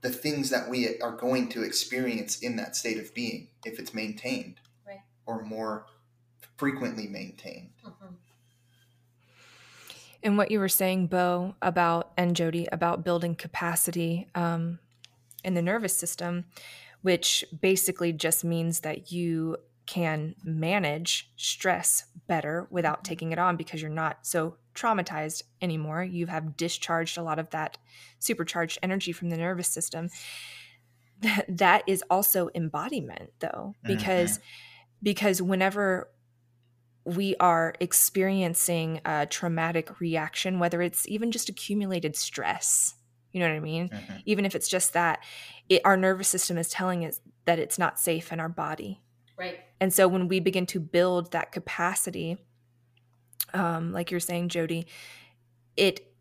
[0.00, 3.92] the things that we are going to experience in that state of being if it's
[3.94, 5.02] maintained Right.
[5.26, 5.86] or more
[6.56, 7.72] frequently maintained.
[7.82, 8.14] hmm
[10.22, 14.78] And what you were saying, Bo, about and Jody about building capacity um,
[15.44, 16.46] in the nervous system,
[17.02, 23.80] which basically just means that you can manage stress better without taking it on because
[23.80, 26.02] you're not so traumatized anymore.
[26.02, 27.78] You have discharged a lot of that
[28.18, 30.10] supercharged energy from the nervous system.
[31.20, 34.38] That that is also embodiment, though, because
[35.02, 36.10] because whenever
[37.08, 42.94] we are experiencing a traumatic reaction, whether it's even just accumulated stress,
[43.32, 43.88] you know what I mean?
[43.88, 44.22] Mhm.
[44.26, 45.22] Even if it's just that,
[45.68, 49.00] it, our nervous system is telling us that it's not safe in our body.
[49.38, 49.60] Right.
[49.80, 52.38] And so when we begin to build that capacity,
[53.54, 54.86] um, like you're saying, Jody,
[55.76, 56.12] it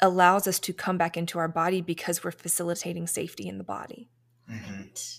[0.00, 4.10] allows us to come back into our body because we're facilitating safety in the body.
[4.48, 4.78] Mhm.
[4.78, 5.18] Right.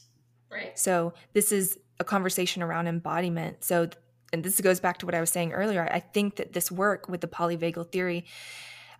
[0.49, 0.79] Right.
[0.79, 3.63] So this is a conversation around embodiment.
[3.63, 3.89] So,
[4.33, 5.87] and this goes back to what I was saying earlier.
[5.91, 8.25] I think that this work with the polyvagal theory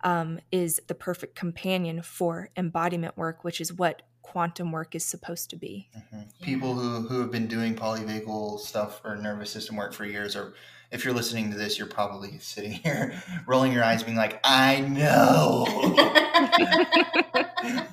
[0.04, 5.50] um, is the perfect companion for embodiment work, which is what quantum work is supposed
[5.50, 5.88] to be.
[5.96, 6.26] Mhm.
[6.42, 10.54] People who, who have been doing polyvagal stuff or nervous system work for years, or
[10.90, 14.80] if you're listening to this, you're probably sitting here rolling your eyes, being like, I
[14.80, 15.66] know.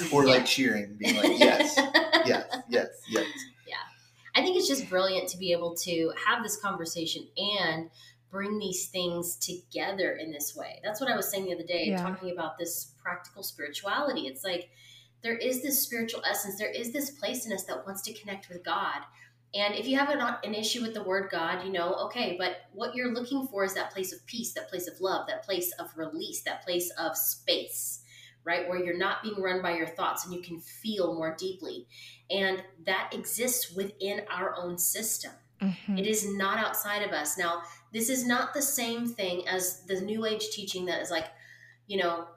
[0.12, 1.74] or like cheering, being like, yes,
[2.26, 3.26] yes, yes, yes.
[4.40, 7.90] I think it's just brilliant to be able to have this conversation and
[8.30, 10.80] bring these things together in this way.
[10.82, 12.02] That's what I was saying the other day, Yeah.
[12.02, 14.28] talking about this practical spirituality.
[14.28, 14.70] It's like
[15.22, 18.48] there is this spiritual essence, there is this place in us that wants to connect
[18.48, 19.02] with God.
[19.52, 22.62] And if you have an, an issue with the word God, you know, okay, but
[22.72, 25.72] what you're looking for is that place of peace, that place of love, that place
[25.72, 27.99] of release, that place of space,
[28.44, 28.68] right?
[28.68, 31.86] Where you're not being run by your thoughts and you can feel more deeply.
[32.30, 35.32] And that exists within our own system.
[35.60, 35.98] Mhm.
[35.98, 37.36] It is not outside of us.
[37.36, 37.62] Now,
[37.92, 41.26] this is not the same thing as the New Age teaching that is like,
[41.86, 42.28] you know,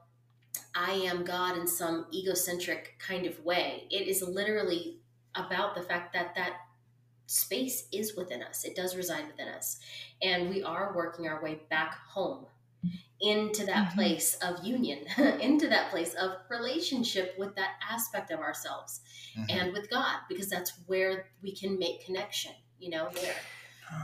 [0.75, 3.87] I am God in some egocentric kind of way.
[3.89, 4.99] It is literally
[5.35, 6.53] about the fact that that
[7.27, 9.79] space is within us, it does reside within us.
[10.21, 12.47] And we are working our way back home
[13.23, 13.93] into that Mhm.
[13.95, 15.05] place of union,
[15.41, 19.01] into that place of relationship with that aspect of ourselves
[19.35, 19.45] Mhm.
[19.49, 23.35] and with God, because that's where we can make connection, you know, there.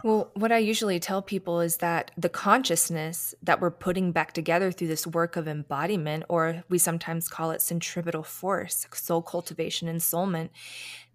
[0.04, 4.72] Well, what I usually tell people is that the consciousness that we're putting back together
[4.72, 10.02] through this work of embodiment, or we sometimes call it centripetal force, soul cultivation, and
[10.02, 10.52] soulment,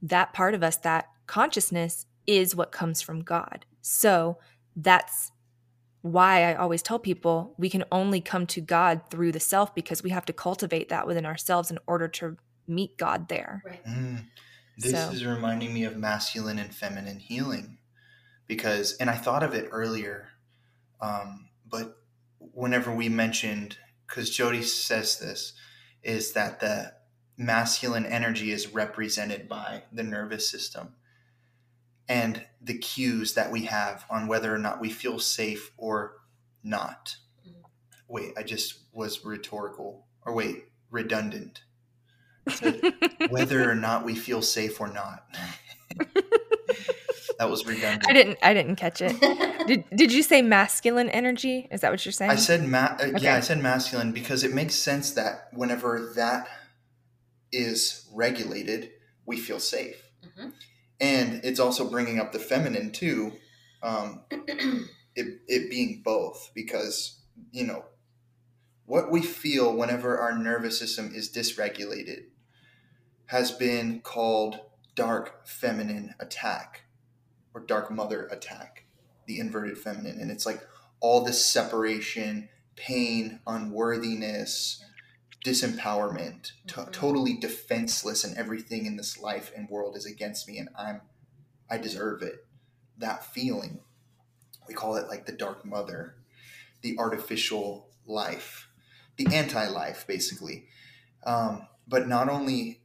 [0.02, 3.64] that part of us, that consciousness, is what comes from God.
[3.80, 4.38] So
[4.76, 5.30] that's
[6.04, 10.02] why I always tell people we can only come to God through the self because
[10.02, 12.36] we have to cultivate that within ourselves in order to
[12.68, 13.62] meet God there.
[13.64, 13.82] Right.
[13.86, 14.26] Mm.
[14.76, 17.78] This So- is reminding me of masculine and feminine healing
[18.46, 20.28] because, and I thought of it earlier,
[21.00, 21.96] um, but
[22.38, 25.54] whenever we mentioned, because Jody says this,
[26.02, 26.92] is that the
[27.38, 30.96] masculine energy is represented by the nervous system
[32.08, 36.16] and the cues that we have on whether or not we feel safe or
[36.62, 37.16] not.
[37.46, 37.54] Mhm.
[38.08, 41.62] Wait, I just was rhetorical, or wait, redundant.
[42.48, 42.80] Said
[43.30, 45.24] whether or not we feel safe or not.
[47.38, 48.06] that was redundant.
[48.08, 49.16] I didn't I didn't catch it.
[49.66, 51.66] Did did you say masculine energy?
[51.70, 52.30] Is that what you're saying?
[52.30, 53.24] I said ma- uh, Okay.
[53.24, 56.46] yeah, I said masculine because it makes sense that whenever that
[57.50, 58.90] is regulated,
[59.24, 60.52] we feel safe, Mhm.
[61.00, 63.32] And it's also bringing up the feminine too.
[63.82, 64.24] Um,
[65.16, 67.20] it it being both because
[67.52, 67.84] you know
[68.86, 72.24] what we feel whenever our nervous system is dysregulated
[73.26, 74.60] has been called
[74.94, 76.82] dark feminine attack
[77.54, 78.84] or dark mother attack
[79.26, 80.60] the inverted feminine and it's like
[81.00, 84.84] all this separation pain unworthiness
[85.44, 86.92] disempowerment to- Mhm.
[86.92, 91.02] totally defenseless and everything in this life and world is against me and i'm
[91.70, 92.46] i deserve it
[92.98, 93.80] that feeling
[94.66, 96.16] we call it like the dark mother
[96.80, 98.68] the artificial life
[99.16, 100.66] the anti-life basically
[101.24, 102.82] um, but not only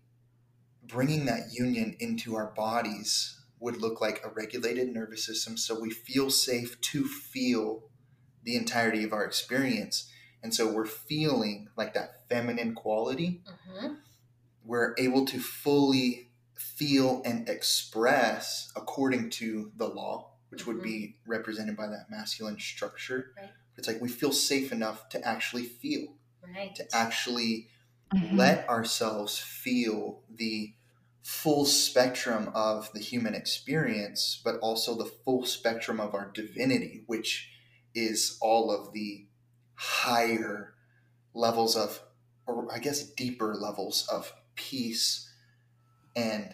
[0.83, 5.89] bringing that union into our bodies would look like a regulated nervous system so we
[5.89, 7.83] feel safe to feel
[8.43, 10.11] the entirety of our experience
[10.43, 13.97] and so we're feeling like that feminine quality Mhm.
[14.63, 21.77] we're able to fully feel and express according to the law, which would be represented
[21.77, 23.33] by that masculine structure.
[23.37, 23.51] Right.
[23.77, 26.75] It's like we feel safe enough to actually feel, Right.
[26.75, 27.69] to actually
[28.13, 28.37] Mhm.
[28.37, 30.73] let ourselves feel the
[31.23, 37.49] full spectrum of the human experience, but also the full spectrum of our divinity, which
[37.95, 39.28] is all of the
[39.79, 40.73] higher
[41.33, 42.01] levels of,
[42.45, 45.31] or I guess deeper levels of peace
[46.17, 46.53] and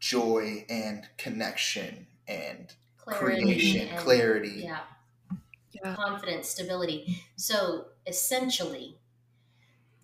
[0.00, 4.62] joy and connection and Clarity creation, and- clarity.
[4.64, 4.78] Yeah.
[5.72, 5.94] Yeah.
[5.94, 7.22] Confidence, stability.
[7.36, 8.96] So essentially,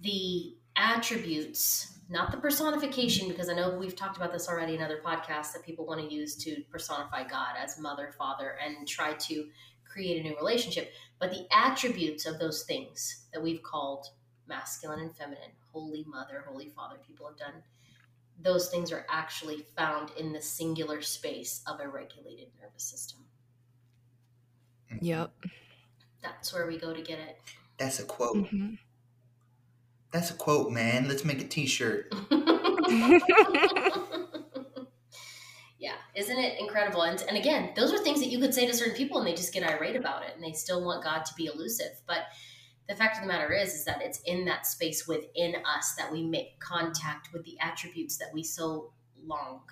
[0.03, 5.01] the attributes, not the personification, because I know we've talked about this already in other
[5.03, 9.47] podcasts that people want to use to personify God as mother, father, and try to
[9.91, 10.93] create a new relationship.
[11.19, 14.07] But the attributes of those things that we've called
[14.47, 17.62] masculine and feminine, holy mother, holy father, people have done,
[18.43, 23.21] those things are actually found in the singular space of a regulated nervous system.
[25.01, 25.33] Yep.
[26.23, 27.39] That's where we go to get it.
[27.79, 28.37] That's a quote.
[28.37, 28.79] Mhm.
[30.12, 31.09] That's a quote, man.
[31.09, 32.12] Let's make a t-shirt.
[35.81, 37.02] yeah, isn't it incredible?
[37.02, 39.32] And, and again, those are things that you could say to certain people and they
[39.32, 42.02] just get irate about it and they still want God to be elusive.
[42.07, 42.24] But
[42.86, 46.12] the fact of the matter is, is that it's in that space within us that
[46.12, 48.93] we make contact with the attributes that we so
[49.24, 49.62] long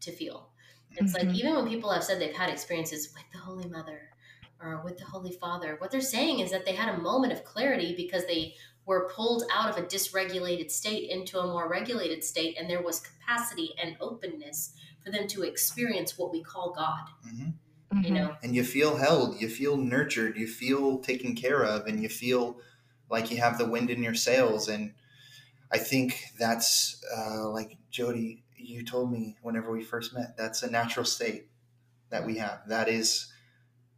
[0.00, 0.50] to feel.
[0.96, 1.36] It's like Mhm.
[1.36, 4.10] even when people have said they've had experiences with the Holy Mother
[4.60, 7.44] or with the Holy Father, what they're saying is that they had a moment of
[7.44, 12.56] clarity because they were pulled out of a dysregulated state into a more regulated state,
[12.58, 17.04] and there was capacity and openness for them to experience what we call God.
[17.22, 17.50] hmm
[18.02, 22.02] You know, and you feel held, you feel nurtured, you feel taken care of, and
[22.02, 22.58] you feel
[23.10, 24.68] like you have the wind in your sails.
[24.68, 24.94] And
[25.70, 30.70] I think that's uh, like Jody, you told me whenever we first met, that's a
[30.70, 31.48] natural state
[32.10, 32.60] that we have.
[32.68, 33.32] That is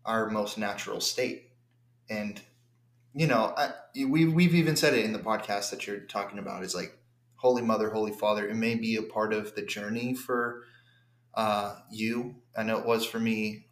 [0.04, 1.50] our most natural state.
[2.10, 2.40] And,
[3.14, 6.64] you know, I, we, we've even said it in the podcast that you're talking about
[6.64, 6.98] is like
[7.36, 8.48] Holy Mother, Holy Father.
[8.48, 10.64] It may be a part of the journey for
[11.36, 12.36] uh, you.
[12.56, 13.66] I know it was for me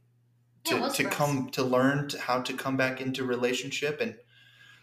[0.65, 4.17] to, was to come to learn to how to come back into relationship and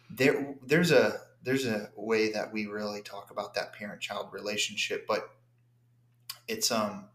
[0.09, 5.05] there there's a there's a way that we really talk about that parent child relationship
[5.07, 5.29] but
[6.47, 7.07] it's um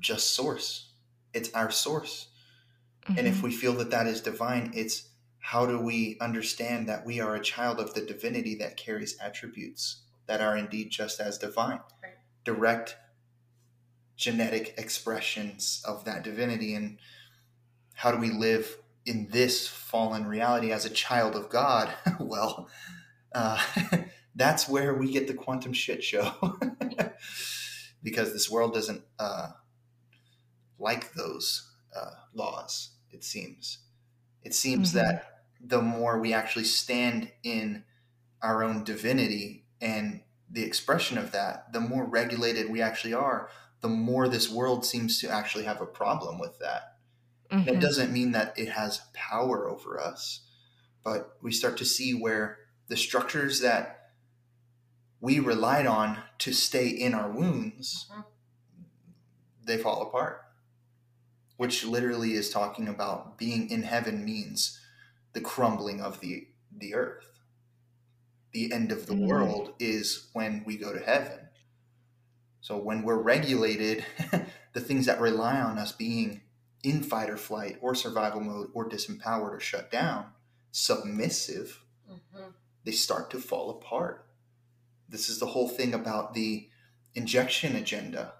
[0.00, 0.92] just source
[1.34, 2.28] it's our source
[3.16, 3.42] and if Mhm.
[3.42, 5.08] we feel that that is divine it's
[5.40, 10.02] how do we understand that we are a child of the divinity that carries attributes
[10.26, 11.80] that are indeed just as divine?
[12.02, 12.18] Right.
[12.44, 12.96] Direct
[14.18, 16.74] genetic expressions of that divinity.
[16.74, 16.98] And
[17.94, 21.94] how do we live in this fallen reality as a child of God?
[22.20, 22.68] well,
[23.34, 23.64] uh,
[24.34, 26.58] that's where we get the quantum shit show.
[28.02, 29.50] because this world doesn't uh,
[30.78, 33.78] like those uh, laws, it seems.
[34.42, 34.94] It seems Mhm.
[34.94, 37.84] that the more we actually stand in
[38.42, 43.88] our own divinity and the expression of that, the more regulated we actually are, the
[43.88, 46.98] more this world seems to actually have a problem with that.
[47.50, 47.68] Mhm.
[47.68, 50.46] It doesn't mean that it has power over us,
[51.04, 54.12] but we start to see where the structures that
[55.20, 58.24] we relied on to stay in our wounds, Mhm.
[59.64, 60.42] they fall apart.
[61.56, 64.80] Which literally is talking about being in heaven means
[65.32, 67.40] the crumbling of the the earth.
[68.52, 69.28] The end of the Mhm.
[69.28, 71.47] world is when we go to heaven.
[72.60, 74.04] So when we're regulated,
[74.72, 76.42] the things that rely on us being
[76.82, 80.26] in fight or flight or survival mode or disempowered or shut down,
[80.70, 82.52] submissive, Mhm.
[82.84, 84.26] they start to fall apart.
[85.08, 86.68] This is the whole thing about the
[87.14, 88.34] injection agenda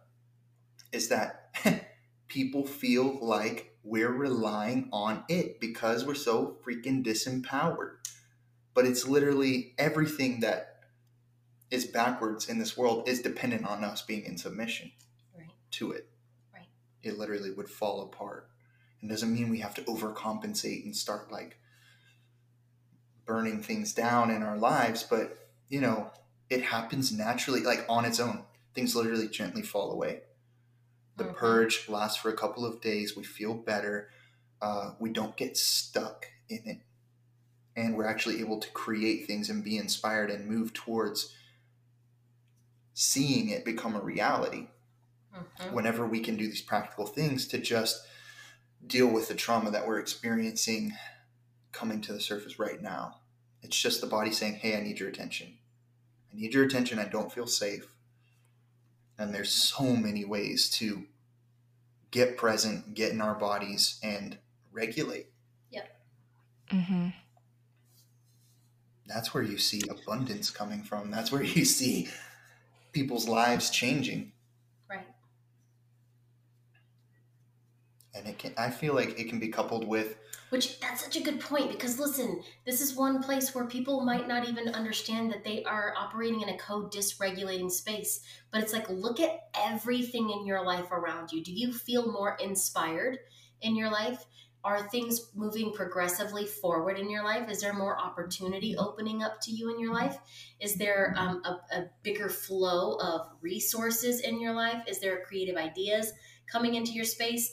[0.92, 1.54] is that
[2.28, 7.96] people feel like we're relying on it because we're so freaking disempowered.
[8.74, 10.77] But it's literally everything that
[11.70, 14.92] is backwards in this world is dependent on us being in submission
[15.36, 15.50] Right.
[15.72, 16.08] to it.
[16.52, 16.68] Right.
[17.02, 18.48] It literally would fall apart.
[19.02, 21.58] It doesn't mean we have to overcompensate and start like
[23.24, 26.10] burning things down in our lives, but you know,
[26.48, 28.44] it happens naturally, like on its own.
[28.74, 30.22] Things literally gently fall away.
[31.16, 31.36] The Mhm.
[31.36, 33.16] purge lasts for a couple of days.
[33.16, 34.10] We feel better.
[34.62, 36.80] Uh, we don't get stuck in it.
[37.76, 41.34] And we're actually able to create things and be inspired and move towards
[43.02, 44.66] seeing it become a reality
[45.32, 45.72] Mhm.
[45.72, 48.04] whenever we can do these practical things to just
[48.84, 50.92] deal with the trauma that we're experiencing
[51.70, 53.20] coming to the surface right now.
[53.62, 55.58] It's just the body saying, Hey, I need your attention.
[56.32, 56.98] I need your attention.
[56.98, 57.94] I don't feel safe.
[59.16, 61.06] And there's so many ways to
[62.10, 64.38] get present, get in our bodies, and
[64.72, 65.28] regulate.
[66.70, 67.14] Mhm.
[69.06, 71.10] That's where you see abundance coming from.
[71.10, 72.08] That's where you see
[72.92, 74.32] people's lives changing.
[74.88, 75.06] Right.
[78.14, 80.16] And it can I feel like it can be coupled with
[80.50, 84.26] Which that's such a good point because listen, this is one place where people might
[84.26, 88.20] not even understand that they are operating in a co-dysregulating space.
[88.50, 91.44] But it's like look at everything in your life around you.
[91.44, 93.18] Do you feel more inspired
[93.60, 94.24] in your life?
[94.64, 97.48] Are things moving progressively forward in your life?
[97.48, 100.18] Is there more opportunity opening up to you in your life?
[100.60, 104.82] Is there um, a, a bigger flow of resources in your life?
[104.88, 106.12] Is there creative ideas
[106.50, 107.52] coming into your space?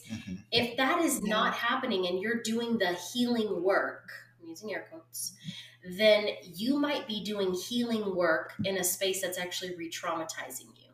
[0.52, 1.34] if that is Yeah.
[1.36, 4.10] not happening and you're doing the healing work
[4.42, 5.34] i'm using air quotes
[5.98, 10.85] then you might be doing healing work in a space that's actually re-traumatizing you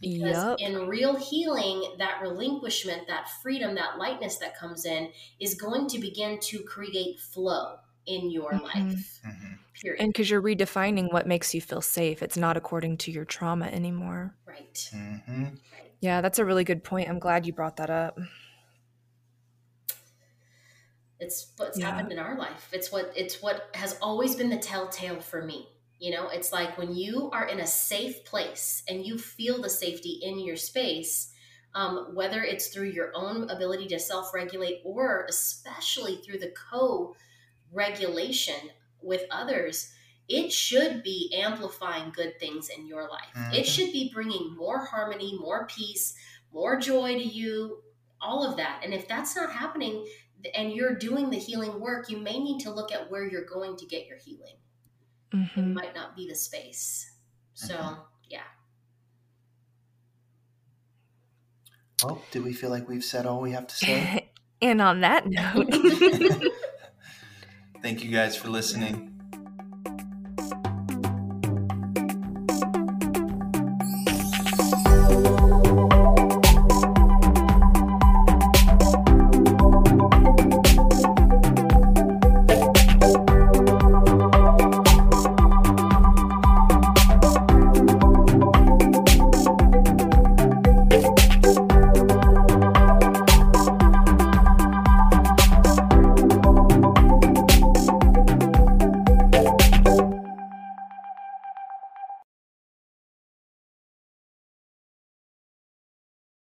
[0.00, 0.58] because Yup.
[0.60, 5.10] in real healing that relinquishment that freedom that lightness that comes in
[5.40, 7.76] is going to begin to create flow
[8.06, 8.62] in your Mhm.
[8.62, 9.58] life Mhm.
[9.74, 13.24] period And because you're redefining what makes you feel safe, it's not according to your
[13.24, 14.34] trauma anymore.
[14.46, 15.58] right Mhm.
[15.72, 17.08] right Yeah, that's a really good point.
[17.08, 18.18] I'm glad you brought that up.
[21.20, 21.86] it's what's Yeah.
[21.86, 25.68] happened in our life it's what it's what has always been the telltale for me
[25.98, 29.68] you know it's like when you are in a safe place and you feel the
[29.68, 31.32] safety in your space
[31.74, 38.70] um, whether it's through your own ability to self-regulate or especially through the co-regulation
[39.02, 39.92] with others
[40.28, 43.66] it should be amplifying good things in your life it Mhm.
[43.66, 46.14] should be bringing more harmony more peace
[46.52, 47.82] more joy to you
[48.20, 50.06] all of that and if that's not happening
[50.54, 53.76] and you're doing the healing work, you may need to look at where you're going
[53.76, 54.54] to get your healing.
[55.56, 57.16] It hmm might not be the space.
[57.54, 58.06] So, Mhm.
[58.28, 58.44] yeah.
[62.00, 64.10] Well, do we feel like we've said all we have to say?
[64.62, 65.68] and on that note,
[67.82, 69.17] Thank you guys for listening.